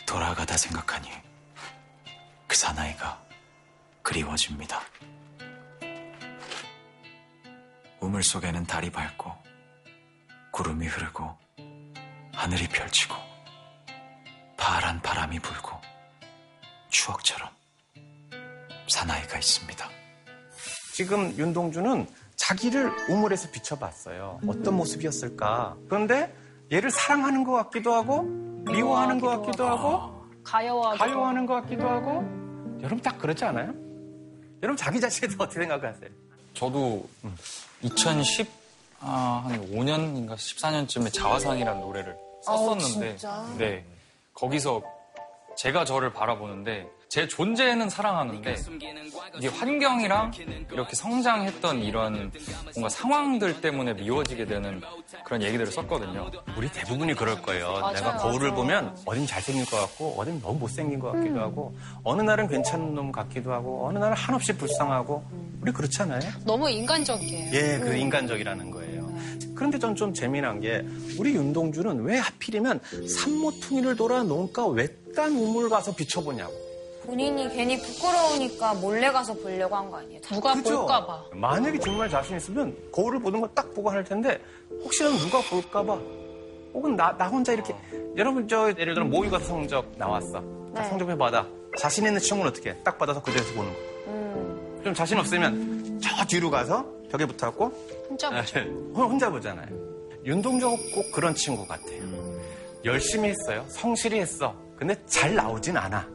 돌아가다 0.07 0.57
생각하니 0.57 1.20
그 2.51 2.57
사나이가 2.57 3.17
그리워집니다. 4.01 4.81
우물 8.01 8.23
속에는 8.23 8.65
달이 8.65 8.91
밝고 8.91 9.31
구름이 10.51 10.85
흐르고 10.85 11.33
하늘이 12.33 12.67
펼치고 12.67 13.15
파란 14.57 15.01
바람이 15.01 15.39
불고 15.39 15.79
추억처럼 16.89 17.49
사나이가 18.89 19.37
있습니다. 19.37 19.89
지금 20.93 21.31
윤동주는 21.37 22.05
자기를 22.35 22.91
우물에서 23.11 23.49
비춰봤어요. 23.51 24.41
어떤 24.45 24.75
모습이었을까? 24.75 25.77
그런데 25.87 26.35
얘를 26.69 26.91
사랑하는 26.91 27.45
것 27.45 27.53
같기도 27.53 27.93
하고 27.93 28.23
미워하는 28.23 29.21
것 29.21 29.39
같기도 29.39 29.65
하고 29.65 30.29
가여워하고 30.43 30.97
가요하는 30.97 31.45
것 31.45 31.53
같기도 31.53 31.87
하고 31.87 32.40
여러분 32.81 32.99
딱 33.01 33.17
그렇지 33.19 33.43
않아요? 33.45 33.73
여러분 34.63 34.77
자기 34.77 34.99
자신에 34.99 35.27
대해서 35.27 35.43
어떻게 35.43 35.61
생각하세요? 35.61 36.09
저도 36.53 37.07
2010, 37.81 38.47
아, 38.99 39.43
한 39.45 39.71
5년인가 39.71 40.35
14년쯤에 40.35 41.13
자화상이라는 41.13 41.81
노래를 41.81 42.15
썼었는데, 42.43 43.17
진짜? 43.17 43.45
네. 43.57 43.85
거기서 44.33 44.81
제가 45.57 45.85
저를 45.85 46.13
바라보는데, 46.13 46.87
제 47.11 47.27
존재는 47.27 47.89
사랑하는데, 47.89 48.55
이게 49.35 49.49
환경이랑 49.49 50.31
이렇게 50.71 50.95
성장했던 50.95 51.81
이런 51.83 52.31
뭔가 52.73 52.87
상황들 52.87 53.59
때문에 53.59 53.95
미워지게 53.95 54.45
되는 54.45 54.79
그런 55.25 55.41
얘기들을 55.43 55.73
썼거든요. 55.73 56.31
우리 56.55 56.71
대부분이 56.71 57.15
그럴 57.15 57.41
거예요. 57.41 57.69
맞아요, 57.81 57.93
내가 57.95 58.15
거울을 58.15 58.51
맞아. 58.51 58.55
보면 58.55 58.97
어딘 59.05 59.27
잘생긴 59.27 59.65
것 59.65 59.75
같고 59.75 60.15
어딘 60.17 60.39
너무 60.41 60.59
못생긴 60.59 60.99
것 60.99 61.11
같기도 61.11 61.41
하고 61.41 61.75
어느 62.05 62.21
날은 62.21 62.47
괜찮은 62.47 62.95
놈 62.95 63.11
같기도 63.11 63.51
하고 63.51 63.85
어느 63.87 63.97
날은 63.97 64.15
한없이 64.15 64.55
불쌍하고 64.55 65.25
우리 65.61 65.73
그렇지 65.73 66.01
않아요? 66.03 66.21
너무 66.45 66.69
인간적이에요. 66.69 67.51
예, 67.53 67.79
그 67.79 67.93
인간적이라는 67.93 68.71
거예요. 68.71 69.11
그런데 69.53 69.77
전 69.79 69.95
좀 69.95 70.13
재미난 70.13 70.61
게 70.61 70.81
우리 71.19 71.35
윤동주는 71.35 72.05
왜 72.05 72.19
하필이면 72.19 72.79
산모퉁이를 73.05 73.97
돌아 73.97 74.23
농가 74.23 74.65
외딴 74.65 75.33
우물 75.33 75.67
가서 75.69 75.93
비춰보냐고. 75.93 76.70
본인이 77.11 77.49
괜히 77.49 77.77
부끄러우니까 77.77 78.75
몰래 78.75 79.11
가서 79.11 79.33
보려고 79.33 79.75
한 79.75 79.91
거 79.91 79.97
아니에요? 79.97 80.21
누가 80.21 80.53
그죠? 80.53 80.87
만약에 81.33 81.77
정말 81.79 82.09
자신 82.09 82.37
있으면 82.37 82.73
거울을 82.89 83.19
보는 83.19 83.41
거딱 83.41 83.73
보고 83.73 83.89
할 83.89 84.01
텐데 84.05 84.39
혹시나 84.81 85.09
누가 85.17 85.41
볼까봐 85.41 85.99
혹은 86.73 86.95
나, 86.95 87.11
나 87.17 87.27
혼자 87.27 87.51
이렇게 87.51 87.75
여러분 88.15 88.47
저 88.47 88.69
예를 88.69 88.93
들어 88.93 89.03
모의 89.03 89.29
가서 89.29 89.43
성적 89.43 89.91
나왔어. 89.97 90.41
자, 90.73 90.83
네. 90.83 90.87
성적표 90.87 91.17
받아. 91.17 91.45
자신 91.77 92.05
있는 92.05 92.17
친구는 92.21 92.49
어떻게 92.49 92.69
해? 92.69 92.77
딱 92.81 92.97
받아서 92.97 93.21
그대에서 93.21 93.53
보는 93.55 93.73
거. 93.73 93.79
음. 94.07 94.81
좀 94.85 94.93
자신 94.93 95.17
없으면 95.17 95.99
저 96.01 96.25
뒤로 96.25 96.49
가서 96.49 96.85
벽에 97.11 97.25
붙어갖고 97.25 97.73
혼자 98.07 98.29
보죠. 98.29 98.59
혼자 98.95 99.29
보잖아요. 99.29 99.67
윤동주가 100.23 100.77
꼭 100.95 101.11
그런 101.11 101.35
친구 101.35 101.67
같아요. 101.67 102.03
열심히 102.85 103.27
했어요. 103.31 103.65
성실히 103.67 104.21
했어. 104.21 104.55
근데 104.77 104.95
잘 105.07 105.35
나오진 105.35 105.75
않아. 105.75 106.07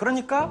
그러니까 0.00 0.50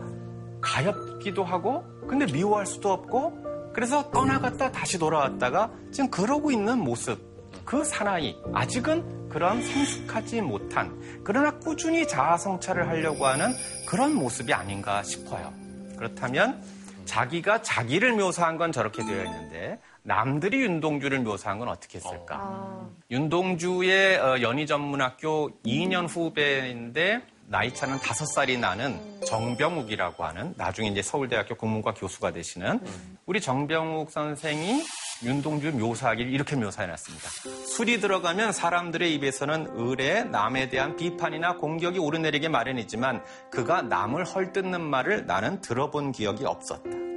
가엾기도 0.62 1.44
하고 1.44 1.84
근데 2.08 2.28
미워할 2.32 2.68
수도 2.68 2.92
없고 2.92 3.72
그래서 3.74 4.12
떠나갔다 4.12 4.72
다시 4.72 5.00
돌아왔다가 5.00 5.72
지금 5.92 6.12
그러고 6.12 6.52
있는 6.52 6.78
모습 6.78 7.20
그 7.66 7.84
사나이 7.84 8.38
아직은 8.54 9.28
그런 9.28 9.60
성숙하지 9.64 10.42
못한 10.42 10.96
그러나 11.24 11.50
꾸준히 11.58 12.08
자아성찰을 12.08 12.88
하려고 12.88 13.26
하는 13.26 13.52
그런 13.88 14.14
모습이 14.14 14.54
아닌가 14.54 15.02
싶어요. 15.02 15.52
그렇다면 15.98 16.62
자기가 17.06 17.64
자기를 17.64 18.14
묘사한 18.18 18.58
건 18.58 18.72
저렇게 18.72 19.04
되어 19.04 19.24
있는데 19.24 19.80
남들이 20.04 20.62
윤동주를 20.62 21.22
묘사한 21.22 21.58
건 21.58 21.70
어떻게 21.70 21.98
했을까? 21.98 22.88
윤동주의 23.10 24.20
어, 24.20 24.42
연희전문학교 24.42 25.50
2년 25.66 26.08
후배인데 26.08 27.24
나이 27.50 27.74
차는 27.74 27.98
5살이 27.98 28.60
나는 28.60 29.00
정병욱이라고 29.26 30.24
하는 30.24 30.54
나중에 30.56 30.90
이제 30.90 31.02
서울대학교 31.02 31.56
국문과 31.56 31.96
교수가 31.96 32.32
되시는 32.32 32.80
우리 33.26 33.42
정병욱 33.42 34.12
선생이 34.12 34.84
윤동주 35.24 35.72
묘사하기를 35.72 36.32
이렇게 36.32 36.56
묘사해놨습니다. 36.56 37.28
술이 37.66 38.02
들어가면 38.02 38.52
사람들의 38.52 39.16
입에서는 39.16 39.68
의뢰, 39.74 40.24
남에 40.24 40.70
대한 40.70 40.96
비판이나 40.96 41.58
공격이 41.58 41.98
오르내리게 41.98 42.50
마련이지만 42.50 43.24
그가 43.50 43.82
남을 43.82 44.26
헐뜯는 44.26 44.82
말을 44.82 45.26
나는 45.26 45.60
들어본 45.62 46.12
기억이 46.12 46.46
없었다. 46.46 47.09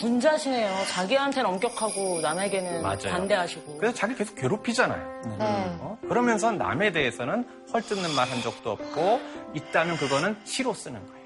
군자시네요. 0.00 0.84
자기한테는 0.86 1.48
엄격하고 1.50 2.20
남에게는 2.20 2.82
맞아요. 2.82 2.98
반대하시고. 3.10 3.78
그래서 3.78 3.94
자기 3.94 4.14
계속 4.14 4.34
괴롭히잖아요. 4.36 5.22
어? 5.40 5.98
그러면서 6.08 6.52
남에 6.52 6.92
대해서는 6.92 7.46
헐뜯는 7.72 8.14
말 8.14 8.28
한 8.28 8.42
적도 8.42 8.72
없고 8.72 9.20
있다면 9.54 9.96
그거는 9.96 10.36
시로 10.44 10.74
쓰는 10.74 11.00
거예요. 11.06 11.18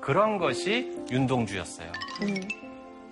그런 0.00 0.38
것이 0.38 1.04
윤동주였어요. 1.10 1.92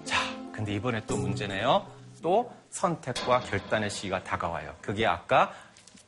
자, 0.04 0.16
근데 0.52 0.74
이번에 0.74 1.00
또 1.06 1.16
문제네요. 1.16 1.86
또 2.22 2.50
선택과 2.70 3.40
결단의 3.40 3.88
시기가 3.90 4.24
다가와요. 4.24 4.74
그게 4.80 5.06
아까 5.06 5.52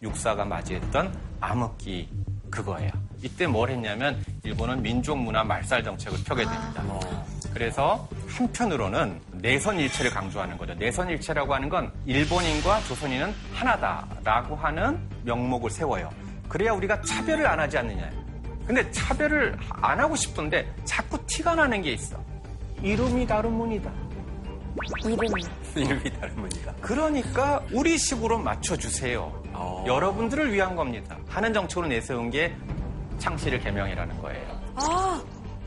육사가 0.03 0.45
맞이했던 0.45 1.17
암흑기 1.41 2.09
그거예요. 2.51 2.91
이때 3.23 3.47
뭘 3.47 3.71
했냐면 3.71 4.25
일본은 4.43 4.83
민족 4.83 5.17
문화 5.19 5.45
말살 5.45 5.85
정책을 5.85 6.19
펴게 6.25 6.45
됩니다. 6.45 6.83
그래서 7.53 8.09
한편으로는 8.29 9.21
내선 9.33 9.79
일체를 9.79 10.11
강조하는 10.11 10.57
거죠. 10.59 10.75
내선 10.75 11.09
일체라고 11.09 11.55
하는 11.55 11.69
건 11.69 11.93
일본인과 12.07 12.81
조선인은 12.81 13.35
하나다라고 13.55 14.57
하는 14.57 14.99
명목을 15.25 15.71
세워요. 15.71 16.11
그래야 16.49 16.73
우리가 16.73 17.01
차별을 17.03 17.47
안 17.47 17.59
하지 17.61 17.79
않느냐. 17.79 18.11
근데 18.67 18.89
차별을 18.91 19.57
안 19.71 19.99
하고 19.99 20.15
싶은데 20.15 20.71
자꾸 20.85 21.19
티가 21.27 21.55
나는 21.55 21.83
게 21.83 21.93
있어. 21.93 22.17
이름이 22.83 23.27
다른 23.27 23.53
문이다. 23.53 23.91
이름이. 25.05 25.43
이름이 25.75 26.21
다른 26.21 26.35
분이다. 26.37 26.75
그러니까 26.81 27.63
우리 27.73 27.97
식으로 27.99 28.39
맞춰주세요. 28.39 29.43
여러분들을 29.87 30.53
위한 30.53 30.77
겁니다. 30.77 31.17
하는 31.29 31.53
정책으로 31.53 31.89
내세운 31.89 32.31
게 32.31 32.55
창씨를 33.19 33.59
개명이라는 33.61 34.21
거예요. 34.23 34.61
아, 34.77 35.21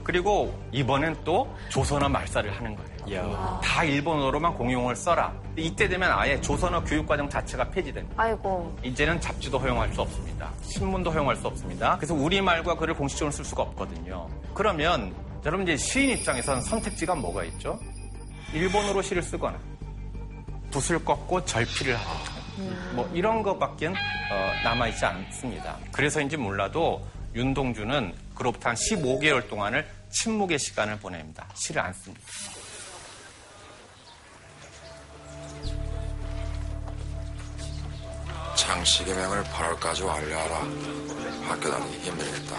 그리고 0.04 0.54
이번엔 0.72 1.18
또 1.24 1.54
조선어 1.70 2.10
말살을 2.10 2.52
하는 2.56 2.76
거예요. 2.76 3.60
다 3.64 3.84
일본어로만 3.84 4.54
공용을 4.56 4.96
써라. 4.96 5.34
이때 5.56 5.88
되면 5.88 6.12
아예 6.12 6.40
조선어 6.40 6.84
교육과정 6.84 7.30
자체가 7.30 7.70
폐지됩니다. 7.70 8.22
아이고. 8.22 8.76
이제는 8.84 9.20
잡지도 9.20 9.58
허용할 9.60 9.92
수 9.94 10.02
없습니다. 10.02 10.52
신문도 10.64 11.12
허용할 11.12 11.36
수 11.36 11.48
없습니다. 11.48 11.96
그래서 11.98 12.14
우리말과 12.14 12.76
글을 12.76 12.94
공식적으로 12.96 13.32
쓸 13.32 13.44
수가 13.46 13.64
없거든요. 13.64 14.28
그러면 14.54 15.14
여러분 15.46 15.68
이제 15.68 15.76
시인 15.78 16.12
입장에서는 16.18 16.62
선택지가 16.62 17.16
뭐가 17.16 17.44
있죠? 17.46 17.80
일본어로 18.54 19.02
시를 19.02 19.24
쓰거나 19.24 19.58
붓을 20.72 21.04
꺾고 21.04 21.46
절필을 21.46 21.96
하거나 21.96 22.42
뭐 22.94 23.10
이런 23.14 23.42
것밖에 23.44 23.88
어, 23.88 23.94
남아있지 24.64 25.06
않습니다. 25.06 25.78
그래서인지 25.92 26.38
몰라도 26.38 27.02
윤동주는 27.34 28.14
그로부터 28.42 28.70
한 28.70 28.76
15개월 28.76 29.48
동안을 29.48 29.88
침묵의 30.10 30.58
시간을 30.58 30.98
보냅니다. 30.98 31.48
시를 31.54 31.80
안 31.80 31.94
씁니다. 31.94 32.26
장식의 38.56 39.14
명을 39.14 39.44
8월까지 39.44 40.04
완료하라. 40.04 40.56
학교 41.50 41.70
다니기 41.70 42.10
힘들겠다. 42.10 42.56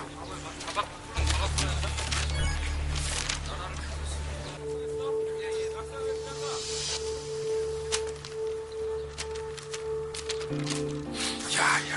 야야 11.58 11.96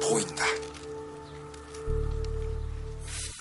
보인다. 0.00 0.46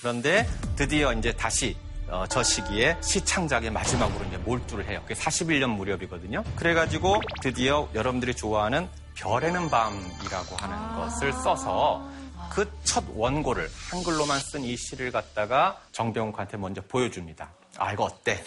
그런데 0.02 0.48
드디어 0.76 1.14
이제 1.14 1.32
다시 1.32 1.78
어, 2.10 2.26
저 2.28 2.44
시기에 2.44 2.98
시창작의 3.02 3.70
마지막으로 3.72 4.26
이제 4.26 4.38
몰두를 4.38 4.86
해요. 4.90 5.02
그게 5.08 5.14
41년 5.14 5.70
무렵이거든요. 5.76 6.44
그래가지고 6.58 7.22
드디어 7.42 7.88
여러분들이 7.94 8.34
좋아하는 8.36 8.90
별에는 9.16 9.70
밤이라고 9.70 10.56
하는 10.58 10.96
것을 10.98 11.32
써서 11.34 12.06
그 12.50 12.70
첫 12.92 13.06
원고를 13.16 13.70
한글로만 13.90 14.38
쓴 14.42 14.66
이 14.66 14.76
시를 14.76 15.12
갖다가 15.14 15.80
정병욱한테 15.94 16.58
먼저 16.58 16.82
보여줍니다. 16.82 17.50
아 17.78 17.94
이거 17.94 18.04
어때? 18.04 18.44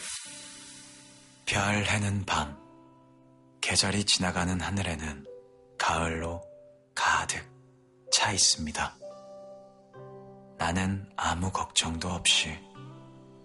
별 1.46 1.82
해는 1.86 2.26
밤, 2.26 2.54
계절이 3.62 4.04
지나가는 4.04 4.60
하늘에는 4.60 5.24
가을로 5.78 6.42
가득 6.94 7.42
차 8.12 8.32
있습니다. 8.32 8.96
나는 10.56 11.06
아무 11.16 11.50
걱정도 11.50 12.08
없이 12.08 12.58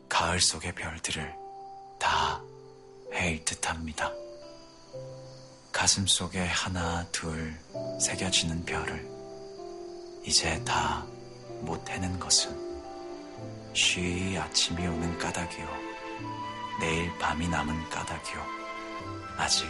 가을 0.08 0.40
속의 0.40 0.74
별들을 0.76 1.36
다 2.00 2.42
헤일 3.14 3.44
듯합니다. 3.46 4.12
가슴 5.72 6.08
속에 6.08 6.46
하나, 6.46 7.06
둘 7.12 7.58
새겨지는 8.00 8.66
별을 8.66 9.08
이제 10.26 10.64
다 10.64 11.06
못 11.62 11.90
해는 11.90 12.20
것은 12.20 12.58
쉬 13.74 14.38
아침이 14.38 14.86
오는 14.88 15.18
까닭이요. 15.18 15.68
내일 16.80 17.18
밤이 17.18 17.48
남은 17.48 17.90
까닭이요. 17.90 18.46
아직 19.38 19.68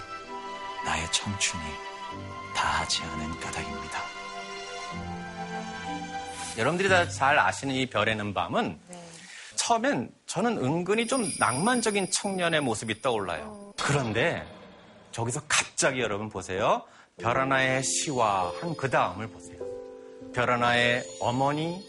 나의 0.86 1.12
청춘이 1.12 1.64
다하지 2.56 3.04
않은 3.04 3.40
까닭입니다. 3.40 4.00
여러분들이 6.60 6.90
다 6.90 7.08
잘 7.08 7.40
아시는 7.40 7.74
이 7.76 7.86
별에는 7.88 8.34
밤은 8.34 8.78
처음엔 9.56 10.10
저는 10.26 10.58
은근히 10.58 11.08
좀 11.08 11.26
낭만적인 11.40 12.12
청년의 12.12 12.62
모습이 12.62 13.02
떠올라요. 13.02 13.74
그런데 13.82 14.46
저기서 15.12 15.42
갑자기 15.48 16.02
여러분 16.02 16.30
보세요. 16.30 16.84
별 17.20 17.38
하나의 17.38 17.82
시와 17.84 18.54
한 18.62 18.76
그 18.76 18.90
다음을 18.90 19.28
보세요. 19.28 19.58
별 20.34 20.52
하나의 20.52 21.04
어머니, 21.20 21.84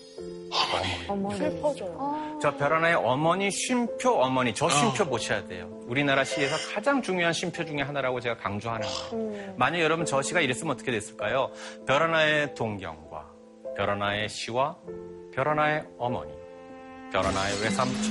어머니. 1.08 1.38
슬퍼져요. 1.38 2.38
저별 2.42 2.72
하나의 2.74 2.94
어머니, 2.94 3.50
쉼표 3.50 4.10
어머니, 4.22 4.54
저 4.54 4.68
쉼표 4.68 5.04
보셔야 5.06 5.46
돼요. 5.46 5.68
우리나라 5.86 6.24
시에서 6.24 6.56
가장 6.74 7.02
중요한 7.02 7.32
쉼표 7.32 7.64
중에 7.66 7.82
하나라고 7.82 8.20
제가 8.20 8.36
강조하는 8.38 8.86
거예요. 9.10 9.54
만약 9.56 9.80
여러분 9.80 10.06
저 10.06 10.22
시가 10.22 10.40
이랬으면 10.40 10.72
어떻게 10.74 10.90
됐을까요? 10.90 11.50
별 11.86 12.02
하나의 12.02 12.54
동경과 12.54 13.29
별 13.80 13.88
하나의 13.88 14.28
시와 14.28 14.76
별 15.34 15.48
하나의 15.48 15.82
어머니, 15.96 16.30
별 17.10 17.24
하나의 17.24 17.62
외삼촌, 17.62 18.10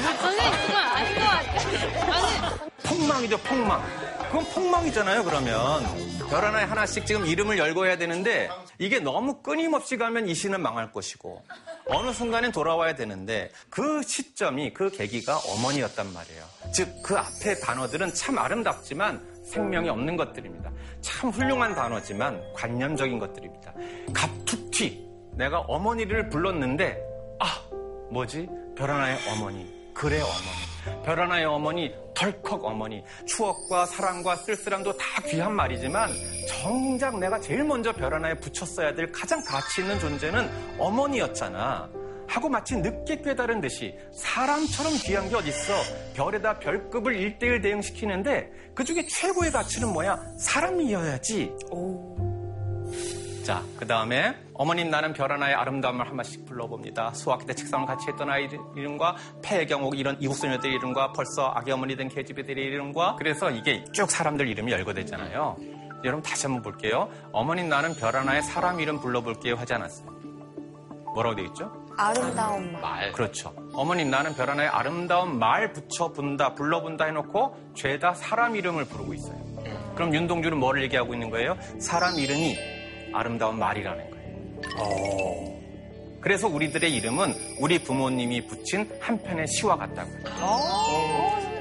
선생님, 0.00 0.52
그건 0.66 0.74
아닌 0.74 1.14
것 1.16 1.20
같아요. 1.20 2.12
아니, 2.14 2.62
폭망이죠, 2.82 3.36
폭망. 3.36 3.82
그건 4.30 4.44
폭망이잖아요, 4.54 5.22
그러면. 5.22 5.84
별 6.30 6.42
하나에 6.46 6.64
하나씩 6.64 7.04
지금 7.04 7.26
이름을 7.26 7.58
열고 7.58 7.84
해야 7.84 7.98
되는데, 7.98 8.48
이게 8.78 9.00
너무 9.00 9.42
끊임없이 9.42 9.98
가면 9.98 10.30
이 10.30 10.34
시는 10.34 10.62
망할 10.62 10.92
것이고, 10.92 11.44
어느 11.88 12.10
순간엔 12.10 12.52
돌아와야 12.52 12.94
되는데, 12.94 13.50
그 13.68 14.02
시점이, 14.02 14.72
그 14.72 14.88
계기가 14.88 15.36
어머니였단 15.36 16.10
말이에요. 16.10 16.42
즉, 16.72 17.02
그 17.02 17.18
앞에 17.18 17.60
단어들은 17.60 18.14
참 18.14 18.38
아름답지만 18.38 19.35
생명이 19.46 19.88
없는 19.88 20.16
것들입니다. 20.16 20.70
참 21.00 21.30
훌륭한 21.30 21.74
단어지만 21.74 22.42
관념적인 22.54 23.18
것들입니다. 23.18 23.72
갑툭튀. 24.12 25.06
내가 25.32 25.60
어머니를 25.60 26.28
불렀는데, 26.28 26.98
아, 27.38 27.62
뭐지? 28.10 28.48
별 28.76 28.90
하나의 28.90 29.18
어머니. 29.30 29.74
그래, 29.94 30.20
어머니. 30.20 31.04
별 31.04 31.20
하나의 31.20 31.44
어머니, 31.44 31.94
덜컥 32.14 32.64
어머니. 32.64 33.02
추억과 33.26 33.86
사랑과 33.86 34.36
쓸쓸함도 34.36 34.96
다 34.96 35.22
귀한 35.28 35.54
말이지만, 35.54 36.10
정작 36.48 37.18
내가 37.18 37.38
제일 37.40 37.64
먼저 37.64 37.92
별 37.92 38.14
하나에 38.14 38.34
붙였어야 38.34 38.94
될 38.94 39.10
가장 39.12 39.42
가치 39.44 39.82
있는 39.82 39.98
존재는 40.00 40.48
어머니였잖아. 40.78 41.88
하고 42.28 42.48
마치 42.48 42.76
늦게 42.76 43.22
깨달은 43.22 43.60
듯이 43.60 43.94
사람처럼 44.12 44.92
귀한 45.04 45.28
게 45.28 45.36
어딨어. 45.36 45.74
별에다 46.14 46.58
별급을 46.58 47.16
일대일 47.16 47.60
대응시키는데 47.60 48.50
그 48.74 48.84
중에 48.84 49.06
최고의 49.06 49.52
가치는 49.52 49.92
뭐야? 49.92 50.20
사람이어야지. 50.38 51.52
자, 53.44 53.62
그 53.78 53.86
다음에 53.86 54.34
어머님 54.54 54.90
나는 54.90 55.12
별 55.12 55.30
하나의 55.30 55.54
아름다움을 55.54 56.04
한 56.08 56.16
번씩 56.16 56.46
불러봅니다. 56.46 57.14
수학기 57.14 57.46
때 57.46 57.54
책상을 57.54 57.86
같이 57.86 58.08
했던 58.08 58.28
아이 58.28 58.48
이름과 58.74 59.16
폐경옥 59.42 59.96
이런 59.96 60.20
이국소녀들 60.20 60.72
이름과 60.72 61.12
벌써 61.12 61.52
아기 61.54 61.70
어머니 61.70 61.94
된 61.94 62.08
계집애들의 62.08 62.64
이름과 62.64 63.14
그래서 63.16 63.50
이게 63.50 63.84
쭉 63.92 64.10
사람들 64.10 64.48
이름이 64.48 64.72
열거됐잖아요. 64.72 65.56
여러분 66.02 66.22
다시 66.24 66.46
한번 66.46 66.62
볼게요. 66.62 67.08
어머님 67.30 67.68
나는 67.68 67.94
별 67.94 68.16
하나의 68.16 68.42
사람 68.42 68.80
이름 68.80 68.98
불러볼게요 69.00 69.54
하지 69.54 69.74
않았어요. 69.74 70.10
뭐라고 71.14 71.36
돼 71.36 71.44
있죠? 71.44 71.85
아름다운 71.96 72.72
말. 72.72 72.80
말. 72.82 73.12
그렇죠. 73.12 73.54
어머님 73.72 74.10
나는 74.10 74.34
별 74.34 74.50
하나의 74.50 74.68
아름다운 74.68 75.38
말 75.38 75.72
붙여본다, 75.72 76.54
불러본다 76.54 77.06
해놓고 77.06 77.72
죄다 77.74 78.14
사람 78.14 78.56
이름을 78.56 78.84
부르고 78.86 79.14
있어요. 79.14 79.36
그럼 79.94 80.14
윤동주는 80.14 80.58
뭐를 80.58 80.82
얘기하고 80.84 81.14
있는 81.14 81.30
거예요? 81.30 81.56
사람 81.78 82.18
이름이 82.18 82.56
아름다운 83.14 83.58
말이라는 83.58 84.10
거예요. 84.10 85.56
그래서 86.20 86.48
우리들의 86.48 86.92
이름은 86.94 87.34
우리 87.60 87.78
부모님이 87.82 88.46
붙인 88.46 88.90
한 89.00 89.22
편의 89.22 89.46
시와 89.46 89.76
같다고요. 89.76 90.24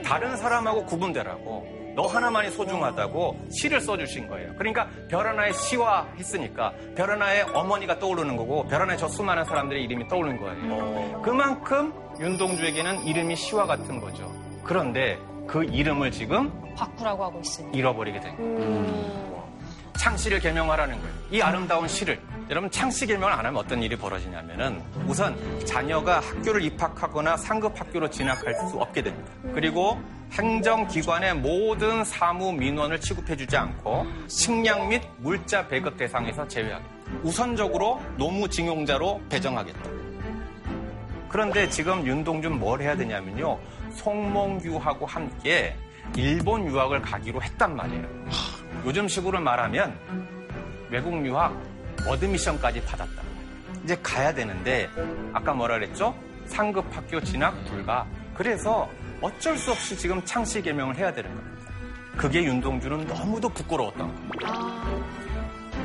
다른 0.04 0.36
사람하고 0.38 0.86
구분되라고. 0.86 1.75
너 1.96 2.08
하나만이 2.08 2.52
소중하다고 2.52 3.48
시를 3.52 3.80
써주신 3.80 4.28
거예요. 4.28 4.54
그러니까 4.58 4.88
별 5.10 5.26
하나의 5.28 5.54
시와 5.54 6.08
했으니까 6.18 6.74
별 6.96 7.10
하나의 7.12 7.44
어머니가 7.54 8.00
떠오르는 8.00 8.36
거고 8.36 8.68
별 8.68 8.82
하나의 8.82 8.98
저 9.00 9.08
수많은 9.08 9.46
사람들의 9.46 9.82
이름이 9.84 10.08
떠오르는 10.08 10.40
거예요. 10.40 11.22
그만큼 11.22 11.94
윤동주에게는 12.20 13.06
이름이 13.06 13.36
시와 13.36 13.66
같은 13.66 14.00
거죠. 14.02 14.32
그런데 14.64 15.18
그 15.48 15.64
이름을 15.64 16.12
지금 16.12 16.52
바꾸라고 16.76 17.24
하고 17.24 17.40
있으니. 17.40 17.78
잃어버리게 17.78 18.20
된 18.20 18.36
거예요. 18.38 19.46
창씨를 19.98 20.40
개명하라는 20.40 21.00
거예요. 21.00 21.14
이 21.32 21.42
아름다운 21.42 21.88
시를. 21.88 22.20
여러분 22.48 22.70
창씨 22.70 23.08
개명을 23.08 23.34
안 23.34 23.40
하면 23.40 23.58
어떤 23.58 23.82
일이 23.82 23.96
벌어지냐면은 23.96 24.80
우선 25.08 25.36
자녀가 25.66 26.20
학교를 26.20 26.64
입학하거나 26.64 27.38
상급 27.38 27.80
학교로 27.80 28.10
진학할 28.12 28.54
수 28.70 28.78
없게 28.78 29.02
됩니다. 29.02 29.32
그리고 29.54 30.00
행정기관의 30.32 31.36
모든 31.36 32.04
사무 32.04 32.52
민원을 32.52 33.00
취급해주지 33.02 33.58
않고 33.58 34.06
식량 34.28 34.90
및 34.90 35.02
물자 35.18 35.68
배급 35.68 35.98
대상에서 35.98 36.48
제외하겠다. 36.48 36.90
우선적으로 37.24 38.00
노무징용자로 38.18 39.22
배정하겠다. 39.28 39.90
그런데 41.30 41.68
지금 41.68 42.06
윤동준 42.06 42.60
뭘 42.60 42.80
해야 42.82 42.96
되냐면요. 42.96 43.58
송몽규하고 43.94 45.08
함께 45.08 45.76
일본 46.16 46.68
유학을 46.68 47.02
가기로 47.02 47.42
했단 47.42 47.76
말이에요. 47.76 48.08
요즘 48.86 49.08
식으로 49.08 49.40
말하면 49.40 49.98
외국 50.92 51.26
유학 51.26 51.60
어드미션까지 52.08 52.82
말이에요. 52.82 53.26
이제 53.84 53.96
가야 54.02 54.34
되는데 54.34 54.90
아까 55.34 55.54
뭐라 55.54 55.76
그랬죠? 55.76 56.16
상급 56.46 56.86
학교 56.96 57.22
진학 57.22 57.54
불가. 57.66 58.06
그래서 58.34 58.90
어쩔 59.22 59.58
수 59.58 59.72
없이 59.72 59.98
지금 59.98 60.24
창씨 60.26 60.62
개명을 60.62 60.96
해야 60.98 61.14
되는 61.14 61.34
겁니다. 61.34 61.56
그게 62.18 62.44
윤동주는 62.44 63.08
너무도 63.08 63.50
부끄러웠던 63.50 64.08
겁니다. 64.08 64.86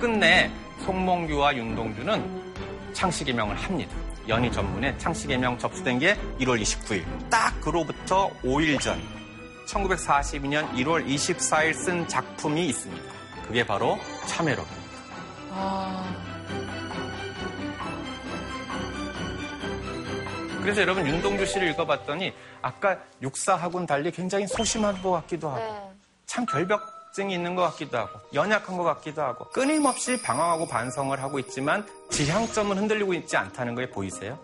끝내 0.01 0.51
송몽규와 0.85 1.57
윤동주는 1.57 2.93
창씨 2.93 3.25
개명을 3.25 3.57
합니다. 3.57 3.95
연희 4.29 4.51
전문에 4.51 4.97
창씨 4.99 5.27
개명 5.27 5.59
접수된 5.59 5.99
게 5.99 6.15
1월 6.41 6.61
29일. 6.61 7.05
딱 7.31 7.61
그로부터 7.61 8.31
5일 8.43 8.81
전 8.81 9.01
1942년 9.67 10.71
1월 10.75 11.07
24일 11.07 11.75
쓴 11.75 12.09
작품이 12.09 12.67
있습니다. 12.69 13.13
그게 13.47 13.67
바로 13.67 13.99
참외록입니다. 14.27 14.80
아, 15.53 16.05
그래서 20.63 20.83
여러분 20.83 21.07
윤동주 21.07 21.47
씨를 21.47 21.71
읽어봤더니 21.71 22.33
아까 22.63 22.99
육사하고는 23.23 23.87
달리 23.87 24.11
굉장히 24.11 24.47
소심한 24.47 25.01
것 25.03 25.11
같기도 25.13 25.49
하고 25.49 25.59
네. 25.61 25.91
참 26.27 26.45
결벽증이 26.47 27.35
있는 27.35 27.55
것 27.55 27.63
같기도 27.63 27.99
하고 27.99 28.21
연약한 28.35 28.77
것 28.77 28.85
같기도 28.85 29.23
하고 29.23 29.49
끊임없이 29.51 30.21
방황하고 30.23 30.69
반성을 30.69 31.21
하고 31.21 31.39
있지만 31.39 31.87
지향점은 32.11 32.77
흔들리고 32.79 33.15
있지 33.15 33.37
않다는 33.37 33.75
거에 33.75 33.91
보이세요? 33.91 34.39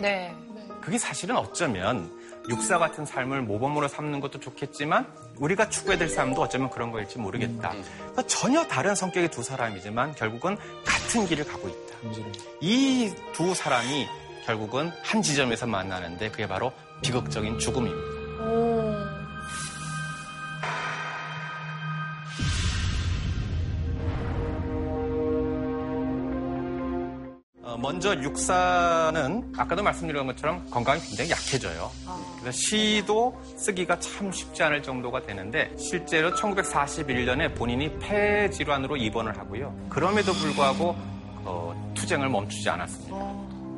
네. 0.00 0.34
그게 0.80 0.98
사실은 0.98 1.36
어쩌면 1.36 2.08
육사 2.48 2.78
같은 2.78 3.04
삶을 3.04 3.42
모범으로 3.42 3.88
삼는 3.88 4.20
것도 4.20 4.38
좋겠지만 4.38 5.06
우리가 5.38 5.68
추구해야 5.68 5.98
될 5.98 6.08
삶도 6.08 6.40
어쩌면 6.42 6.70
그런 6.70 6.90
거일지 6.90 7.18
모르겠다. 7.18 7.70
그러니까 7.70 8.22
전혀 8.26 8.64
다른 8.66 8.94
성격의 8.94 9.30
두 9.30 9.42
사람이지만 9.42 10.14
결국은 10.14 10.56
같은 10.84 11.26
길을 11.26 11.44
가고 11.46 11.68
있다. 11.68 11.96
이 12.60 13.12
두 13.32 13.54
사람이 13.54 14.06
결국은 14.44 14.90
한 15.02 15.22
지점에서 15.22 15.66
만나는데 15.66 16.30
그게 16.30 16.46
바로 16.46 16.72
비극적인 17.02 17.58
죽음입니다. 17.58 18.75
먼저 27.86 28.16
육사는 28.16 29.52
아까도 29.56 29.80
말씀드린 29.80 30.26
것처럼 30.26 30.68
건강이 30.70 31.00
굉장히 31.02 31.30
약해져요. 31.30 31.88
그래서 32.40 32.58
시도 32.58 33.40
쓰기가 33.56 33.96
참 34.00 34.32
쉽지 34.32 34.60
않을 34.64 34.82
정도가 34.82 35.22
되는데 35.22 35.72
실제로 35.78 36.34
1941년에 36.34 37.54
본인이 37.54 37.96
폐 38.00 38.50
질환으로 38.50 38.96
입원을 38.96 39.38
하고요. 39.38 39.72
그럼에도 39.88 40.32
불구하고 40.32 40.96
어, 41.44 41.92
투쟁을 41.94 42.28
멈추지 42.28 42.68
않았습니다. 42.68 43.16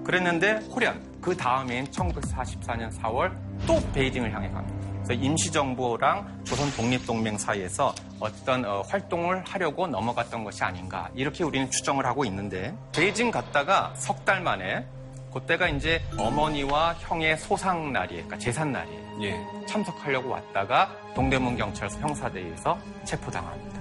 그랬는데 0.04 0.66
호련 0.70 1.02
그 1.20 1.36
다음인 1.36 1.84
1944년 1.88 2.90
4월 3.02 3.36
또 3.66 3.78
베이징을 3.92 4.32
향해 4.32 4.48
갑니다. 4.48 4.77
임시정부랑 5.14 6.44
조선 6.44 6.70
독립동맹 6.72 7.38
사이에서 7.38 7.94
어떤 8.20 8.64
어, 8.64 8.82
활동을 8.82 9.42
하려고 9.46 9.86
넘어갔던 9.86 10.44
것이 10.44 10.62
아닌가 10.64 11.08
이렇게 11.14 11.44
우리는 11.44 11.70
추정을 11.70 12.06
하고 12.06 12.24
있는데 12.24 12.74
베이징 12.92 13.30
갔다가 13.30 13.92
석 13.96 14.24
달 14.24 14.42
만에 14.42 14.84
그때가 15.32 15.68
이제 15.68 16.02
어머니와 16.18 16.94
형의 17.00 17.36
소상 17.38 17.92
날이에요, 17.92 18.24
그러니까 18.24 18.38
재산 18.38 18.72
날이에요. 18.72 19.66
참석하려고 19.66 20.30
왔다가 20.30 20.90
동대문 21.14 21.56
경찰서 21.56 21.98
형사대에서 22.00 22.78
체포당합니다. 23.04 23.80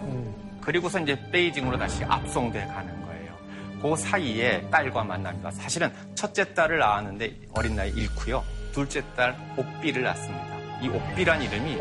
그리고서 0.61 0.99
이제 0.99 1.17
베이징으로 1.31 1.77
다시 1.77 2.03
압송돼 2.03 2.65
가는 2.65 3.05
거예요. 3.05 3.33
그 3.81 3.95
사이에 3.95 4.69
딸과 4.69 5.03
만납니다. 5.03 5.51
사실은 5.51 5.91
첫째 6.15 6.53
딸을 6.53 6.79
낳았는데 6.79 7.33
어린 7.53 7.75
나이 7.75 7.89
잃고요. 7.91 8.43
둘째 8.73 9.01
딸 9.15 9.35
옥비를 9.57 10.03
낳습니다. 10.03 10.56
이 10.81 10.87
옥비란 10.89 11.41
이름이 11.41 11.77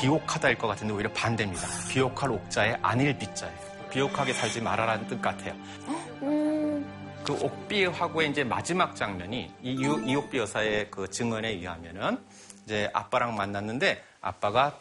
비옥하다일 0.00 0.58
것 0.58 0.68
같은데 0.68 0.92
오히려 0.94 1.10
반대입니다. 1.12 1.66
비옥할 1.88 2.30
옥자에 2.30 2.76
안일 2.82 3.18
비자예요. 3.18 3.70
비옥하게 3.90 4.32
살지 4.32 4.60
말아라는 4.60 5.08
뜻 5.08 5.20
같아요. 5.20 5.54
그 7.24 7.32
옥비하고의 7.32 8.30
이제 8.30 8.44
마지막 8.44 8.94
장면이 8.96 9.52
이 9.62 9.82
유- 9.84 10.02
이옥비 10.06 10.38
여사의 10.38 10.90
그 10.90 11.08
증언에 11.10 11.48
의하면은 11.50 12.18
이제 12.64 12.88
아빠랑 12.92 13.34
만났는데 13.36 14.02
아빠가 14.20 14.76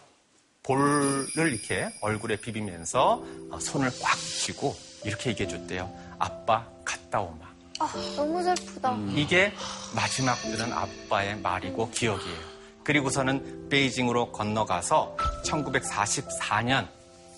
볼을 0.64 1.28
이렇게 1.36 1.90
얼굴에 2.02 2.36
비비면서 2.38 3.24
어, 3.52 3.60
손을 3.60 3.90
꽉 4.02 4.16
쥐고 4.18 4.76
이렇게 5.04 5.32
얘기해 5.32 5.50
줬대요. 5.50 5.92
아빠 6.20 6.66
갔다 6.86 7.22
오마. 7.22 7.46
아, 7.80 7.94
너무 8.16 8.44
슬프다. 8.44 8.96
이게 9.16 9.54
마지막 9.96 10.36
들은 10.42 10.72
아빠의 10.72 11.38
말이고 11.38 11.90
기억이에요. 11.92 12.49
그리고서는 12.90 13.70
베이징으로 13.70 14.32
건너가서 14.32 15.16
1944년 15.46 16.88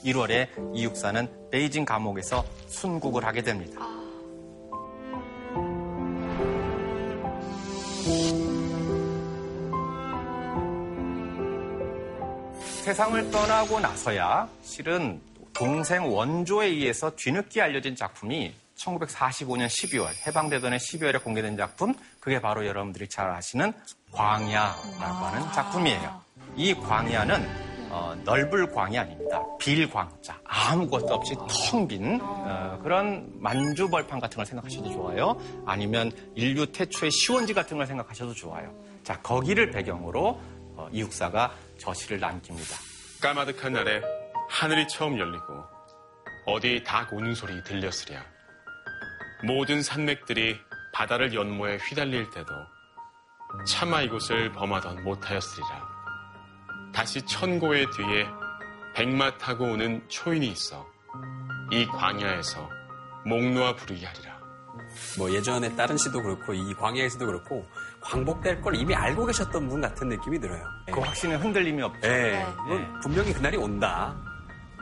1월에 0.06 0.48
이육사는 0.74 1.50
베이징 1.52 1.84
감옥에서 1.84 2.46
순국을 2.70 3.26
하게 3.26 3.42
됩니다. 3.42 3.82
세상을 12.86 13.32
떠나고 13.32 13.82
나서야 13.82 14.48
실은 14.64 15.20
동생 15.52 16.08
원조에 16.14 16.68
의해서 16.68 17.14
뒤늦게 17.14 17.62
알려진 17.62 17.98
작품이 17.98 18.54
1945년 18.78 19.68
12월 19.68 20.08
해방되던 20.26 20.72
해 20.72 20.78
12월에 20.78 21.22
공개된 21.22 21.58
작품 21.58 21.94
그게 22.22 22.40
바로 22.40 22.66
여러분들이 22.66 23.10
잘 23.10 23.30
아시는 23.30 23.74
광야라고 24.12 25.26
하는 25.26 25.52
작품이에요. 25.54 26.22
이 26.56 26.74
광야는 26.74 27.72
어, 27.90 28.16
넓을 28.24 28.72
광이 28.72 28.98
아닙니다. 28.98 29.42
빌광자 29.60 30.40
아무것도 30.46 31.14
없이 31.14 31.36
텅빈 31.70 32.20
어, 32.22 32.80
그런 32.82 33.30
만주벌판 33.36 34.20
같은 34.20 34.38
걸 34.38 34.46
생각하셔도 34.46 34.90
좋아요. 34.92 35.38
아니면 35.66 36.12
인류 36.36 36.66
태초의 36.72 37.12
시원지 37.12 37.54
같은 37.54 37.78
걸 37.78 37.86
생각하셔도 37.86 38.34
좋아요. 38.34 38.74
자 39.04 39.20
거기를 39.22 39.72
배경으로 39.72 40.40
어, 40.76 40.88
이육사가 40.92 41.54
저시를 41.80 42.20
남깁니다. 42.20 42.78
까마득한 43.22 43.74
날에 43.74 44.02
하늘이 44.50 44.88
처음 44.88 45.20
열리고 45.20 45.64
어디 46.46 46.84
닭 46.86 47.12
우는 47.14 47.36
소리 47.36 47.62
들렸으랴. 47.64 48.24
모든 49.44 49.82
산맥들이 49.82 50.58
바다를 50.94 51.34
연모해 51.34 51.78
휘달릴 51.78 52.30
때도 52.30 52.54
차마 53.66 54.02
이곳을 54.02 54.52
범하던 54.54 55.04
못하였으리라. 55.04 55.90
다시 56.94 57.22
천고의 57.26 57.88
뒤에 57.92 58.28
백마 58.94 59.38
타고 59.38 59.66
오는 59.66 60.04
초인이 60.10 60.48
있어 60.48 60.86
이 61.72 61.86
광야에서 61.86 62.70
목 63.26 63.42
놓아 63.44 63.76
부르게 63.76 64.06
하리라. 64.06 64.32
뭐 65.18 65.32
예전에 65.32 65.74
다른 65.76 65.98
시도 65.98 66.22
그렇고 66.22 66.54
이 66.54 66.74
광야에서도 66.74 67.26
그렇고 67.26 67.66
광복될 68.02 68.62
걸 68.62 68.76
이미 68.76 68.94
알고 68.94 69.26
계셨던 69.26 69.70
분 69.70 69.80
같은 69.80 70.10
느낌이 70.10 70.40
들어요. 70.40 70.64
그 70.92 71.00
확신에 71.00 71.36
흔들림이 71.36 71.82
없죠. 71.82 72.02
네. 72.02 72.46
이건 72.66 73.00
분명히 73.02 73.34
그날이 73.34 73.58
온다. 73.58 74.16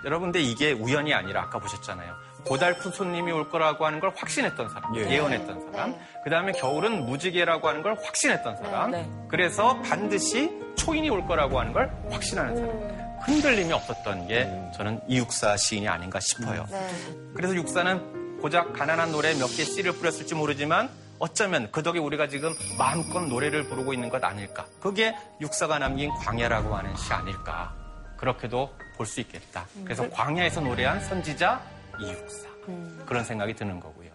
여러분, 0.05 0.32
근데 0.32 0.41
이게 0.41 0.72
우연이 0.72 1.13
아니라 1.13 1.43
아까 1.43 1.59
보셨잖아요. 1.59 2.15
고달픈 2.45 2.91
손님이 2.91 3.31
올 3.31 3.49
거라고 3.49 3.85
하는 3.85 3.99
걸 3.99 4.11
확신했던 4.15 4.69
사람, 4.69 4.95
예. 4.95 5.01
예. 5.09 5.19
언했던 5.19 5.71
사람. 5.71 5.95
그 6.23 6.29
다음에 6.29 6.51
겨울은 6.53 7.05
무지개라고 7.05 7.67
하는 7.67 7.81
걸 7.83 7.95
확신했던 8.01 8.57
사람. 8.57 8.91
네, 8.91 9.03
네. 9.03 9.09
그래서 9.27 9.79
반드시 9.81 10.49
초인이 10.75 11.09
올 11.09 11.25
거라고 11.27 11.59
하는 11.59 11.73
걸 11.73 11.91
확신하는 12.09 12.55
사람. 12.55 13.19
흔들림이 13.21 13.73
없었던 13.73 14.27
게 14.27 14.49
저는 14.75 15.01
이육사 15.07 15.57
시인이 15.57 15.87
아닌가 15.87 16.19
싶어요. 16.21 16.65
그래서 17.35 17.53
육사는 17.55 18.39
고작 18.39 18.71
가난한 18.73 19.11
노래 19.11 19.33
몇 19.33 19.47
개 19.49 19.63
씨를 19.65 19.91
뿌렸을지 19.93 20.33
모르지만 20.35 20.89
어쩌면 21.19 21.67
그 21.71 21.83
덕에 21.83 21.99
우리가 21.99 22.29
지금 22.29 22.53
마음껏 22.77 23.19
노래를 23.19 23.65
부르고 23.65 23.93
있는 23.93 24.07
것 24.07 24.23
아닐까. 24.23 24.65
그게 24.79 25.13
육사가 25.41 25.77
남긴 25.79 26.09
광야라고 26.11 26.73
하는 26.75 26.95
시 26.95 27.11
아닐까. 27.11 27.73
그렇게도 28.17 28.73
볼 28.95 29.05
수 29.05 29.19
있겠다. 29.19 29.65
그래서 29.83 30.09
광야에서 30.09 30.61
노래한 30.61 31.01
선지자 31.01 31.61
이육사. 32.01 32.49
그런 33.05 33.23
생각이 33.23 33.53
드는 33.55 33.79
거고요. 33.79 34.09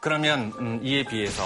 그러면 0.00 0.52
음, 0.58 0.80
이에 0.82 1.04
비해서 1.04 1.42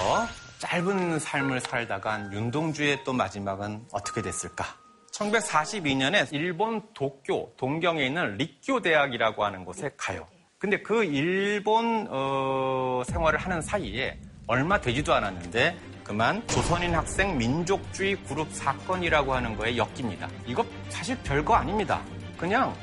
짧은 0.59 1.19
삶을 1.19 1.59
살다간 1.59 2.31
윤동주의 2.31 3.03
또 3.03 3.11
마지막은 3.11 3.87
어떻게 3.91 4.21
됐을까? 4.21 4.65
1942년에 5.11 6.27
일본 6.31 6.81
도쿄 6.93 7.51
동경에 7.57 8.05
있는立教 8.05 8.79
대학이라고 8.79 9.43
하는 9.43 9.65
곳에 9.65 9.91
가요. 9.97 10.27
근데 10.57 10.81
그 10.81 11.03
일본 11.03 12.07
어, 12.09 13.03
생활을 13.05 13.37
하는 13.37 13.61
사이에 13.61 14.17
얼마 14.47 14.79
되지도 14.79 15.13
않았는데 15.13 15.77
그만 16.03 16.45
조선인 16.47 16.95
학생 16.95 17.37
민족주의 17.37 18.15
그룹 18.23 18.51
사건이라고 18.51 19.33
하는 19.33 19.55
거에 19.55 19.77
엮입니다. 19.77 20.29
이거 20.45 20.65
사실 20.89 21.17
별거 21.23 21.55
아닙니다. 21.55 22.01
그냥 22.37 22.73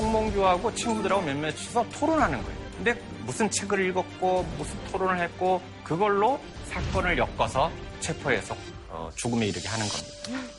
송몽규하고 0.00 0.74
친구들하고 0.74 1.22
몇몇이서 1.22 1.88
토론하는 1.90 2.42
거예요. 2.42 2.60
근데 2.76 2.94
무슨 3.24 3.50
책을 3.50 3.86
읽었고 3.90 4.42
무슨 4.56 4.84
토론을 4.86 5.20
했고 5.20 5.60
그걸로 5.84 6.40
사건을 6.66 7.18
엮어서 7.18 7.70
체포해서 8.00 8.56
어, 8.88 9.10
죽음에 9.14 9.46
이르게 9.46 9.68
하는 9.68 9.86
겁니다. 9.86 10.50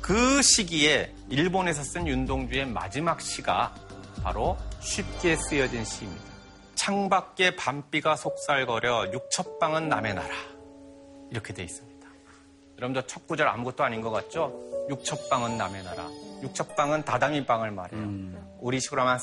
그 0.00 0.42
시기에 0.42 1.14
일본에서 1.28 1.82
쓴 1.84 2.06
윤동주의 2.08 2.66
마지막 2.66 3.20
시가 3.20 3.74
바로 4.22 4.58
쉽게 4.80 5.36
쓰여진 5.36 5.84
시입니다. 5.84 6.24
창밖에 6.74 7.56
밤비가 7.56 8.16
속살거려 8.16 9.12
육첩방은 9.12 9.88
남의 9.88 10.14
나라 10.14 10.34
이렇게 11.30 11.54
돼 11.54 11.62
있습니다. 11.62 12.08
여러분 12.78 12.94
저 12.94 13.06
첫 13.06 13.26
구절 13.28 13.46
아무것도 13.46 13.84
아닌 13.84 14.00
것 14.00 14.10
같죠? 14.10 14.52
육첩방은 14.88 15.56
남의 15.58 15.84
나라. 15.84 16.08
육첩방은 16.42 17.04
다다미 17.04 17.44
방을 17.46 17.70
말해요. 17.70 18.49
우리 18.60 18.80
식으로 18.80 19.02
하면 19.02 19.18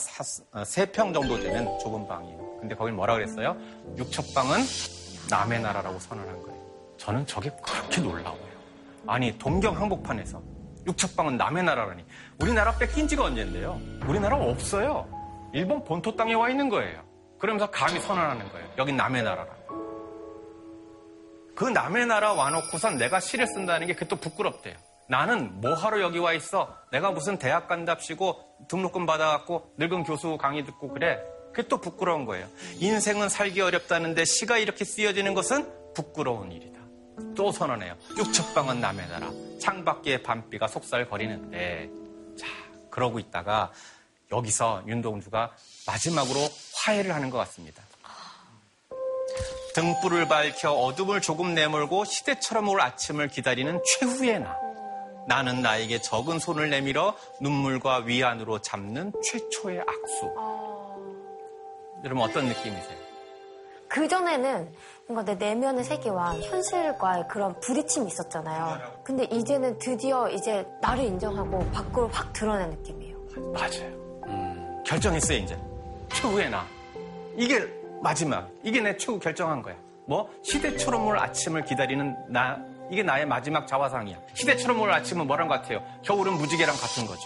어, 0.52 0.64
세평 0.64 1.14
정도 1.14 1.40
되는 1.40 1.66
좁은 1.80 2.08
방이에요. 2.08 2.58
근데 2.60 2.76
거긴 2.76 2.96
뭐라 2.96 3.14
그랬어요? 3.14 3.56
육첩방은 3.98 4.60
남의 5.30 5.62
나라라고 5.62 6.00
선언한 6.00 6.42
거예요. 6.42 6.58
저는 6.98 7.26
저게 7.28 7.52
그렇게 7.64 8.02
놀라워요. 8.02 8.48
아니 9.06 9.38
동경 9.38 9.78
항복판에서 9.78 10.42
육첩방은 10.88 11.38
남의 11.38 11.64
나라라니 11.64 12.04
우리나라 12.40 12.76
뺏긴 12.78 13.08
지가 13.08 13.26
언젠데요? 13.26 13.80
우리나라 14.08 14.38
없어요. 14.38 15.08
일본 15.54 15.84
본토 15.84 16.16
땅에 16.16 16.34
와 16.34 16.50
있는 16.50 16.70
거예요. 16.70 17.02
그러면서 17.40 17.70
감히 17.70 18.00
선언하는 18.00 18.52
거예요. 18.52 18.68
여긴 18.78 18.98
남의 18.98 19.24
나라라. 19.24 19.56
그 21.56 21.66
남의 21.66 22.06
나라 22.06 22.34
와놓고선 22.34 22.98
내가 22.98 23.20
시를 23.20 23.48
쓴다는 23.48 23.88
게 23.88 23.94
그게 23.94 24.08
또 24.08 24.16
부끄럽대요. 24.16 24.76
나는 25.10 25.62
뭐하러 25.62 26.02
여기 26.02 26.20
와 26.20 26.34
있어? 26.34 26.76
내가 26.92 27.12
무슨 27.12 27.38
대학 27.38 27.68
간답시고 27.68 28.68
등록금 28.68 29.06
받아갖고 29.06 29.74
늙은 29.78 30.04
교수 30.04 30.38
강의 30.38 30.66
듣고 30.66 30.90
그래? 30.90 31.20
그게 31.54 31.68
또 31.68 31.80
부끄러운 31.80 32.26
거예요. 32.26 32.48
인생은 32.80 33.30
살기 33.30 33.62
어렵다는데 33.62 34.26
시가 34.26 34.58
이렇게 34.58 34.86
쓰여지는 34.86 35.34
것은 35.34 35.94
부끄러운 35.94 36.52
일이다. 36.52 36.80
또 37.36 37.52
선언해요. 37.52 37.96
육첩방은 38.18 38.80
남의 38.80 39.08
나라. 39.08 39.32
창밖에 39.60 40.22
밤비가 40.22 40.68
속살거리는데. 40.68 41.90
자, 42.38 42.48
그러고 42.92 43.18
있다가 43.20 43.72
여기서 44.32 44.84
윤동주가 44.88 45.56
마지막으로 45.88 46.40
화해를 46.76 47.16
하는 47.16 47.30
것 47.30 47.38
같습니다. 47.40 47.82
등불을 49.74 50.28
밝혀 50.28 50.72
어둠을 50.72 51.22
조금 51.22 51.54
내몰고 51.54 52.06
시대처럼 52.06 52.68
올 52.68 52.82
아침을 52.82 53.30
기다리는 53.30 53.80
최후의 53.86 54.42
나. 54.42 54.67
나는 55.28 55.62
나에게 55.62 56.00
적은 56.00 56.40
손을 56.40 56.70
내밀어 56.70 57.14
눈물과 57.42 57.98
위안으로 58.06 58.60
잡는 58.60 59.12
최초의 59.22 59.82
악수. 59.82 60.34
여러분 62.04 62.24
어떤 62.24 62.46
느낌이세요? 62.46 62.98
그전에는 63.90 64.70
뭔가 65.08 65.24
내 65.24 65.36
내면의 65.36 65.84
세계와 65.84 66.36
현실과의 66.40 67.28
그런 67.30 67.60
부딪힘이 67.60 68.08
있었잖아요. 68.08 69.02
근데 69.04 69.24
이제는 69.26 69.78
드디어 69.80 70.30
이제 70.30 70.66
나를 70.82 71.04
인정하고 71.04 71.60
밖으로 71.72 72.08
확 72.10 72.32
드러낸 72.34 72.70
느낌이에요. 72.70 73.18
맞아요. 73.54 74.84
결정했어요, 74.86 75.38
이제. 75.38 75.58
최후의 76.14 76.50
나. 76.50 76.66
이게 77.36 77.66
마지막. 78.02 78.50
이게 78.64 78.82
내 78.82 78.96
최후 78.98 79.20
결정한 79.20 79.62
거야. 79.62 79.76
뭐? 80.06 80.30
시대처럼 80.42 81.06
올 81.06 81.18
아침을 81.20 81.66
기다리는 81.66 82.16
나. 82.30 82.58
이게 82.92 83.04
나의 83.04 83.26
마지막 83.26 83.68
자화상이야. 83.68 84.18
시대처럼 84.34 84.80
올 84.80 84.92
아침은 84.92 85.28
뭐랑 85.28 85.48
같아요? 85.48 85.84
겨울은 86.04 86.34
무지개랑 86.34 86.76
같은 86.76 87.06
거죠. 87.06 87.22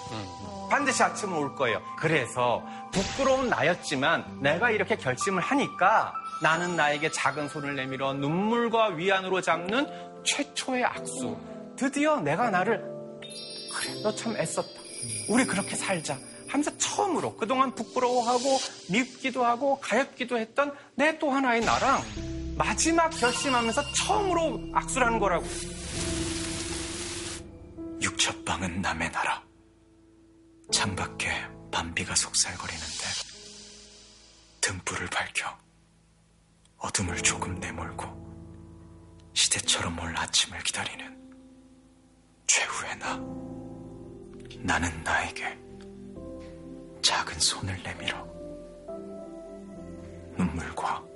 반드시 0.70 1.04
아침은 1.04 1.38
올 1.38 1.56
거예요. 1.56 1.82
그래서 1.98 2.64
부끄러운 2.92 3.50
나였지만 3.50 4.40
내가 4.42 4.72
이렇게 4.72 4.96
결심을 4.96 5.42
하니까 5.42 6.14
나는 6.42 6.76
나에게 6.76 7.12
작은 7.12 7.50
손을 7.50 7.76
내밀어 7.76 8.14
눈물과 8.14 8.88
위안으로 8.90 9.42
잡는 9.42 9.86
최초의 10.24 10.84
악수. 10.86 11.38
드디어 11.76 12.20
내가 12.20 12.50
나를 12.50 12.84
그래 13.74 14.02
너 14.02 14.14
참 14.16 14.36
애썼다. 14.38 14.70
우리 15.30 15.46
그렇게 15.46 15.76
살자. 15.76 16.18
하면서 16.48 16.76
처음으로 16.78 17.36
그동안 17.38 17.74
부끄러워하고 17.76 18.40
밉기도 18.92 19.46
하고 19.46 19.80
가엾기도 19.80 20.38
했던 20.38 20.74
내 20.96 21.18
또 21.18 21.32
하나의 21.32 21.62
나랑 21.62 22.02
마지막 22.62 23.10
결심하면서 23.10 23.82
처음으로 23.94 24.70
악수를 24.74 25.08
하는 25.08 25.18
거라고. 25.18 25.48
육첩방은 28.00 28.82
남의 28.84 29.12
나라. 29.12 29.42
창밖에 30.72 31.32
밤비가 31.72 32.14
속살거리는데 32.14 33.04
등불을 34.62 35.08
밝혀 35.08 35.58
어둠을 36.78 37.18
조금 37.24 37.56
내몰고 37.56 38.06
시대처럼 39.34 39.98
올 40.00 40.16
아침을 40.16 40.60
기다리는 40.60 41.18
최후의 42.46 43.00
나. 43.00 43.18
나는 44.60 45.04
나에게 45.04 45.58
작은 47.02 47.40
손을 47.40 47.82
내밀어 47.82 48.24
눈물과 50.38 51.11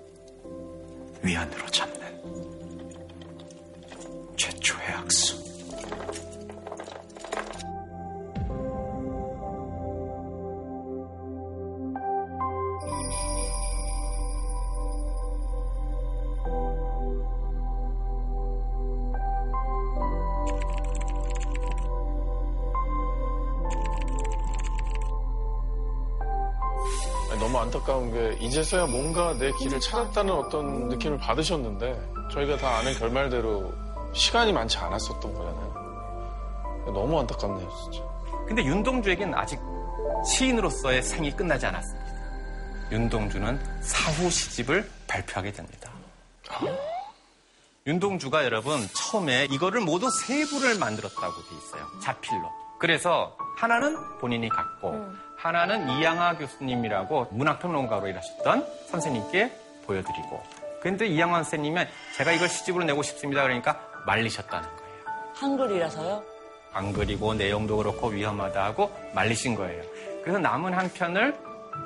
위안으로 1.26 1.65
잡는 1.71 2.05
최초의 4.38 4.88
악수. 4.89 5.54
이제서야 28.45 28.85
뭔가 28.85 29.33
내 29.37 29.51
길을 29.53 29.79
찾았다는 29.79 30.33
어떤 30.33 30.87
느낌을 30.89 31.17
받으셨는데 31.17 32.29
저희가 32.31 32.57
다 32.57 32.77
아는 32.77 32.93
결말대로 32.93 33.73
시간이 34.13 34.53
많지 34.53 34.77
않았었던 34.77 35.33
거잖아요. 35.33 36.85
너무 36.85 37.19
안타깝네요, 37.19 37.69
진짜. 37.83 37.99
근데 38.47 38.63
윤동주에겐 38.63 39.33
아직 39.33 39.59
시인으로서의 40.27 41.01
생이 41.01 41.35
끝나지 41.35 41.65
않았습니다. 41.65 42.05
윤동주는 42.91 43.81
사후 43.81 44.29
시집을 44.29 44.89
발표하게 45.07 45.51
됩니다. 45.51 45.91
윤동주가 47.87 48.45
여러분 48.45 48.87
처음에 48.93 49.47
이거를 49.49 49.81
모두 49.81 50.09
세 50.09 50.45
부를 50.45 50.77
만들었다고 50.77 51.33
돼 51.33 51.55
있어요. 51.55 51.87
자필로. 52.01 52.51
그래서 52.79 53.35
하나는 53.57 53.97
본인이 54.19 54.49
갖고 54.49 55.09
하나는 55.37 55.89
이양하 55.89 56.37
교수님이라고 56.37 57.27
문학평론가로 57.31 58.07
일하셨던 58.07 58.65
선생님께 58.87 59.51
보여드리고 59.85 60.43
그런데 60.81 61.07
이양하 61.07 61.37
선생님은 61.43 61.87
제가 62.15 62.31
이걸 62.31 62.47
시집으로 62.47 62.83
내고 62.83 63.01
싶습니다. 63.01 63.41
그러니까 63.43 63.79
말리셨다는 64.05 64.67
거예요. 64.69 64.95
한글이라서요? 65.33 66.23
안 66.73 66.93
그리고 66.93 67.33
내용도 67.33 67.77
그렇고 67.77 68.07
위험하다 68.07 68.63
하고 68.63 68.91
말리신 69.13 69.55
거예요. 69.55 69.83
그래서 70.21 70.37
남은 70.39 70.73
한 70.73 70.91
편을 70.91 71.35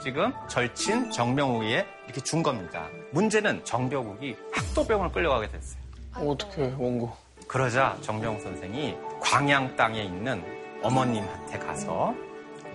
지금 0.04 0.34
절친 0.48 1.12
정명욱에 1.12 1.86
이렇게 2.06 2.22
준 2.22 2.44
겁니다. 2.44 2.88
문제는 3.12 3.64
정병욱이 3.66 4.36
학도병을 4.52 5.12
끌려가게 5.12 5.50
됐어요. 5.50 5.82
어떻게 6.16 6.64
원고? 6.78 7.16
그러자 7.48 7.98
정병욱 8.02 8.42
선생이 8.42 8.96
광양 9.22 9.76
땅에 9.76 10.04
있는 10.04 10.44
어머님한테 10.82 11.60
가서 11.60 12.14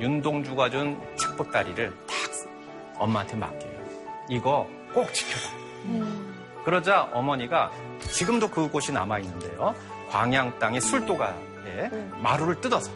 윤동주가 0.00 0.70
준 0.70 1.00
책보따리를 1.16 1.90
탁 2.06 2.16
엄마한테 2.98 3.36
맡겨요. 3.36 3.72
이거 4.28 4.68
꼭 4.92 5.12
지켜라. 5.12 5.42
그러자 6.64 7.10
어머니가 7.12 7.70
지금도 8.00 8.48
그곳이 8.48 8.92
남아 8.92 9.18
있는데요. 9.20 9.74
광양 10.10 10.58
땅의 10.58 10.80
술도가에 10.80 11.90
마루를 12.22 12.60
뜯어서 12.60 12.90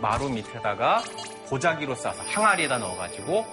마루 0.00 0.28
밑에다가 0.28 1.02
보자기로 1.48 1.94
싸서 1.94 2.22
항아리에다 2.22 2.78
넣어가지고 2.78 3.44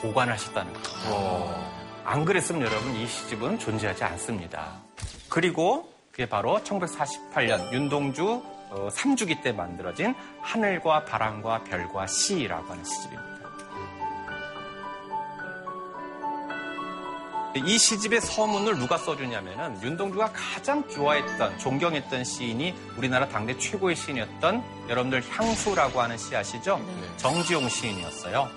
보관하셨다는 0.00 0.72
거죠. 0.72 1.70
안 2.04 2.24
그랬으면 2.24 2.62
여러분 2.62 2.94
이 2.96 3.06
시집은 3.06 3.58
존재하지 3.58 4.04
않습니다. 4.04 4.72
그리고 5.28 5.92
그게 6.10 6.26
바로 6.26 6.58
1948년 6.60 7.72
윤동주 7.72 8.42
어, 8.70 8.88
3주기 8.88 9.42
때 9.42 9.52
만들어진 9.52 10.14
하늘과 10.40 11.04
바람과 11.04 11.64
별과 11.64 12.06
시라고 12.06 12.70
하는 12.70 12.84
시집입니다. 12.84 13.30
이 17.56 17.78
시집의 17.78 18.20
서문을 18.20 18.78
누가 18.78 18.96
써주냐면은 18.96 19.82
윤동주가 19.82 20.32
가장 20.32 20.88
좋아했던, 20.88 21.58
존경했던 21.58 22.22
시인이 22.22 22.74
우리나라 22.96 23.26
당대 23.28 23.58
최고의 23.58 23.96
시인이었던 23.96 24.62
여러분들 24.88 25.24
향수라고 25.28 26.00
하는 26.00 26.16
시 26.16 26.36
아시죠? 26.36 26.80
정지용 27.16 27.68
시인이었어요. 27.68 28.48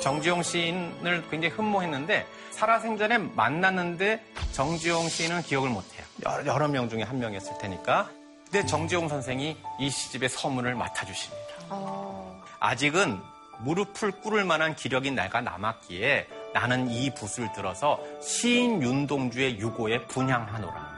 정지용 0.00 0.42
시인을 0.42 1.24
굉장히 1.30 1.54
흠모했는데 1.54 2.26
살아생전에 2.50 3.18
만났는데 3.18 4.24
정지용 4.50 5.08
시인은 5.08 5.42
기억을 5.42 5.70
못해요. 5.70 6.04
여러, 6.24 6.44
여러 6.46 6.68
명 6.68 6.88
중에 6.88 7.02
한 7.02 7.20
명이었을 7.20 7.58
테니까. 7.58 8.10
근데 8.52 8.66
정지용 8.66 9.08
선생이 9.08 9.56
이 9.78 9.88
시집의 9.88 10.28
서문을 10.28 10.74
맡아주십니다. 10.74 11.42
아직은 12.60 13.18
무릎을 13.60 14.20
꿇을 14.20 14.44
만한 14.44 14.76
기력이 14.76 15.10
내가 15.10 15.40
남았기에 15.40 16.28
나는 16.52 16.90
이 16.90 17.14
붓을 17.14 17.50
들어서 17.54 17.98
시인 18.20 18.82
윤동주의 18.82 19.58
유고에 19.58 20.06
분향하노라. 20.06 20.92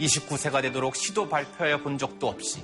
29세가 0.00 0.60
되도록 0.60 0.96
시도 0.96 1.30
발표해 1.30 1.82
본 1.82 1.96
적도 1.96 2.28
없이 2.28 2.62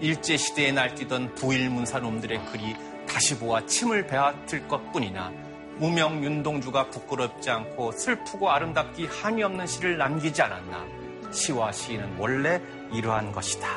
일제시대에 0.00 0.72
날뛰던 0.72 1.36
부일문사 1.36 2.00
놈들의 2.00 2.44
글이 2.46 2.74
다시 3.08 3.38
보아 3.38 3.66
침을 3.66 4.08
베앗을 4.08 4.66
것 4.66 4.90
뿐이나 4.90 5.30
무명 5.76 6.24
윤동주가 6.24 6.90
부끄럽지 6.90 7.50
않고 7.50 7.92
슬프고 7.92 8.50
아름답기 8.50 9.06
한이 9.06 9.44
없는 9.44 9.68
시를 9.68 9.96
남기지 9.96 10.42
않았나. 10.42 11.00
시와 11.32 11.70
시인은 11.70 12.16
원래 12.18 12.60
이러한 12.92 13.32
것이다. 13.32 13.68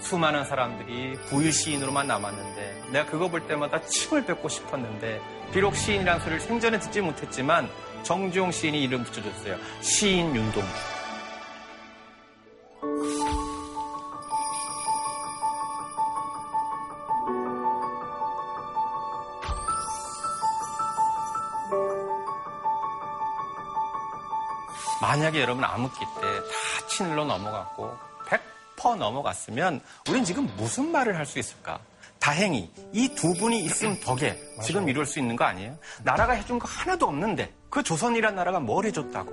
수많은 0.00 0.44
사람들이 0.44 1.14
부일 1.28 1.52
시인으로만 1.52 2.06
남았는데 2.06 2.84
내가 2.92 3.10
그거 3.10 3.28
볼 3.28 3.46
때마다 3.48 3.80
침을 3.82 4.24
뱉고 4.24 4.48
싶었는데 4.48 5.20
비록 5.52 5.74
시인이라는 5.74 6.20
소리를 6.20 6.40
생전에 6.40 6.78
듣지 6.78 7.00
못했지만 7.00 7.68
정지용 8.04 8.52
시인이 8.52 8.80
이름 8.82 9.02
붙여줬어요. 9.02 9.56
시인 9.80 10.34
윤동주. 10.34 10.68
만약에 25.06 25.40
여러분 25.40 25.62
암흑기 25.62 26.00
때 26.00 26.20
다 26.20 26.86
친일로 26.88 27.24
넘어갔고 27.24 27.96
100% 28.76 28.96
넘어갔으면 28.96 29.80
우린 30.08 30.24
지금 30.24 30.46
무슨 30.56 30.90
말을 30.90 31.16
할 31.16 31.24
수 31.26 31.38
있을까? 31.38 31.78
다행히 32.18 32.70
이 32.92 33.14
두 33.14 33.32
분이 33.34 33.60
있은 33.64 34.00
덕에 34.00 34.36
지금 34.64 34.88
이룰 34.88 35.06
수 35.06 35.20
있는 35.20 35.36
거 35.36 35.44
아니에요? 35.44 35.76
나라가 36.02 36.32
해준 36.32 36.58
거 36.58 36.66
하나도 36.66 37.06
없는데 37.06 37.54
그 37.70 37.82
조선이란 37.84 38.34
나라가 38.34 38.58
뭘 38.58 38.84
해줬다고? 38.86 39.32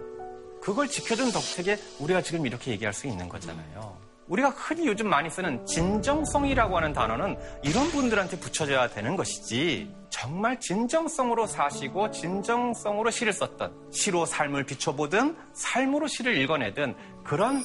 그걸 0.61 0.87
지켜준 0.87 1.31
덕택에 1.31 1.77
우리가 1.99 2.21
지금 2.21 2.45
이렇게 2.45 2.71
얘기할 2.71 2.93
수 2.93 3.07
있는 3.07 3.27
거잖아요. 3.27 3.97
우리가 4.33 4.49
흔히 4.49 4.87
요즘 4.87 5.09
많이 5.09 5.29
쓰는 5.29 5.63
진정성이라고 5.65 6.75
하는 6.75 6.91
단어는 6.91 7.37
이런 7.63 7.87
분들한테 7.89 8.39
붙여져야 8.39 8.89
되는 8.89 9.15
것이지 9.15 9.93
정말 10.09 10.59
진정성으로 10.59 11.45
사시고 11.45 12.09
진정성으로 12.09 13.11
시를 13.11 13.31
썼던 13.31 13.91
시로 13.91 14.25
삶을 14.25 14.63
비춰보든 14.63 15.37
삶으로 15.53 16.07
시를 16.07 16.35
읽어내든 16.37 16.95
그런 17.23 17.63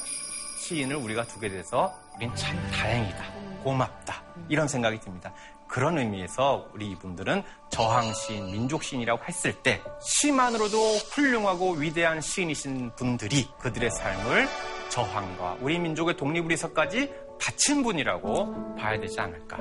시인을 0.60 0.96
우리가 0.96 1.24
두게 1.24 1.48
돼서 1.48 1.90
우린 2.16 2.34
참 2.34 2.54
다행이다 2.70 3.24
고맙다 3.64 4.22
이런 4.50 4.68
생각이 4.68 5.00
듭니다 5.00 5.32
그런 5.68 5.98
의미에서 5.98 6.68
우리 6.74 6.90
이분들은 6.90 7.42
저항 7.70 8.12
시인, 8.14 8.50
민족 8.50 8.82
시인이라고 8.82 9.22
했을 9.24 9.52
때 9.52 9.82
시만으로도 10.00 10.76
훌륭하고 11.12 11.72
위대한 11.72 12.20
시인이신 12.20 12.92
분들이 12.96 13.48
그들의 13.60 13.90
삶을 13.90 14.48
저항과 14.88 15.58
우리 15.60 15.78
민족의 15.78 16.16
독립을 16.16 16.48
위해서까지 16.48 17.12
바친 17.40 17.82
분이라고 17.82 18.74
봐야 18.76 18.98
되지 18.98 19.20
않을까 19.20 19.58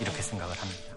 이렇게 0.00 0.22
생각을 0.22 0.54
합니다. 0.56 0.94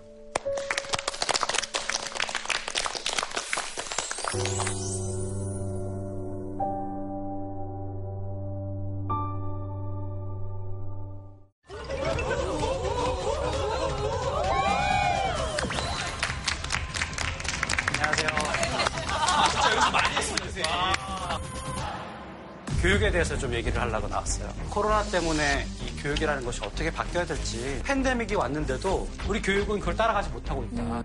나왔어요. 24.18 24.50
코로나 24.70 25.04
때문에 25.04 25.68
이 25.82 26.02
교육이라는 26.02 26.44
것이 26.46 26.62
어떻게 26.64 26.92
바뀌어야 26.92 27.26
될지 27.26 27.82
팬데믹이 27.86 28.36
왔는데도 28.36 29.08
우리 29.28 29.42
교육은 29.42 29.80
그걸 29.80 29.96
따라가지 29.96 30.30
못하고 30.30 30.64
있다. 30.64 31.04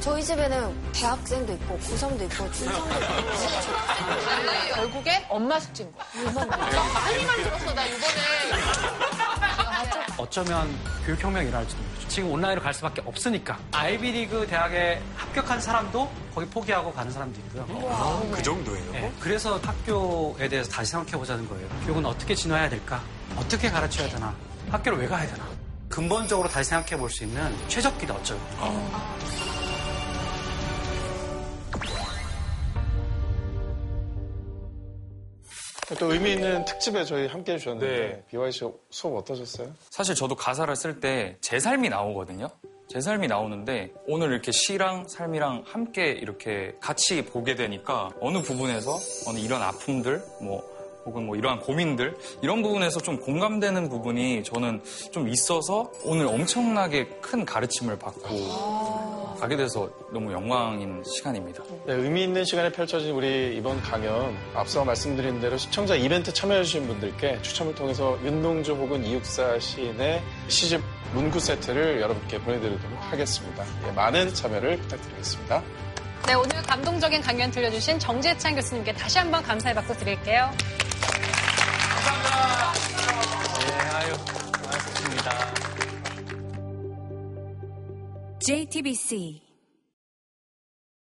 저희 0.00 0.24
집에는 0.24 0.92
대학생도 0.92 1.52
있고 1.54 1.78
고3도 1.78 2.22
있고 2.22 2.50
중상도 2.52 2.84
있고 2.94 4.74
결국에 4.74 5.26
엄마 5.28 5.60
숙제인 5.60 5.92
거야. 5.92 6.06
많이 6.46 7.24
만 7.24 7.42
들었어, 7.42 7.74
나 7.74 7.84
이번에. 7.84 9.09
어쩌면 10.20 10.68
교육혁명이 11.06 11.48
일어날지도 11.48 11.82
모르죠. 11.82 12.08
지금 12.08 12.30
온라인으로 12.32 12.62
갈 12.62 12.72
수밖에 12.74 13.02
없으니까. 13.04 13.58
아이비리그 13.72 14.46
대학에 14.46 15.00
합격한 15.16 15.60
사람도 15.60 16.10
거기 16.34 16.46
포기하고 16.48 16.92
가는 16.92 17.10
사람도 17.10 17.38
있고요. 17.40 18.30
그 18.34 18.42
정도예요? 18.42 18.92
네, 18.92 19.12
그래서 19.20 19.58
학교에 19.58 20.48
대해서 20.48 20.70
다시 20.70 20.90
생각해 20.92 21.12
보자는 21.12 21.48
거예요. 21.48 21.66
교육은 21.84 22.04
어떻게 22.06 22.34
진화해야 22.34 22.68
될까? 22.68 23.00
어떻게 23.36 23.70
가르쳐야 23.70 24.08
되나? 24.08 24.34
학교를 24.70 24.98
왜 24.98 25.08
가야 25.08 25.26
되나? 25.26 25.44
근본적으로 25.88 26.48
다시 26.48 26.70
생각해 26.70 26.96
볼 26.96 27.10
수 27.10 27.24
있는 27.24 27.52
최적기다 27.68 28.14
어쩌면. 28.14 28.42
또 35.98 36.12
의미 36.12 36.32
있는 36.32 36.64
특집에 36.64 37.04
저희 37.04 37.26
함께 37.26 37.54
해주셨는데 37.54 38.24
BY 38.30 38.52
씨 38.52 38.64
수업 38.90 39.16
어떠셨어요? 39.16 39.72
사실 39.90 40.14
저도 40.14 40.34
가사를 40.36 40.74
쓸 40.76 41.00
때 41.00 41.36
제 41.40 41.58
삶이 41.58 41.88
나오거든요. 41.88 42.48
제 42.88 43.00
삶이 43.00 43.28
나오는데 43.28 43.92
오늘 44.06 44.32
이렇게 44.32 44.50
시랑 44.52 45.06
삶이랑 45.08 45.64
함께 45.66 46.10
이렇게 46.10 46.74
같이 46.80 47.24
보게 47.24 47.54
되니까 47.54 48.10
어느 48.20 48.40
부분에서 48.42 48.98
어느 49.28 49.38
이런 49.38 49.62
아픔들 49.62 50.22
뭐 50.40 50.62
혹은 51.04 51.26
뭐 51.26 51.36
이러한 51.36 51.60
고민들 51.60 52.16
이런 52.42 52.62
부분에서 52.62 53.00
좀 53.00 53.18
공감되는 53.18 53.88
부분이 53.88 54.44
저는 54.44 54.82
좀 55.10 55.28
있어서 55.28 55.90
오늘 56.04 56.26
엄청나게 56.26 57.08
큰 57.20 57.44
가르침을 57.44 57.98
받고 57.98 59.30
가게 59.40 59.56
돼서 59.56 59.88
너무 60.12 60.32
영광인 60.32 61.02
시간입니다. 61.02 61.62
네, 61.86 61.94
의미 61.94 62.24
있는 62.24 62.44
시간에 62.44 62.70
펼쳐진 62.70 63.12
우리 63.12 63.56
이번 63.56 63.80
강연 63.80 64.36
앞서 64.54 64.84
말씀드린 64.84 65.40
대로 65.40 65.56
시청자 65.56 65.94
이벤트 65.96 66.32
참여해주신 66.32 66.86
분들께 66.86 67.40
추첨을 67.40 67.74
통해서 67.74 68.18
윤동주 68.22 68.74
혹은 68.74 69.04
이육사 69.04 69.58
시인의 69.58 70.22
시집 70.48 70.82
문구 71.14 71.40
세트를 71.40 72.00
여러분께 72.00 72.38
보내드리도록 72.38 72.98
하겠습니다. 73.00 73.64
예, 73.88 73.92
많은 73.92 74.32
참여를 74.34 74.76
부탁드리겠습니다. 74.76 75.62
네, 76.26 76.34
오늘 76.34 76.62
감동적인 76.62 77.22
강연 77.22 77.50
들려주신 77.50 77.98
정재찬 77.98 78.54
교수님께 78.54 78.92
다시 78.92 79.18
한번 79.18 79.42
감사의 79.42 79.74
박수 79.74 79.96
드릴게요. 79.96 80.50
네, 83.58 83.72
아유, 83.94 84.12
고맙습니다. 84.62 85.30
JTBC 88.40 89.49